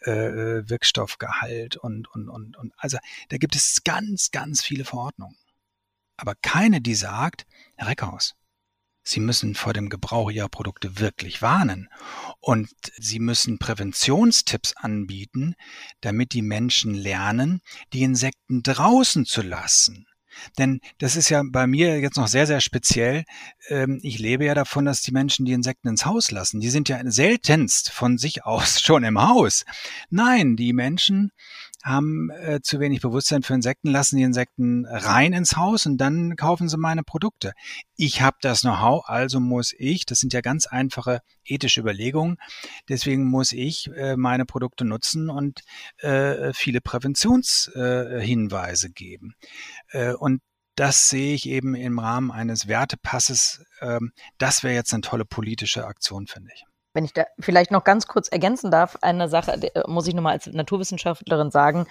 äh, 0.00 0.68
Wirkstoffgehalt 0.68 1.76
und, 1.76 2.08
und, 2.08 2.28
und, 2.28 2.56
und. 2.56 2.72
Also 2.76 2.98
da 3.28 3.38
gibt 3.38 3.54
es 3.56 3.82
ganz, 3.84 4.30
ganz 4.30 4.62
viele 4.62 4.84
Verordnungen. 4.84 5.36
Aber 6.16 6.34
keine, 6.40 6.80
die 6.80 6.94
sagt, 6.94 7.46
Herr 7.76 7.88
Reckhaus, 7.88 8.34
Sie 9.02 9.20
müssen 9.20 9.54
vor 9.54 9.72
dem 9.72 9.88
Gebrauch 9.88 10.30
Ihrer 10.30 10.48
Produkte 10.48 10.98
wirklich 10.98 11.42
warnen. 11.42 11.88
Und 12.40 12.70
Sie 12.96 13.18
müssen 13.18 13.58
Präventionstipps 13.58 14.76
anbieten, 14.76 15.54
damit 16.00 16.32
die 16.32 16.42
Menschen 16.42 16.94
lernen, 16.94 17.62
die 17.92 18.02
Insekten 18.02 18.62
draußen 18.62 19.26
zu 19.26 19.42
lassen. 19.42 20.06
Denn 20.58 20.80
das 20.98 21.16
ist 21.16 21.28
ja 21.28 21.42
bei 21.44 21.66
mir 21.66 22.00
jetzt 22.00 22.16
noch 22.16 22.28
sehr, 22.28 22.46
sehr 22.46 22.60
speziell. 22.60 23.24
Ähm, 23.68 24.00
ich 24.02 24.18
lebe 24.18 24.44
ja 24.44 24.54
davon, 24.54 24.84
dass 24.84 25.02
die 25.02 25.12
Menschen 25.12 25.44
die 25.44 25.52
Insekten 25.52 25.88
ins 25.88 26.06
Haus 26.06 26.30
lassen. 26.30 26.60
Die 26.60 26.70
sind 26.70 26.88
ja 26.88 27.00
seltenst 27.04 27.90
von 27.90 28.18
sich 28.18 28.44
aus 28.44 28.80
schon 28.82 29.04
im 29.04 29.20
Haus. 29.20 29.64
Nein, 30.10 30.56
die 30.56 30.72
Menschen 30.72 31.32
haben 31.82 32.30
äh, 32.30 32.60
zu 32.62 32.80
wenig 32.80 33.00
Bewusstsein 33.00 33.42
für 33.42 33.54
Insekten, 33.54 33.90
lassen 33.90 34.16
die 34.16 34.22
Insekten 34.22 34.86
rein 34.86 35.32
ins 35.32 35.56
Haus 35.56 35.86
und 35.86 35.98
dann 35.98 36.36
kaufen 36.36 36.68
sie 36.68 36.78
meine 36.78 37.02
Produkte. 37.02 37.52
Ich 37.96 38.22
habe 38.22 38.36
das 38.40 38.60
Know-how, 38.60 39.08
also 39.08 39.40
muss 39.40 39.74
ich, 39.76 40.06
das 40.06 40.20
sind 40.20 40.32
ja 40.32 40.40
ganz 40.40 40.66
einfache 40.66 41.20
ethische 41.44 41.80
Überlegungen, 41.80 42.36
deswegen 42.88 43.24
muss 43.24 43.52
ich 43.52 43.90
äh, 43.94 44.16
meine 44.16 44.44
Produkte 44.44 44.84
nutzen 44.84 45.30
und 45.30 45.62
äh, 45.98 46.52
viele 46.54 46.80
Präventionshinweise 46.80 48.86
äh, 48.86 48.90
geben. 48.90 49.34
Äh, 49.90 50.14
und 50.14 50.40
das 50.74 51.10
sehe 51.10 51.34
ich 51.34 51.48
eben 51.48 51.74
im 51.74 51.98
Rahmen 51.98 52.30
eines 52.30 52.66
Wertepasses. 52.66 53.64
Ähm, 53.80 54.12
das 54.38 54.62
wäre 54.62 54.74
jetzt 54.74 54.94
eine 54.94 55.02
tolle 55.02 55.24
politische 55.24 55.86
Aktion, 55.86 56.26
finde 56.26 56.50
ich. 56.54 56.64
Wenn 56.94 57.04
ich 57.04 57.12
da 57.14 57.24
vielleicht 57.38 57.70
noch 57.70 57.84
ganz 57.84 58.06
kurz 58.06 58.28
ergänzen 58.28 58.70
darf, 58.70 58.98
eine 59.00 59.28
Sache 59.28 59.52
äh, 59.52 59.82
muss 59.88 60.06
ich 60.06 60.14
nochmal 60.14 60.34
als 60.34 60.46
Naturwissenschaftlerin 60.46 61.50
sagen. 61.50 61.86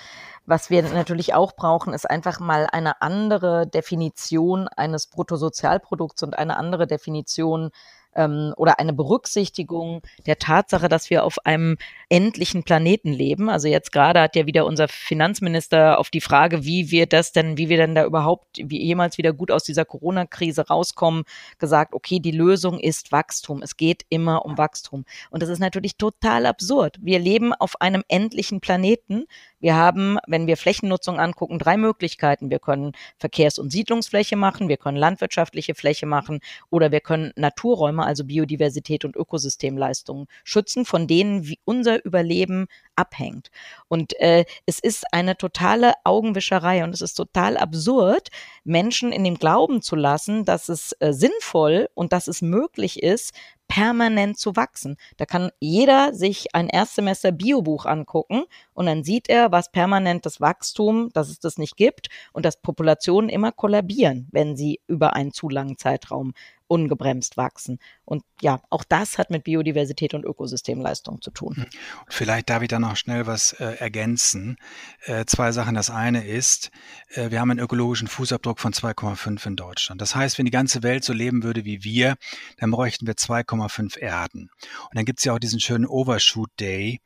Was 0.45 0.69
wir 0.69 0.83
natürlich 0.83 1.33
auch 1.33 1.53
brauchen, 1.55 1.93
ist 1.93 2.09
einfach 2.09 2.39
mal 2.39 2.67
eine 2.71 3.01
andere 3.01 3.67
Definition 3.67 4.67
eines 4.67 5.07
Bruttosozialprodukts 5.07 6.21
und 6.23 6.37
eine 6.37 6.57
andere 6.57 6.85
Definition 6.87 7.71
ähm, 8.15 8.53
oder 8.57 8.79
eine 8.79 8.93
Berücksichtigung 8.93 10.01
der 10.25 10.37
Tatsache, 10.37 10.89
dass 10.89 11.09
wir 11.09 11.23
auf 11.23 11.45
einem 11.45 11.77
endlichen 12.09 12.63
Planeten 12.63 13.11
leben. 13.11 13.49
Also 13.49 13.67
jetzt 13.67 13.91
gerade 13.91 14.21
hat 14.21 14.35
ja 14.35 14.45
wieder 14.45 14.65
unser 14.65 14.87
Finanzminister 14.87 15.97
auf 15.97 16.09
die 16.09 16.21
Frage, 16.21 16.65
wie 16.65 16.91
wir 16.91 17.05
das 17.05 17.31
denn, 17.31 17.57
wie 17.57 17.69
wir 17.69 17.77
denn 17.77 17.95
da 17.95 18.05
überhaupt 18.05 18.57
wie 18.57 18.81
jemals 18.81 19.17
wieder 19.17 19.33
gut 19.33 19.51
aus 19.51 19.63
dieser 19.63 19.85
Corona-Krise 19.85 20.67
rauskommen, 20.67 21.23
gesagt, 21.57 21.93
okay, 21.93 22.19
die 22.19 22.31
Lösung 22.31 22.79
ist 22.79 23.11
Wachstum. 23.11 23.61
Es 23.61 23.77
geht 23.77 24.05
immer 24.09 24.45
um 24.45 24.57
Wachstum. 24.57 25.05
Und 25.29 25.41
das 25.41 25.49
ist 25.49 25.59
natürlich 25.59 25.97
total 25.97 26.45
absurd. 26.45 26.97
Wir 27.01 27.19
leben 27.19 27.53
auf 27.53 27.79
einem 27.79 28.03
endlichen 28.07 28.61
Planeten. 28.61 29.25
Wir 29.61 29.75
haben, 29.75 30.17
wenn 30.27 30.47
wir 30.47 30.57
Flächennutzung 30.57 31.19
angucken, 31.19 31.59
drei 31.59 31.77
Möglichkeiten. 31.77 32.49
Wir 32.49 32.59
können 32.59 32.91
Verkehrs- 33.17 33.59
und 33.59 33.71
Siedlungsfläche 33.71 34.35
machen, 34.35 34.67
wir 34.67 34.77
können 34.77 34.97
landwirtschaftliche 34.97 35.75
Fläche 35.75 36.05
machen 36.05 36.39
oder 36.69 36.91
wir 36.91 36.99
können 36.99 37.31
Naturräume, 37.35 38.03
also 38.03 38.25
Biodiversität 38.25 39.05
und 39.05 39.15
Ökosystemleistungen 39.15 40.25
schützen, 40.43 40.83
von 40.83 41.07
denen 41.07 41.53
unser 41.63 42.03
Überleben 42.03 42.65
abhängt. 42.95 43.51
Und 43.87 44.19
äh, 44.19 44.45
es 44.65 44.79
ist 44.79 45.05
eine 45.13 45.37
totale 45.37 45.93
Augenwischerei 46.03 46.83
und 46.83 46.93
es 46.93 47.01
ist 47.01 47.13
total 47.13 47.57
absurd, 47.57 48.29
Menschen 48.63 49.11
in 49.11 49.23
dem 49.23 49.35
Glauben 49.35 49.81
zu 49.81 49.95
lassen, 49.95 50.43
dass 50.45 50.69
es 50.69 50.93
äh, 50.99 51.13
sinnvoll 51.13 51.87
und 51.93 52.13
dass 52.13 52.27
es 52.27 52.41
möglich 52.41 53.01
ist, 53.01 53.33
permanent 53.71 54.37
zu 54.37 54.57
wachsen. 54.57 54.97
Da 55.15 55.25
kann 55.25 55.49
jeder 55.61 56.13
sich 56.13 56.53
ein 56.53 56.67
Erstsemester 56.67 57.31
Biobuch 57.31 57.85
angucken 57.85 58.43
und 58.73 58.85
dann 58.85 59.05
sieht 59.05 59.29
er, 59.29 59.53
was 59.53 59.71
permanentes 59.71 60.41
Wachstum, 60.41 61.09
dass 61.13 61.29
es 61.29 61.39
das 61.39 61.57
nicht 61.57 61.77
gibt 61.77 62.09
und 62.33 62.43
dass 62.43 62.61
Populationen 62.61 63.29
immer 63.29 63.53
kollabieren, 63.53 64.27
wenn 64.33 64.57
sie 64.57 64.81
über 64.87 65.13
einen 65.13 65.31
zu 65.31 65.47
langen 65.47 65.77
Zeitraum 65.77 66.33
ungebremst 66.71 67.35
wachsen. 67.35 67.79
Und 68.05 68.23
ja, 68.41 68.61
auch 68.69 68.85
das 68.85 69.17
hat 69.17 69.29
mit 69.29 69.43
Biodiversität 69.43 70.13
und 70.13 70.23
Ökosystemleistung 70.23 71.21
zu 71.21 71.29
tun. 71.29 71.57
Hm. 71.57 71.65
Vielleicht 72.07 72.49
darf 72.49 72.61
ich 72.61 72.69
da 72.69 72.79
noch 72.79 72.95
schnell 72.95 73.27
was 73.27 73.51
äh, 73.53 73.75
ergänzen. 73.75 74.55
Äh, 75.03 75.25
zwei 75.25 75.51
Sachen. 75.51 75.75
Das 75.75 75.89
eine 75.89 76.25
ist, 76.25 76.71
äh, 77.09 77.29
wir 77.29 77.41
haben 77.41 77.51
einen 77.51 77.59
ökologischen 77.59 78.07
Fußabdruck 78.07 78.59
von 78.59 78.71
2,5 78.71 79.45
in 79.47 79.55
Deutschland. 79.57 80.01
Das 80.01 80.15
heißt, 80.15 80.37
wenn 80.37 80.45
die 80.45 80.51
ganze 80.51 80.81
Welt 80.81 81.03
so 81.03 81.11
leben 81.11 81.43
würde 81.43 81.65
wie 81.65 81.83
wir, 81.83 82.15
dann 82.57 82.71
bräuchten 82.71 83.05
wir 83.05 83.15
2,5 83.15 83.99
Erden. 83.99 84.49
Und 84.83 84.95
dann 84.95 85.03
gibt 85.03 85.19
es 85.19 85.25
ja 85.25 85.33
auch 85.33 85.39
diesen 85.39 85.59
schönen 85.59 85.85
Overshoot 85.85 86.51
Day, 86.57 87.01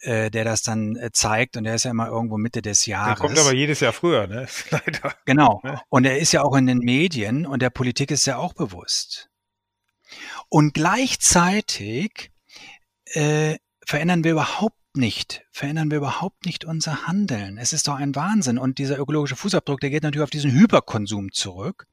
äh, 0.00 0.30
der 0.30 0.44
das 0.44 0.62
dann 0.62 0.96
äh, 0.96 1.10
zeigt 1.12 1.56
und 1.56 1.64
der 1.64 1.74
ist 1.74 1.84
ja 1.84 1.90
immer 1.90 2.08
irgendwo 2.08 2.36
Mitte 2.38 2.62
des 2.62 2.86
Jahres. 2.86 3.18
Der 3.18 3.26
kommt 3.28 3.38
aber 3.38 3.54
jedes 3.54 3.80
Jahr 3.80 3.92
früher, 3.92 4.26
ne? 4.26 4.46
Leider. 4.70 5.14
Genau. 5.24 5.62
Und 5.88 6.04
er 6.04 6.18
ist 6.18 6.32
ja 6.32 6.42
auch 6.42 6.56
in 6.56 6.66
den 6.66 6.78
Medien 6.78 7.46
und 7.46 7.62
der 7.62 7.70
Politik 7.70 8.10
ist 8.10 8.26
ja 8.26 8.36
auch 8.36 8.52
bewusst. 8.52 9.30
Und 10.48 10.74
gleichzeitig 10.74 12.30
äh, 13.06 13.56
verändern 13.84 14.24
wir 14.24 14.32
überhaupt 14.32 14.76
nicht, 14.96 15.44
verändern 15.50 15.90
wir 15.90 15.98
überhaupt 15.98 16.46
nicht 16.46 16.64
unser 16.64 17.06
Handeln. 17.06 17.58
Es 17.58 17.72
ist 17.72 17.88
doch 17.88 17.96
ein 17.96 18.14
Wahnsinn. 18.14 18.58
Und 18.58 18.78
dieser 18.78 18.98
ökologische 18.98 19.36
Fußabdruck, 19.36 19.80
der 19.80 19.90
geht 19.90 20.02
natürlich 20.02 20.24
auf 20.24 20.30
diesen 20.30 20.52
Hyperkonsum 20.52 21.32
zurück. 21.32 21.86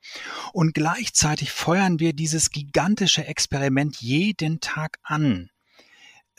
Und 0.54 0.74
gleichzeitig 0.74 1.51
feuern 1.51 1.99
wir 1.99 2.14
dieses 2.14 2.49
gigantische 2.49 3.26
Experiment 3.26 3.97
jeden 4.01 4.60
Tag 4.60 4.99
an. 5.04 5.49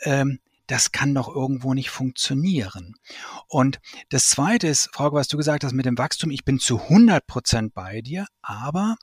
Ähm, 0.01 0.39
das 0.67 0.91
kann 0.91 1.13
doch 1.13 1.27
irgendwo 1.27 1.73
nicht 1.73 1.89
funktionieren. 1.89 2.95
Und 3.47 3.79
das 4.09 4.29
Zweite 4.29 4.67
ist, 4.67 4.89
Frau, 4.93 5.13
was 5.13 5.27
du 5.27 5.37
gesagt 5.37 5.63
hast 5.63 5.73
mit 5.73 5.85
dem 5.85 5.97
Wachstum, 5.97 6.31
ich 6.31 6.45
bin 6.45 6.59
zu 6.59 6.79
100 6.79 7.25
Prozent 7.27 7.73
bei 7.73 8.01
dir, 8.01 8.25
aber 8.41 8.95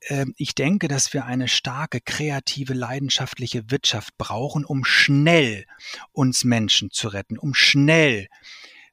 äh, 0.00 0.26
ich 0.36 0.54
denke, 0.54 0.88
dass 0.88 1.12
wir 1.12 1.24
eine 1.24 1.48
starke, 1.48 2.00
kreative, 2.00 2.74
leidenschaftliche 2.74 3.70
Wirtschaft 3.70 4.16
brauchen, 4.18 4.64
um 4.64 4.84
schnell 4.84 5.64
uns 6.12 6.44
Menschen 6.44 6.90
zu 6.90 7.08
retten, 7.08 7.38
um 7.38 7.54
schnell 7.54 8.28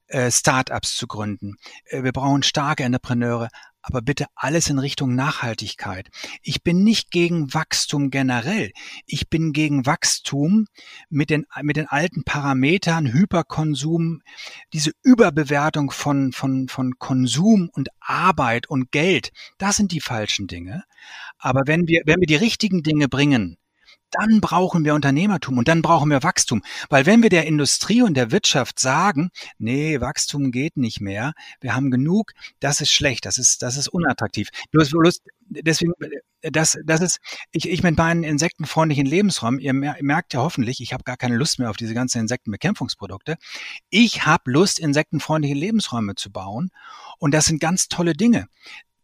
äh, 0.06 0.30
Startups 0.30 0.94
zu 0.94 1.06
gründen. 1.06 1.56
Äh, 1.84 2.02
wir 2.04 2.12
brauchen 2.12 2.42
starke 2.42 2.84
Entrepreneure, 2.84 3.48
aber 3.82 4.00
bitte 4.00 4.26
alles 4.34 4.70
in 4.70 4.78
Richtung 4.78 5.14
Nachhaltigkeit. 5.14 6.08
Ich 6.42 6.62
bin 6.62 6.84
nicht 6.84 7.10
gegen 7.10 7.52
Wachstum 7.52 8.10
generell. 8.10 8.72
Ich 9.06 9.28
bin 9.28 9.52
gegen 9.52 9.84
Wachstum 9.86 10.66
mit 11.10 11.30
den, 11.30 11.46
mit 11.62 11.76
den 11.76 11.88
alten 11.88 12.24
Parametern, 12.24 13.12
Hyperkonsum, 13.12 14.22
diese 14.72 14.92
Überbewertung 15.02 15.90
von, 15.90 16.32
von, 16.32 16.68
von 16.68 16.98
Konsum 16.98 17.68
und 17.72 17.88
Arbeit 18.00 18.70
und 18.70 18.92
Geld. 18.92 19.32
Das 19.58 19.76
sind 19.76 19.92
die 19.92 20.00
falschen 20.00 20.46
Dinge. 20.46 20.84
Aber 21.38 21.62
wenn 21.66 21.88
wir, 21.88 22.02
wenn 22.06 22.20
wir 22.20 22.26
die 22.26 22.36
richtigen 22.36 22.82
Dinge 22.82 23.08
bringen, 23.08 23.58
dann 24.12 24.40
brauchen 24.40 24.84
wir 24.84 24.94
Unternehmertum 24.94 25.58
und 25.58 25.68
dann 25.68 25.82
brauchen 25.82 26.10
wir 26.10 26.22
Wachstum. 26.22 26.62
Weil 26.88 27.06
wenn 27.06 27.22
wir 27.22 27.30
der 27.30 27.46
Industrie 27.46 28.02
und 28.02 28.14
der 28.14 28.30
Wirtschaft 28.30 28.78
sagen, 28.78 29.30
nee, 29.58 30.00
Wachstum 30.00 30.52
geht 30.52 30.76
nicht 30.76 31.00
mehr, 31.00 31.32
wir 31.60 31.74
haben 31.74 31.90
genug, 31.90 32.32
das 32.60 32.80
ist 32.80 32.92
schlecht, 32.92 33.26
das 33.26 33.38
ist, 33.38 33.62
das 33.62 33.76
ist 33.76 33.88
unattraktiv. 33.88 34.48
Du 34.70 34.80
hast 34.80 34.92
Lust, 34.92 35.22
deswegen, 35.48 35.92
das, 36.42 36.78
das 36.84 37.00
ist, 37.00 37.18
ich, 37.52 37.68
ich 37.68 37.82
mit 37.82 37.96
meinen 37.96 38.24
insektenfreundlichen 38.24 39.06
Lebensräumen, 39.06 39.60
ihr 39.60 39.72
merkt 39.72 40.34
ja 40.34 40.40
hoffentlich, 40.40 40.80
ich 40.80 40.92
habe 40.92 41.04
gar 41.04 41.16
keine 41.16 41.36
Lust 41.36 41.58
mehr 41.58 41.70
auf 41.70 41.76
diese 41.76 41.94
ganzen 41.94 42.20
Insektenbekämpfungsprodukte. 42.20 43.36
Ich 43.90 44.26
habe 44.26 44.50
Lust, 44.50 44.78
insektenfreundliche 44.78 45.54
Lebensräume 45.54 46.14
zu 46.14 46.30
bauen 46.30 46.70
und 47.18 47.32
das 47.32 47.46
sind 47.46 47.60
ganz 47.60 47.88
tolle 47.88 48.14
Dinge. 48.14 48.46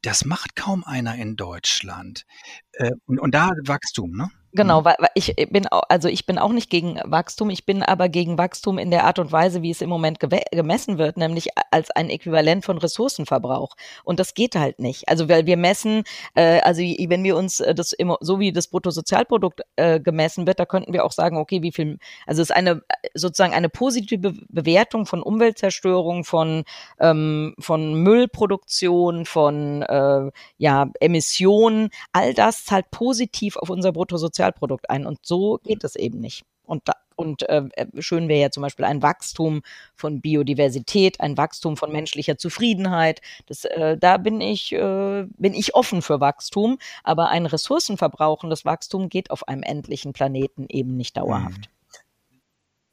Das 0.02 0.24
macht 0.24 0.54
kaum 0.54 0.84
einer 0.84 1.16
in 1.16 1.36
Deutschland. 1.36 2.24
Äh, 2.72 2.92
und, 3.06 3.18
und 3.18 3.34
da 3.34 3.50
Wachstum, 3.64 4.12
ne? 4.12 4.30
Genau, 4.52 4.82
weil, 4.84 4.96
weil 4.98 5.10
ich 5.14 5.34
bin 5.50 5.66
auch, 5.66 5.82
also 5.90 6.08
ich 6.08 6.24
bin 6.24 6.38
auch 6.38 6.52
nicht 6.52 6.70
gegen 6.70 6.98
Wachstum, 7.04 7.50
ich 7.50 7.66
bin 7.66 7.82
aber 7.82 8.08
gegen 8.08 8.38
Wachstum 8.38 8.78
in 8.78 8.90
der 8.90 9.04
Art 9.04 9.18
und 9.18 9.30
Weise, 9.30 9.60
wie 9.60 9.70
es 9.70 9.82
im 9.82 9.90
Moment 9.90 10.20
gemessen 10.20 10.96
wird, 10.96 11.18
nämlich 11.18 11.48
als 11.70 11.90
ein 11.90 12.08
Äquivalent 12.08 12.64
von 12.64 12.78
Ressourcenverbrauch. 12.78 13.76
Und 14.04 14.18
das 14.18 14.32
geht 14.32 14.56
halt 14.56 14.78
nicht. 14.78 15.06
Also 15.08 15.28
weil 15.28 15.44
wir 15.44 15.58
messen, 15.58 16.02
äh, 16.34 16.60
also 16.60 16.80
wenn 16.80 17.24
wir 17.24 17.36
uns 17.36 17.60
äh, 17.60 17.74
das 17.74 17.92
immer, 17.92 18.16
so 18.20 18.40
wie 18.40 18.50
das 18.50 18.68
Bruttosozialprodukt 18.68 19.60
äh, 19.76 20.00
gemessen 20.00 20.46
wird, 20.46 20.58
da 20.60 20.64
könnten 20.64 20.94
wir 20.94 21.04
auch 21.04 21.12
sagen, 21.12 21.36
okay, 21.36 21.60
wie 21.62 21.72
viel, 21.72 21.98
also 22.26 22.40
es 22.40 22.48
ist 22.48 22.56
eine 22.56 22.82
sozusagen 23.14 23.52
eine 23.52 23.68
positive 23.68 24.32
Bewertung 24.48 25.04
von 25.04 25.22
Umweltzerstörung, 25.22 26.24
von 26.24 26.64
ähm, 27.00 27.54
von 27.58 28.02
Müllproduktion, 28.02 29.26
von 29.26 29.82
äh, 29.82 30.30
ja 30.56 30.90
Emissionen, 31.00 31.90
all 32.12 32.32
das 32.32 32.64
zahlt 32.64 32.90
positiv 32.90 33.56
auf 33.58 33.68
unser 33.68 33.92
Bruttosozialprodukt 33.92 34.37
Bruttosozialprodukt 34.38 34.90
ein. 34.90 35.06
Und 35.06 35.18
so 35.22 35.58
geht 35.64 35.84
es 35.84 35.96
eben 35.96 36.20
nicht. 36.20 36.44
Und, 36.64 36.82
da, 36.86 36.92
und 37.16 37.48
äh, 37.48 37.64
schön 37.98 38.28
wäre 38.28 38.40
ja 38.40 38.50
zum 38.50 38.62
Beispiel 38.62 38.84
ein 38.84 39.02
Wachstum 39.02 39.62
von 39.94 40.20
Biodiversität, 40.20 41.20
ein 41.20 41.36
Wachstum 41.36 41.76
von 41.76 41.90
menschlicher 41.90 42.36
Zufriedenheit. 42.36 43.22
Das, 43.46 43.64
äh, 43.64 43.96
da 43.96 44.18
bin 44.18 44.40
ich, 44.40 44.72
äh, 44.72 45.26
bin 45.38 45.54
ich 45.54 45.74
offen 45.74 46.02
für 46.02 46.20
Wachstum, 46.20 46.78
aber 47.04 47.30
ein 47.30 47.46
ressourcenverbrauchendes 47.46 48.64
Wachstum 48.64 49.08
geht 49.08 49.30
auf 49.30 49.48
einem 49.48 49.62
endlichen 49.62 50.12
Planeten 50.12 50.66
eben 50.68 50.96
nicht 50.96 51.16
dauerhaft. 51.16 51.70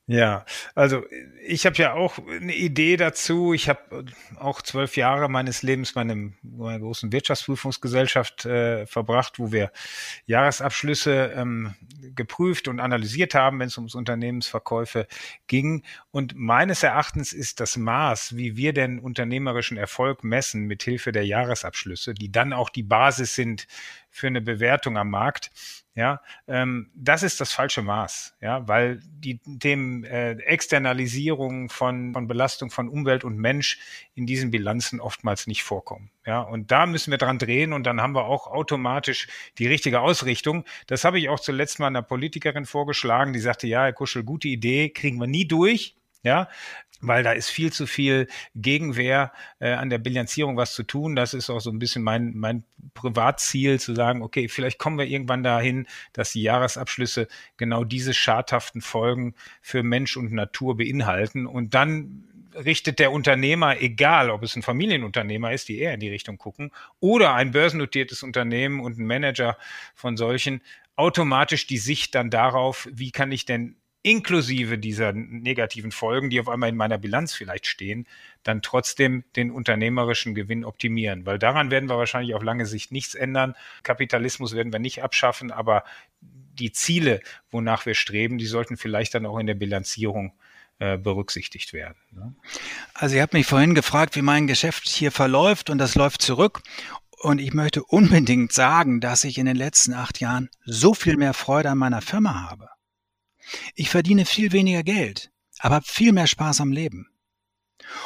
Ja, 0.08 0.46
also 0.76 1.04
ich 1.44 1.66
habe 1.66 1.78
ja 1.78 1.94
auch 1.94 2.20
eine 2.28 2.54
Idee 2.54 2.96
dazu. 2.96 3.54
Ich 3.54 3.70
habe 3.70 4.06
auch 4.38 4.62
zwölf 4.62 4.98
Jahre 4.98 5.30
meines 5.30 5.64
Lebens 5.64 5.94
bei 5.94 6.02
einem, 6.02 6.36
einer 6.60 6.80
großen 6.80 7.12
Wirtschaftsprüfungsgesellschaft 7.12 8.46
äh, 8.46 8.86
verbracht, 8.86 9.40
wo 9.40 9.52
wir 9.52 9.72
Jahresabschlüsse 10.28 11.34
ähm, 11.36 11.74
geprüft 12.14 12.68
und 12.68 12.80
analysiert 12.80 13.34
haben, 13.34 13.60
wenn 13.60 13.68
es 13.68 13.78
ums 13.78 13.96
Unternehmensverkäufe 13.96 15.08
ging. 15.48 15.82
Und 16.12 16.36
meines 16.36 16.84
Erachtens 16.84 17.34
ist 17.34 17.60
das 17.60 17.76
Maß, 17.76 18.38
wie 18.38 18.56
wir 18.56 18.74
den 18.74 19.00
unternehmerischen 19.00 19.78
Erfolg 19.78 20.24
messen, 20.24 20.66
mit 20.66 20.84
Hilfe 20.84 21.14
der 21.14 21.26
Jahresabschlüsse, 21.26 22.14
die 22.14 22.32
dann 22.32 22.54
auch 22.54 22.70
die 22.70 22.84
Basis 22.84 23.34
sind 23.34 23.66
für 24.16 24.28
eine 24.28 24.40
Bewertung 24.40 24.98
am 24.98 25.10
Markt, 25.10 25.52
ja, 25.94 26.22
ähm, 26.48 26.90
das 26.94 27.24
ist 27.24 27.40
das 27.40 27.52
falsche 27.54 27.82
Maß, 27.82 28.36
ja, 28.42 28.68
weil 28.68 29.00
die 29.04 29.40
Themen 29.60 30.04
äh, 30.04 30.32
Externalisierung 30.32 31.70
von, 31.70 32.14
von 32.14 32.28
Belastung 32.28 32.70
von 32.70 32.90
Umwelt 32.90 33.24
und 33.24 33.38
Mensch 33.38 33.80
in 34.14 34.26
diesen 34.26 34.52
Bilanzen 34.52 35.00
oftmals 35.00 35.48
nicht 35.48 35.64
vorkommen. 35.64 36.12
Ja, 36.26 36.42
und 36.42 36.72
da 36.72 36.86
müssen 36.86 37.12
wir 37.12 37.18
dran 37.18 37.40
drehen 37.40 37.72
und 37.72 37.86
dann 37.86 38.02
haben 38.02 38.14
wir 38.14 38.26
auch 38.26 38.48
automatisch 38.48 39.28
die 39.58 39.68
richtige 39.68 40.02
Ausrichtung. 40.02 40.66
Das 40.88 41.04
habe 41.04 41.20
ich 41.20 41.30
auch 41.30 41.40
zuletzt 41.40 41.80
mal 41.80 41.88
einer 41.88 42.02
Politikerin 42.02 42.66
vorgeschlagen, 42.66 43.34
die 43.34 43.40
sagte, 43.40 43.68
ja, 43.68 43.84
Herr 43.84 43.94
Kuschel, 43.94 44.24
gute 44.24 44.48
Idee, 44.48 44.90
kriegen 44.90 45.18
wir 45.18 45.28
nie 45.28 45.48
durch. 45.48 45.96
Ja, 46.24 46.50
weil 47.02 47.24
da 47.24 47.32
ist 47.32 47.50
viel 47.50 47.72
zu 47.72 47.88
viel 47.88 48.28
Gegenwehr 48.56 49.32
äh, 49.60 49.72
an 49.72 49.90
der 49.90 49.98
Bilanzierung 49.98 50.58
was 50.58 50.74
zu 50.74 50.84
tun. 50.84 51.16
Das 51.16 51.34
ist 51.34 51.50
auch 51.50 51.60
so 51.60 51.70
ein 51.70 51.80
bisschen 51.80 52.04
mein, 52.04 52.34
mein 52.36 52.64
Privatziel, 52.94 53.80
zu 53.80 53.94
sagen, 53.94 54.22
okay, 54.22 54.48
vielleicht 54.48 54.80
kommen 54.80 54.98
wir 54.98 55.06
irgendwann 55.06 55.44
dahin, 55.44 55.88
dass 56.14 56.32
die 56.32 56.42
Jahresabschlüsse 56.42 57.28
genau 57.58 57.84
diese 57.84 58.14
schadhaften 58.14 58.82
Folgen 58.82 59.36
für 59.62 59.84
Mensch 59.84 60.18
und 60.18 60.32
Natur 60.32 60.78
beinhalten. 60.78 61.46
Und 61.46 61.74
dann 61.74 62.24
richtet 62.56 63.00
der 63.00 63.12
Unternehmer, 63.12 63.82
egal 63.82 64.30
ob 64.30 64.44
es 64.44 64.56
ein 64.56 64.62
Familienunternehmer 64.62 65.52
ist, 65.52 65.68
die 65.68 65.80
eher 65.80 65.94
in 65.94 66.00
die 66.00 66.10
Richtung 66.10 66.38
gucken, 66.38 66.72
oder 67.00 67.34
ein 67.34 67.52
börsennotiertes 67.52 68.24
Unternehmen 68.24 68.80
und 68.80 68.98
ein 68.98 69.06
Manager 69.06 69.58
von 69.94 70.16
solchen, 70.18 70.62
automatisch 70.96 71.68
die 71.68 71.78
Sicht 71.78 72.16
dann 72.16 72.30
darauf, 72.30 72.88
wie 72.92 73.12
kann 73.12 73.32
ich 73.32 73.46
denn 73.46 73.76
inklusive 74.06 74.78
dieser 74.78 75.14
negativen 75.14 75.92
Folgen, 75.92 76.30
die 76.30 76.40
auf 76.40 76.48
einmal 76.48 76.70
in 76.70 76.76
meiner 76.76 77.00
Bilanz 77.00 77.34
vielleicht 77.34 77.66
stehen, 77.66 78.06
dann 78.44 78.62
trotzdem 78.62 79.24
den 79.36 79.50
unternehmerischen 79.50 80.36
Gewinn 80.36 80.64
optimieren. 80.64 81.26
Weil 81.26 81.40
daran 81.40 81.72
werden 81.72 81.90
wir 81.90 81.98
wahrscheinlich 81.98 82.36
auf 82.36 82.44
lange 82.44 82.68
Sicht 82.68 82.92
nichts 82.92 83.16
ändern. 83.16 83.56
Kapitalismus 83.82 84.54
werden 84.54 84.72
wir 84.72 84.80
nicht 84.80 85.02
abschaffen, 85.02 85.52
aber 85.52 85.84
die 86.22 86.72
Ziele, 86.72 87.20
wonach 87.50 87.88
wir 87.88 87.96
streben, 87.96 88.38
die 88.38 88.46
sollten 88.46 88.78
vielleicht 88.78 89.16
dann 89.16 89.26
auch 89.26 89.40
in 89.40 89.48
der 89.48 89.56
Bilanzierung 89.56 90.34
äh, 90.78 91.00
berücksichtigt 91.00 91.74
werden. 91.74 91.98
Ne? 92.12 92.36
Also 92.94 93.16
ihr 93.16 93.24
habt 93.24 93.34
mich 93.34 93.48
vorhin 93.48 93.74
gefragt, 93.74 94.16
wie 94.16 94.22
mein 94.22 94.46
Geschäft 94.46 94.88
hier 94.88 95.12
verläuft 95.12 95.72
und 95.72 95.80
das 95.80 95.96
läuft 95.96 96.22
zurück. 96.22 96.62
Und 97.10 97.42
ich 97.42 97.56
möchte 97.56 97.84
unbedingt 97.84 98.52
sagen, 98.52 99.02
dass 99.02 99.24
ich 99.24 99.40
in 99.40 99.48
den 99.48 99.56
letzten 99.56 99.94
acht 99.94 100.20
Jahren 100.20 100.52
so 100.64 100.94
viel 100.94 101.18
mehr 101.18 101.34
Freude 101.34 101.72
an 101.72 101.80
meiner 101.80 102.04
Firma 102.04 102.48
habe. 102.52 102.70
Ich 103.76 103.90
verdiene 103.90 104.26
viel 104.26 104.52
weniger 104.52 104.84
Geld, 104.84 105.32
aber 105.60 105.76
habe 105.76 105.86
viel 105.88 106.14
mehr 106.14 106.28
Spaß 106.28 106.62
am 106.62 106.72
Leben. 106.72 107.08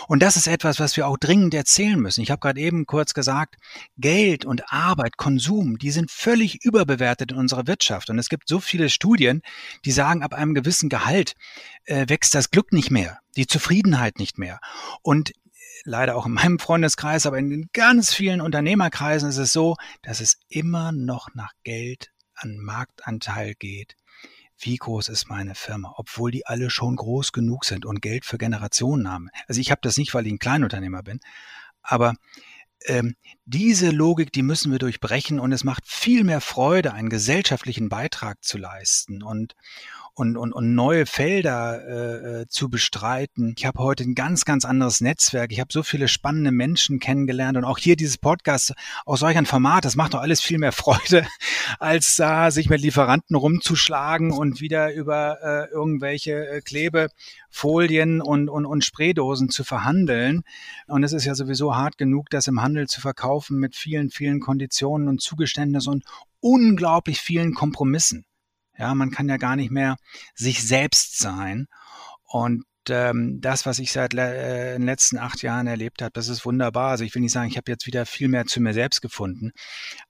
Und 0.07 0.21
das 0.21 0.35
ist 0.35 0.47
etwas, 0.47 0.79
was 0.79 0.97
wir 0.97 1.07
auch 1.07 1.17
dringend 1.17 1.53
erzählen 1.53 1.99
müssen. 1.99 2.21
Ich 2.21 2.31
habe 2.31 2.39
gerade 2.39 2.59
eben 2.59 2.85
kurz 2.85 3.13
gesagt, 3.13 3.55
Geld 3.97 4.45
und 4.45 4.71
Arbeit, 4.71 5.17
Konsum, 5.17 5.77
die 5.77 5.91
sind 5.91 6.11
völlig 6.11 6.63
überbewertet 6.63 7.31
in 7.31 7.37
unserer 7.37 7.67
Wirtschaft. 7.67 8.09
Und 8.09 8.19
es 8.19 8.29
gibt 8.29 8.47
so 8.47 8.59
viele 8.59 8.89
Studien, 8.89 9.41
die 9.85 9.91
sagen, 9.91 10.23
ab 10.23 10.33
einem 10.33 10.53
gewissen 10.53 10.89
Gehalt 10.89 11.35
äh, 11.85 12.05
wächst 12.09 12.35
das 12.35 12.51
Glück 12.51 12.73
nicht 12.73 12.91
mehr, 12.91 13.19
die 13.35 13.47
Zufriedenheit 13.47 14.19
nicht 14.19 14.37
mehr. 14.37 14.59
Und 15.01 15.31
leider 15.85 16.15
auch 16.15 16.25
in 16.25 16.33
meinem 16.33 16.59
Freundeskreis, 16.59 17.25
aber 17.25 17.37
in 17.37 17.69
ganz 17.73 18.13
vielen 18.13 18.41
Unternehmerkreisen 18.41 19.29
ist 19.29 19.37
es 19.37 19.53
so, 19.53 19.75
dass 20.01 20.19
es 20.19 20.39
immer 20.49 20.91
noch 20.91 21.29
nach 21.33 21.53
Geld 21.63 22.11
an 22.35 22.57
Marktanteil 22.57 23.53
geht 23.55 23.95
wie 24.59 24.75
groß 24.75 25.09
ist 25.09 25.29
meine 25.29 25.55
Firma, 25.55 25.93
obwohl 25.97 26.31
die 26.31 26.45
alle 26.45 26.69
schon 26.69 26.95
groß 26.95 27.31
genug 27.31 27.65
sind 27.65 27.85
und 27.85 28.01
Geld 28.01 28.25
für 28.25 28.37
Generationen 28.37 29.09
haben. 29.09 29.29
Also 29.47 29.61
ich 29.61 29.71
habe 29.71 29.81
das 29.81 29.97
nicht, 29.97 30.13
weil 30.13 30.27
ich 30.27 30.33
ein 30.33 30.39
Kleinunternehmer 30.39 31.03
bin, 31.03 31.19
aber 31.81 32.15
ähm, 32.85 33.15
diese 33.45 33.89
Logik, 33.89 34.31
die 34.31 34.41
müssen 34.41 34.71
wir 34.71 34.79
durchbrechen 34.79 35.39
und 35.39 35.51
es 35.51 35.63
macht 35.63 35.87
viel 35.87 36.23
mehr 36.23 36.41
Freude, 36.41 36.93
einen 36.93 37.09
gesellschaftlichen 37.09 37.89
Beitrag 37.89 38.43
zu 38.43 38.57
leisten 38.57 39.21
und 39.21 39.55
und, 40.19 40.35
und, 40.35 40.51
und 40.51 40.75
neue 40.75 41.05
Felder 41.05 41.81
äh, 41.87 42.41
äh, 42.41 42.47
zu 42.49 42.69
bestreiten. 42.69 43.53
Ich 43.57 43.65
habe 43.65 43.81
heute 43.81 44.03
ein 44.03 44.15
ganz, 44.15 44.43
ganz 44.43 44.65
anderes 44.65 44.99
Netzwerk. 44.99 45.53
Ich 45.53 45.61
habe 45.61 45.71
so 45.71 45.81
viele 45.81 46.09
spannende 46.09 46.51
Menschen 46.51 46.99
kennengelernt 46.99 47.57
und 47.57 47.63
auch 47.63 47.77
hier 47.77 47.95
dieses 47.95 48.17
Podcast 48.17 48.73
aus 49.05 49.21
solch 49.21 49.37
ein 49.37 49.45
Format, 49.45 49.85
das 49.85 49.95
macht 49.95 50.13
doch 50.13 50.19
alles 50.19 50.41
viel 50.41 50.57
mehr 50.57 50.71
Freude, 50.79 51.25
als 51.79 52.17
da 52.17 52.47
äh, 52.47 52.51
sich 52.51 52.69
mit 52.69 52.81
Lieferanten 52.81 53.35
rumzuschlagen 53.35 54.31
und 54.31 54.59
wieder 54.59 54.93
über 54.93 55.37
äh, 55.41 55.71
irgendwelche 55.71 56.47
äh, 56.49 56.61
Klebefolien 56.61 58.21
und, 58.21 58.49
und, 58.49 58.65
und 58.65 58.83
Spraydosen 58.83 59.49
zu 59.49 59.63
verhandeln. 59.63 60.41
Und 60.87 61.03
es 61.03 61.13
ist 61.13 61.23
ja 61.23 61.33
sowieso 61.33 61.77
hart 61.77 61.97
genug, 61.97 62.29
das 62.29 62.47
im 62.47 62.61
Handel 62.61 62.87
zu 62.87 62.99
verkaufen 62.99 63.57
mit 63.57 63.77
vielen, 63.77 64.09
vielen 64.09 64.41
Konditionen 64.41 65.07
und 65.07 65.21
Zugeständnissen 65.21 65.93
und 65.93 66.03
unglaublich 66.41 67.21
vielen 67.21 67.53
Kompromissen. 67.53 68.25
Ja, 68.79 68.95
man 68.95 69.11
kann 69.11 69.29
ja 69.29 69.37
gar 69.37 69.55
nicht 69.55 69.71
mehr 69.71 69.97
sich 70.33 70.65
selbst 70.65 71.19
sein. 71.19 71.67
Und 72.23 72.63
ähm, 72.89 73.39
das, 73.41 73.65
was 73.65 73.79
ich 73.79 73.91
seit 73.91 74.13
äh, 74.13 74.73
den 74.73 74.85
letzten 74.85 75.17
acht 75.17 75.41
Jahren 75.41 75.67
erlebt 75.67 76.01
habe, 76.01 76.11
das 76.13 76.27
ist 76.27 76.45
wunderbar. 76.45 76.91
Also 76.91 77.03
ich 77.03 77.13
will 77.13 77.21
nicht 77.21 77.33
sagen, 77.33 77.49
ich 77.49 77.57
habe 77.57 77.71
jetzt 77.71 77.85
wieder 77.85 78.05
viel 78.05 78.29
mehr 78.29 78.45
zu 78.45 78.61
mir 78.61 78.73
selbst 78.73 79.01
gefunden, 79.01 79.51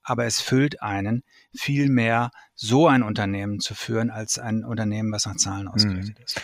aber 0.04 0.26
es 0.26 0.40
füllt 0.40 0.82
einen 0.82 1.24
viel 1.58 1.90
mehr, 1.90 2.30
so 2.56 2.88
ein 2.88 3.04
Unternehmen 3.04 3.60
zu 3.60 3.74
führen, 3.74 4.10
als 4.12 4.38
ein 4.38 4.64
Unternehmen, 4.64 5.12
was 5.12 5.26
nach 5.26 5.38
Zahlen 5.38 5.64
mhm. 5.64 5.72
ausgerichtet 5.72 6.20
ist. 6.20 6.42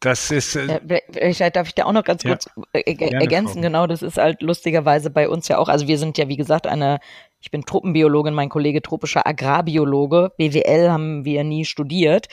Das 0.00 0.30
ist. 0.30 0.56
Äh, 0.56 1.00
Vielleicht 1.10 1.56
darf 1.56 1.68
ich 1.68 1.74
da 1.74 1.84
auch 1.84 1.92
noch 1.92 2.04
ganz 2.04 2.22
ja, 2.22 2.30
kurz 2.30 2.46
äh, 2.72 2.80
ergänzen. 3.12 3.54
Frau. 3.54 3.62
Genau, 3.62 3.86
das 3.86 4.02
ist 4.02 4.18
halt 4.18 4.42
lustigerweise 4.42 5.10
bei 5.10 5.28
uns 5.28 5.48
ja 5.48 5.58
auch. 5.58 5.68
Also 5.68 5.88
wir 5.88 5.98
sind 5.98 6.18
ja, 6.18 6.28
wie 6.28 6.36
gesagt, 6.36 6.66
eine 6.66 7.00
ich 7.46 7.52
bin 7.52 7.64
Truppenbiologin, 7.64 8.34
mein 8.34 8.48
Kollege 8.48 8.82
tropischer 8.82 9.24
Agrarbiologe. 9.24 10.32
BWL 10.36 10.90
haben 10.90 11.24
wir 11.24 11.44
nie 11.44 11.64
studiert. 11.64 12.26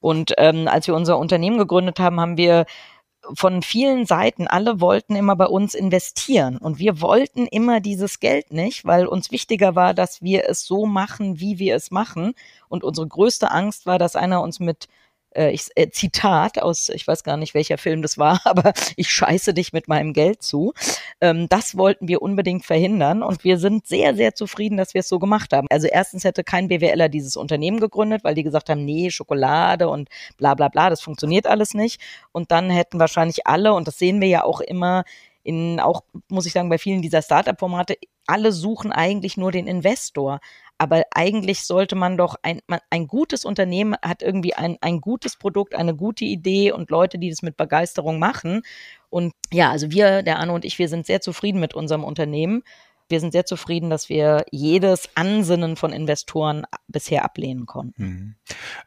Und 0.00 0.34
ähm, 0.38 0.66
als 0.66 0.88
wir 0.88 0.96
unser 0.96 1.18
Unternehmen 1.18 1.56
gegründet 1.56 2.00
haben, 2.00 2.18
haben 2.18 2.36
wir 2.36 2.66
von 3.32 3.62
vielen 3.62 4.06
Seiten, 4.06 4.48
alle 4.48 4.80
wollten 4.80 5.14
immer 5.14 5.36
bei 5.36 5.46
uns 5.46 5.74
investieren. 5.74 6.56
Und 6.56 6.80
wir 6.80 7.00
wollten 7.00 7.46
immer 7.46 7.78
dieses 7.78 8.18
Geld 8.18 8.52
nicht, 8.52 8.84
weil 8.84 9.06
uns 9.06 9.30
wichtiger 9.30 9.76
war, 9.76 9.94
dass 9.94 10.20
wir 10.20 10.48
es 10.48 10.66
so 10.66 10.84
machen, 10.84 11.38
wie 11.38 11.60
wir 11.60 11.76
es 11.76 11.92
machen. 11.92 12.34
Und 12.68 12.82
unsere 12.82 13.06
größte 13.06 13.52
Angst 13.52 13.86
war, 13.86 14.00
dass 14.00 14.16
einer 14.16 14.42
uns 14.42 14.58
mit 14.58 14.88
äh, 15.36 15.50
ich, 15.50 15.68
äh, 15.74 15.90
Zitat 15.90 16.60
aus, 16.60 16.88
ich 16.88 17.06
weiß 17.06 17.22
gar 17.22 17.36
nicht, 17.36 17.54
welcher 17.54 17.78
Film 17.78 18.02
das 18.02 18.18
war, 18.18 18.40
aber 18.44 18.72
ich 18.96 19.10
scheiße 19.10 19.54
dich 19.54 19.72
mit 19.72 19.88
meinem 19.88 20.12
Geld 20.12 20.42
zu. 20.42 20.72
Ähm, 21.20 21.48
das 21.48 21.76
wollten 21.76 22.08
wir 22.08 22.22
unbedingt 22.22 22.64
verhindern 22.64 23.22
und 23.22 23.44
wir 23.44 23.58
sind 23.58 23.86
sehr, 23.86 24.14
sehr 24.14 24.34
zufrieden, 24.34 24.76
dass 24.76 24.94
wir 24.94 25.00
es 25.00 25.08
so 25.08 25.18
gemacht 25.18 25.52
haben. 25.52 25.66
Also 25.70 25.86
erstens 25.86 26.24
hätte 26.24 26.44
kein 26.44 26.68
BWLer 26.68 27.08
dieses 27.08 27.36
Unternehmen 27.36 27.80
gegründet, 27.80 28.24
weil 28.24 28.34
die 28.34 28.42
gesagt 28.42 28.70
haben, 28.70 28.84
nee, 28.84 29.10
Schokolade 29.10 29.88
und 29.88 30.08
bla 30.36 30.54
bla 30.54 30.68
bla, 30.68 30.90
das 30.90 31.00
funktioniert 31.00 31.46
alles 31.46 31.74
nicht. 31.74 32.00
Und 32.32 32.50
dann 32.50 32.70
hätten 32.70 32.98
wahrscheinlich 32.98 33.46
alle, 33.46 33.74
und 33.74 33.88
das 33.88 33.98
sehen 33.98 34.20
wir 34.20 34.28
ja 34.28 34.44
auch 34.44 34.60
immer, 34.60 35.04
in 35.42 35.78
auch, 35.78 36.02
muss 36.28 36.46
ich 36.46 36.52
sagen, 36.52 36.68
bei 36.68 36.78
vielen 36.78 37.02
dieser 37.02 37.22
Startup-Formate, 37.22 37.96
alle 38.26 38.50
suchen 38.50 38.90
eigentlich 38.90 39.36
nur 39.36 39.52
den 39.52 39.68
Investor. 39.68 40.40
Aber 40.78 41.04
eigentlich 41.12 41.64
sollte 41.64 41.96
man 41.96 42.16
doch 42.16 42.36
ein, 42.42 42.60
man, 42.66 42.80
ein 42.90 43.06
gutes 43.06 43.44
Unternehmen 43.44 43.94
hat 44.02 44.22
irgendwie 44.22 44.54
ein, 44.54 44.76
ein 44.80 45.00
gutes 45.00 45.36
Produkt, 45.36 45.74
eine 45.74 45.94
gute 45.94 46.24
Idee 46.24 46.72
und 46.72 46.90
Leute, 46.90 47.18
die 47.18 47.30
das 47.30 47.42
mit 47.42 47.56
Begeisterung 47.56 48.18
machen. 48.18 48.62
Und 49.08 49.32
ja, 49.52 49.70
also 49.70 49.90
wir, 49.90 50.22
der 50.22 50.38
Arno 50.38 50.54
und 50.54 50.64
ich, 50.64 50.78
wir 50.78 50.88
sind 50.88 51.06
sehr 51.06 51.20
zufrieden 51.20 51.60
mit 51.60 51.74
unserem 51.74 52.04
Unternehmen. 52.04 52.62
Wir 53.08 53.20
sind 53.20 53.32
sehr 53.32 53.46
zufrieden, 53.46 53.90
dass 53.90 54.08
wir 54.08 54.44
jedes 54.50 55.08
Ansinnen 55.14 55.76
von 55.76 55.92
Investoren 55.92 56.64
bisher 56.88 57.24
ablehnen 57.24 57.66
konnten. 57.66 58.02
Mhm. 58.02 58.34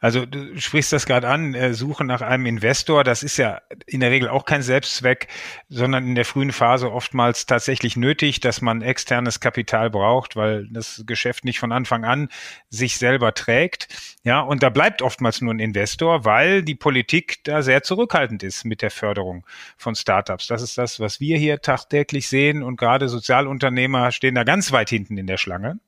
Also 0.00 0.26
du 0.26 0.58
sprichst 0.60 0.92
das 0.92 1.06
gerade 1.06 1.28
an, 1.28 1.54
äh, 1.54 1.74
Suche 1.74 2.04
nach 2.04 2.20
einem 2.20 2.46
Investor, 2.46 3.04
das 3.04 3.22
ist 3.22 3.36
ja 3.36 3.60
in 3.86 4.00
der 4.00 4.10
Regel 4.10 4.28
auch 4.28 4.44
kein 4.44 4.62
Selbstzweck, 4.62 5.28
sondern 5.68 6.06
in 6.06 6.14
der 6.14 6.24
frühen 6.24 6.52
Phase 6.52 6.92
oftmals 6.92 7.46
tatsächlich 7.46 7.96
nötig, 7.96 8.40
dass 8.40 8.60
man 8.60 8.82
externes 8.82 9.40
Kapital 9.40 9.90
braucht, 9.90 10.36
weil 10.36 10.68
das 10.70 11.02
Geschäft 11.06 11.44
nicht 11.44 11.58
von 11.58 11.72
Anfang 11.72 12.04
an 12.04 12.28
sich 12.68 12.96
selber 12.98 13.34
trägt. 13.34 13.88
Ja, 14.22 14.40
und 14.40 14.62
da 14.62 14.68
bleibt 14.70 15.02
oftmals 15.02 15.40
nur 15.40 15.54
ein 15.54 15.60
Investor, 15.60 16.24
weil 16.24 16.62
die 16.62 16.74
Politik 16.74 17.42
da 17.44 17.62
sehr 17.62 17.82
zurückhaltend 17.82 18.42
ist 18.42 18.64
mit 18.64 18.82
der 18.82 18.90
Förderung 18.90 19.46
von 19.76 19.94
Startups. 19.94 20.46
Das 20.46 20.62
ist 20.62 20.76
das, 20.76 21.00
was 21.00 21.20
wir 21.20 21.38
hier 21.38 21.60
tagtäglich 21.60 22.28
sehen 22.28 22.62
und 22.62 22.76
gerade 22.76 23.08
Sozialunternehmer 23.08 24.09
stehen 24.12 24.34
da 24.34 24.44
ganz 24.44 24.72
weit 24.72 24.90
hinten 24.90 25.16
in 25.16 25.26
der 25.26 25.36
Schlange. 25.36 25.78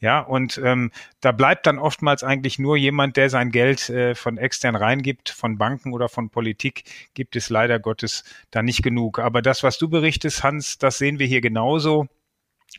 Ja, 0.00 0.20
und 0.20 0.60
ähm, 0.62 0.90
da 1.20 1.32
bleibt 1.32 1.66
dann 1.66 1.78
oftmals 1.78 2.22
eigentlich 2.22 2.58
nur 2.58 2.76
jemand, 2.76 3.16
der 3.16 3.30
sein 3.30 3.50
Geld 3.50 3.88
äh, 3.90 4.14
von 4.14 4.38
extern 4.38 4.76
reingibt, 4.76 5.28
von 5.28 5.58
Banken 5.58 5.92
oder 5.92 6.08
von 6.08 6.30
Politik, 6.30 6.84
gibt 7.14 7.36
es 7.36 7.50
leider 7.50 7.78
Gottes 7.78 8.24
da 8.50 8.62
nicht 8.62 8.82
genug. 8.82 9.18
Aber 9.18 9.42
das, 9.42 9.62
was 9.62 9.78
du 9.78 9.88
berichtest, 9.88 10.42
Hans, 10.42 10.78
das 10.78 10.98
sehen 10.98 11.18
wir 11.18 11.26
hier 11.26 11.40
genauso 11.40 12.06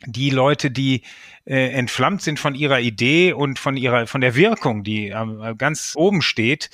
die 0.06 0.30
Leute, 0.30 0.70
die 0.70 1.02
äh, 1.44 1.70
entflammt 1.72 2.22
sind 2.22 2.38
von 2.38 2.54
ihrer 2.54 2.78
Idee 2.78 3.32
und 3.32 3.58
von 3.58 3.76
ihrer 3.76 4.06
von 4.06 4.20
der 4.20 4.34
Wirkung, 4.34 4.84
die 4.84 5.08
äh, 5.08 5.54
ganz 5.56 5.94
oben 5.96 6.22
steht, 6.22 6.70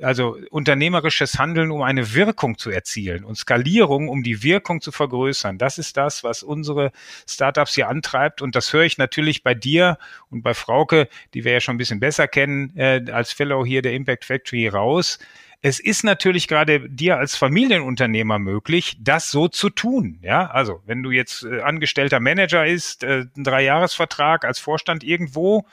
also 0.00 0.36
unternehmerisches 0.50 1.38
Handeln, 1.38 1.70
um 1.70 1.82
eine 1.82 2.14
Wirkung 2.14 2.58
zu 2.58 2.70
erzielen 2.70 3.24
und 3.24 3.36
Skalierung, 3.36 4.08
um 4.08 4.22
die 4.22 4.42
Wirkung 4.42 4.80
zu 4.80 4.92
vergrößern. 4.92 5.58
Das 5.58 5.78
ist 5.78 5.96
das, 5.96 6.22
was 6.24 6.42
unsere 6.42 6.92
Startups 7.26 7.74
hier 7.74 7.88
antreibt. 7.88 8.42
Und 8.42 8.54
das 8.54 8.72
höre 8.72 8.84
ich 8.84 8.98
natürlich 8.98 9.42
bei 9.42 9.54
dir 9.54 9.98
und 10.30 10.42
bei 10.42 10.54
Frauke, 10.54 11.08
die 11.34 11.44
wir 11.44 11.52
ja 11.52 11.60
schon 11.60 11.74
ein 11.74 11.78
bisschen 11.78 12.00
besser 12.00 12.28
kennen 12.28 12.76
äh, 12.76 13.04
als 13.10 13.32
Fellow 13.32 13.64
hier 13.64 13.82
der 13.82 13.94
Impact 13.94 14.24
Factory 14.24 14.68
raus 14.68 15.18
es 15.60 15.80
ist 15.80 16.04
natürlich 16.04 16.46
gerade 16.46 16.88
dir 16.88 17.18
als 17.18 17.36
Familienunternehmer 17.36 18.38
möglich, 18.38 18.96
das 19.00 19.30
so 19.30 19.48
zu 19.48 19.70
tun. 19.70 20.18
Ja, 20.22 20.46
also 20.50 20.82
wenn 20.86 21.02
du 21.02 21.10
jetzt 21.10 21.44
äh, 21.44 21.60
angestellter 21.60 22.20
Manager 22.20 22.64
ist, 22.64 23.02
äh, 23.02 23.26
ein 23.36 23.44
Dreijahresvertrag 23.44 24.44
als 24.44 24.60
Vorstand 24.60 25.02
irgendwo, 25.02 25.66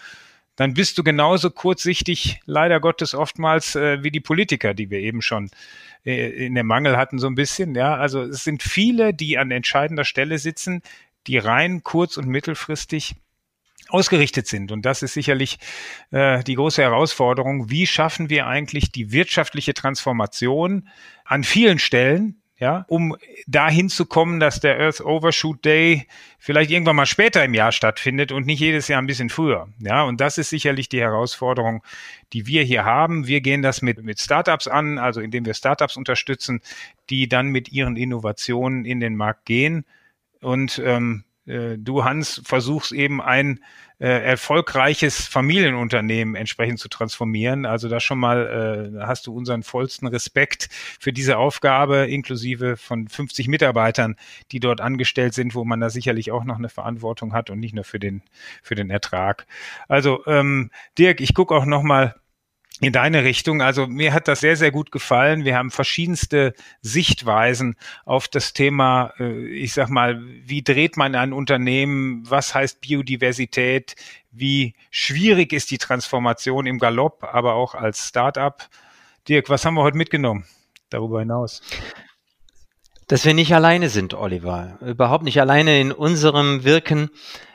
dann 0.56 0.74
bist 0.74 0.98
du 0.98 1.04
genauso 1.04 1.52
kurzsichtig, 1.52 2.40
leider 2.46 2.80
Gottes 2.80 3.14
oftmals, 3.14 3.76
äh, 3.76 4.02
wie 4.04 4.12
die 4.12 4.22
Politiker, 4.22 4.74
die 4.74 4.90
wir 4.90 5.00
eben 5.00 5.22
schon 5.22 5.52
äh, 6.06 6.46
in 6.46 6.56
dem 6.56 6.66
Mangel 6.66 6.98
hatten, 6.98 7.20
so 7.20 7.28
ein 7.28 7.36
bisschen. 7.36 7.76
Ja, 7.76 7.96
also 7.96 8.24
es 8.24 8.44
sind 8.44 8.64
viele, 8.64 9.14
die 9.14 9.38
an 9.38 9.52
entscheidender 9.52 10.06
Stelle 10.06 10.40
sitzen, 10.40 10.82
die 11.28 11.38
rein 11.38 11.84
kurz- 11.84 12.18
und 12.18 12.28
mittelfristig 12.28 13.16
ausgerichtet 13.90 14.48
sind. 14.48 14.72
Und 14.72 14.86
das 14.86 15.02
ist 15.02 15.14
sicherlich 15.14 15.60
äh, 16.12 16.44
die 16.44 16.56
große 16.56 16.82
Herausforderung. 16.82 17.70
Wie 17.70 17.88
schaffen 17.88 18.30
wir 18.30 18.48
eigentlich 18.48 18.92
die 18.92 19.12
wirtschaftliche 19.12 19.74
Transformation 19.74 20.88
an 21.24 21.44
vielen 21.44 21.80
Stellen, 21.80 22.42
ja, 22.58 22.86
um 22.88 23.18
dahin 23.48 23.90
zu 23.90 24.06
kommen, 24.06 24.40
dass 24.40 24.62
der 24.62 24.80
Earth 24.80 25.02
Overshoot 25.02 25.66
Day 25.66 26.08
vielleicht 26.40 26.72
irgendwann 26.72 26.96
mal 26.96 27.06
später 27.06 27.44
im 27.44 27.54
Jahr 27.54 27.74
stattfindet 27.74 28.32
und 28.32 28.46
nicht 28.46 28.62
jedes 28.62 28.88
Jahr 28.88 29.02
ein 29.02 29.08
bisschen 29.08 29.30
früher. 29.30 29.68
Ja, 29.80 30.04
und 30.04 30.22
das 30.22 30.38
ist 30.38 30.52
sicherlich 30.52 30.88
die 30.88 31.02
Herausforderung, 31.02 31.84
die 32.32 32.48
wir 32.48 32.64
hier 32.64 32.86
haben. 32.86 33.28
Wir 33.28 33.42
gehen 33.42 33.62
das 33.62 33.82
mit, 33.82 34.02
mit 34.02 34.22
Startups 34.22 34.68
an, 34.68 34.98
also 35.00 35.20
indem 35.20 35.46
wir 35.46 35.54
Startups 35.54 35.98
unterstützen, 35.98 36.62
die 37.10 37.28
dann 37.28 37.48
mit 37.48 37.74
ihren 37.74 37.98
Innovationen 37.98 38.86
in 38.86 39.02
den 39.02 39.18
Markt 39.18 39.46
gehen. 39.46 39.86
Und 40.40 40.82
ähm, 40.84 41.26
äh, 41.26 41.35
du, 41.46 42.04
Hans, 42.04 42.42
versuchst 42.44 42.92
eben 42.92 43.22
ein 43.22 43.60
äh, 44.00 44.08
erfolgreiches 44.08 45.26
Familienunternehmen 45.26 46.36
entsprechend 46.36 46.80
zu 46.80 46.90
transformieren. 46.90 47.66
Also 47.66 47.88
da 47.88 48.00
schon 48.00 48.20
mal 48.20 48.92
äh, 48.98 49.06
hast 49.06 49.28
du 49.28 49.34
unseren 49.34 49.64
vollsten 49.64 50.08
Respekt 50.08 50.68
für 51.00 51.14
diese 51.14 51.38
Aufgabe, 51.38 52.06
inklusive 52.06 52.76
von 52.78 53.08
50 53.08 53.48
Mitarbeitern, 53.48 54.18
die 54.52 54.60
dort 54.60 54.82
angestellt 54.82 55.34
sind, 55.34 55.56
wo 55.56 55.64
man 55.64 55.80
da 55.80 55.90
sicherlich 55.90 56.32
auch 56.32 56.44
noch 56.44 56.58
eine 56.58 56.70
Verantwortung 56.70 57.34
hat 57.34 57.50
und 57.50 57.60
nicht 57.60 57.74
nur 57.74 57.86
für 57.86 58.00
den, 58.00 58.22
für 58.62 58.76
den 58.76 58.90
Ertrag. 58.90 59.48
Also 59.88 60.26
ähm, 60.26 60.72
Dirk, 60.98 61.22
ich 61.22 61.34
gucke 61.34 61.56
auch 61.56 61.66
noch 61.66 61.84
mal 61.84 62.16
in 62.82 62.92
deine 62.92 63.24
Richtung. 63.24 63.62
Also 63.62 63.88
mir 63.88 64.14
hat 64.14 64.28
das 64.28 64.42
sehr, 64.42 64.58
sehr 64.58 64.72
gut 64.72 64.92
gefallen. 64.92 65.46
Wir 65.46 65.56
haben 65.56 65.72
verschiedenste 65.72 66.54
Sichtweisen 66.82 67.76
auf 68.04 68.28
das 68.28 68.54
Thema, 68.54 69.14
äh, 69.20 69.48
ich 69.48 69.74
sag 69.74 69.90
mal, 69.90 70.22
wie 70.44 70.62
dreht 70.62 70.98
man 70.98 71.16
ein 71.16 71.34
Unternehmen? 71.34 72.24
Was 72.30 72.54
heißt 72.54 72.82
Biodiversität? 72.82 73.96
Wie 74.32 74.76
schwierig 74.92 75.54
ist 75.54 75.72
die 75.72 75.78
Transformation 75.78 76.66
im 76.66 76.80
Galopp, 76.80 77.24
aber 77.24 77.54
auch 77.54 77.76
als 77.76 78.10
Startup? 78.10 78.68
Dirk, 79.28 79.50
was 79.50 79.66
haben 79.66 79.76
wir 79.76 79.84
heute 79.84 79.98
mitgenommen 79.98 80.46
darüber 80.90 81.20
hinaus? 81.20 81.62
Dass 83.08 83.24
wir 83.24 83.34
nicht 83.34 83.54
alleine 83.54 83.90
sind, 83.90 84.14
Oliver. 84.14 84.80
Überhaupt 84.82 85.24
nicht 85.24 85.40
alleine 85.40 85.80
in 85.80 85.92
unserem 85.92 86.64
Wirken 86.64 87.10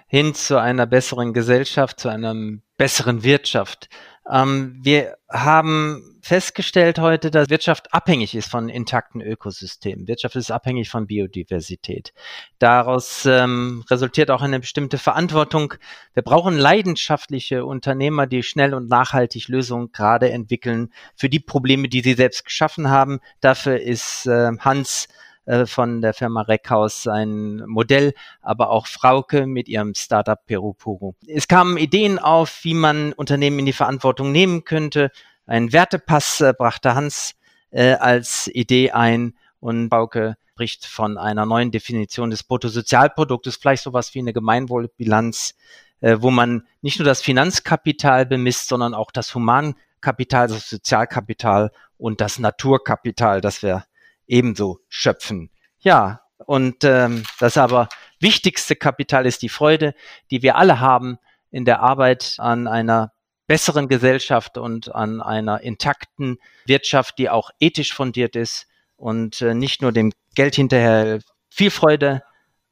hin 0.06 0.34
zu 0.34 0.60
einer 0.60 0.86
besseren 0.86 1.32
Gesellschaft, 1.32 2.00
zu 2.00 2.08
einer 2.08 2.34
besseren 2.76 3.22
Wirtschaft. 3.22 3.88
Ähm, 4.30 4.78
wir 4.82 5.16
haben 5.28 6.18
festgestellt 6.22 6.98
heute, 6.98 7.30
dass 7.30 7.50
Wirtschaft 7.50 7.92
abhängig 7.92 8.34
ist 8.34 8.50
von 8.50 8.68
intakten 8.68 9.20
Ökosystemen. 9.20 10.06
Wirtschaft 10.06 10.36
ist 10.36 10.50
abhängig 10.50 10.90
von 10.90 11.06
Biodiversität. 11.06 12.12
Daraus 12.58 13.26
ähm, 13.26 13.84
resultiert 13.90 14.30
auch 14.30 14.42
eine 14.42 14.60
bestimmte 14.60 14.98
Verantwortung. 14.98 15.74
Wir 16.14 16.22
brauchen 16.22 16.56
leidenschaftliche 16.56 17.64
Unternehmer, 17.64 18.26
die 18.26 18.42
schnell 18.42 18.74
und 18.74 18.88
nachhaltig 18.88 19.48
Lösungen 19.48 19.92
gerade 19.92 20.30
entwickeln 20.30 20.92
für 21.16 21.28
die 21.28 21.40
Probleme, 21.40 21.88
die 21.88 22.02
sie 22.02 22.14
selbst 22.14 22.44
geschaffen 22.44 22.90
haben. 22.90 23.20
Dafür 23.40 23.80
ist 23.80 24.26
äh, 24.26 24.52
Hans 24.58 25.08
äh, 25.50 25.66
von 25.66 26.00
der 26.00 26.14
Firma 26.14 26.42
Reckhaus 26.42 27.08
ein 27.08 27.64
Modell, 27.66 28.14
aber 28.40 28.70
auch 28.70 28.86
Frauke 28.86 29.46
mit 29.46 29.68
ihrem 29.68 29.94
Startup 29.96 30.38
Peru 30.46 30.74
Puru. 30.74 31.14
Es 31.26 31.48
kamen 31.48 31.76
Ideen 31.76 32.20
auf, 32.20 32.60
wie 32.62 32.74
man 32.74 33.12
Unternehmen 33.12 33.58
in 33.58 33.66
die 33.66 33.72
Verantwortung 33.72 34.30
nehmen 34.30 34.62
könnte. 34.62 35.10
Ein 35.46 35.72
Wertepass 35.72 36.40
äh, 36.40 36.54
brachte 36.56 36.94
Hans 36.94 37.34
äh, 37.72 37.94
als 37.94 38.48
Idee 38.52 38.92
ein 38.92 39.34
und 39.58 39.88
Frauke 39.88 40.36
spricht 40.52 40.86
von 40.86 41.18
einer 41.18 41.46
neuen 41.46 41.72
Definition 41.72 42.30
des 42.30 42.44
Bruttosozialproduktes, 42.44 43.56
vielleicht 43.56 43.82
sowas 43.82 44.14
wie 44.14 44.20
eine 44.20 44.32
Gemeinwohlbilanz, 44.32 45.56
äh, 46.00 46.18
wo 46.20 46.30
man 46.30 46.64
nicht 46.80 47.00
nur 47.00 47.06
das 47.06 47.22
Finanzkapital 47.22 48.24
bemisst, 48.24 48.68
sondern 48.68 48.94
auch 48.94 49.10
das 49.10 49.34
Humankapital, 49.34 50.46
das 50.46 50.70
Sozialkapital 50.70 51.72
und 51.98 52.20
das 52.20 52.38
Naturkapital, 52.38 53.40
das 53.40 53.64
wir 53.64 53.82
ebenso 54.30 54.78
schöpfen. 54.88 55.50
Ja, 55.80 56.22
und 56.46 56.84
ähm, 56.84 57.24
das 57.38 57.56
aber 57.56 57.88
wichtigste 58.18 58.76
Kapital 58.76 59.26
ist 59.26 59.42
die 59.42 59.48
Freude, 59.48 59.94
die 60.30 60.42
wir 60.42 60.56
alle 60.56 60.80
haben 60.80 61.18
in 61.50 61.64
der 61.64 61.80
Arbeit 61.80 62.36
an 62.38 62.66
einer 62.66 63.12
besseren 63.46 63.88
Gesellschaft 63.88 64.58
und 64.58 64.94
an 64.94 65.20
einer 65.20 65.60
intakten 65.60 66.38
Wirtschaft, 66.66 67.18
die 67.18 67.28
auch 67.28 67.50
ethisch 67.58 67.92
fundiert 67.92 68.36
ist 68.36 68.68
und 68.96 69.42
äh, 69.42 69.54
nicht 69.54 69.82
nur 69.82 69.92
dem 69.92 70.12
Geld 70.34 70.54
hinterher. 70.54 71.18
Viel 71.48 71.70
Freude 71.70 72.22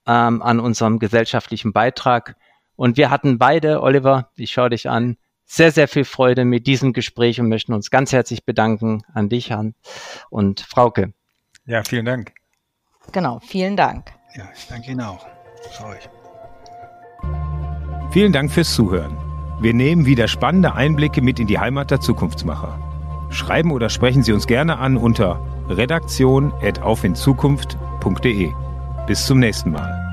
ähm, 0.07 0.41
an 0.41 0.61
unserem 0.61 1.01
gesellschaftlichen 1.01 1.73
Beitrag. 1.73 2.37
Und 2.77 2.97
wir 2.97 3.11
hatten 3.11 3.39
beide, 3.39 3.83
Oliver, 3.83 4.31
ich 4.37 4.53
schaue 4.53 4.71
dich 4.71 4.89
an, 4.89 5.17
sehr, 5.45 5.73
sehr 5.73 5.89
viel 5.89 6.05
Freude 6.05 6.45
mit 6.45 6.67
diesem 6.67 6.93
Gespräch 6.93 7.41
und 7.41 7.49
möchten 7.49 7.73
uns 7.73 7.91
ganz 7.91 8.13
herzlich 8.13 8.45
bedanken 8.45 9.03
an 9.13 9.29
dich, 9.29 9.51
Han 9.51 9.75
und 10.31 10.61
Frauke. 10.61 11.13
Ja, 11.69 11.85
vielen 11.85 12.05
Dank. 12.07 12.33
Genau, 13.13 13.39
vielen 13.41 13.77
Dank. 13.77 14.11
Ja, 14.35 14.49
ich 14.57 14.67
danke 14.69 14.91
Ihnen 14.91 15.03
auch. 15.03 15.27
Schau 15.71 15.93
ich. 15.93 16.09
Vielen 18.11 18.33
Dank 18.33 18.51
fürs 18.51 18.75
Zuhören. 18.75 19.19
Wir 19.61 19.75
nehmen 19.75 20.07
wieder 20.07 20.29
spannende 20.29 20.75
Einblicke 20.75 21.21
mit 21.21 21.39
in 21.39 21.47
die 21.47 21.59
Heimat 21.59 21.91
der 21.91 22.01
Zukunftsmacher. 22.01 22.79
Schreiben 23.31 23.71
oder 23.71 23.91
sprechen 23.91 24.23
Sie 24.23 24.33
uns 24.33 24.47
gerne 24.47 24.79
an 24.79 24.97
unter 24.97 25.45
redaktion.aufinzukunft.de. 25.69 28.53
Bis 29.07 29.27
zum 29.27 29.39
nächsten 29.39 29.73
Mal. 29.73 30.08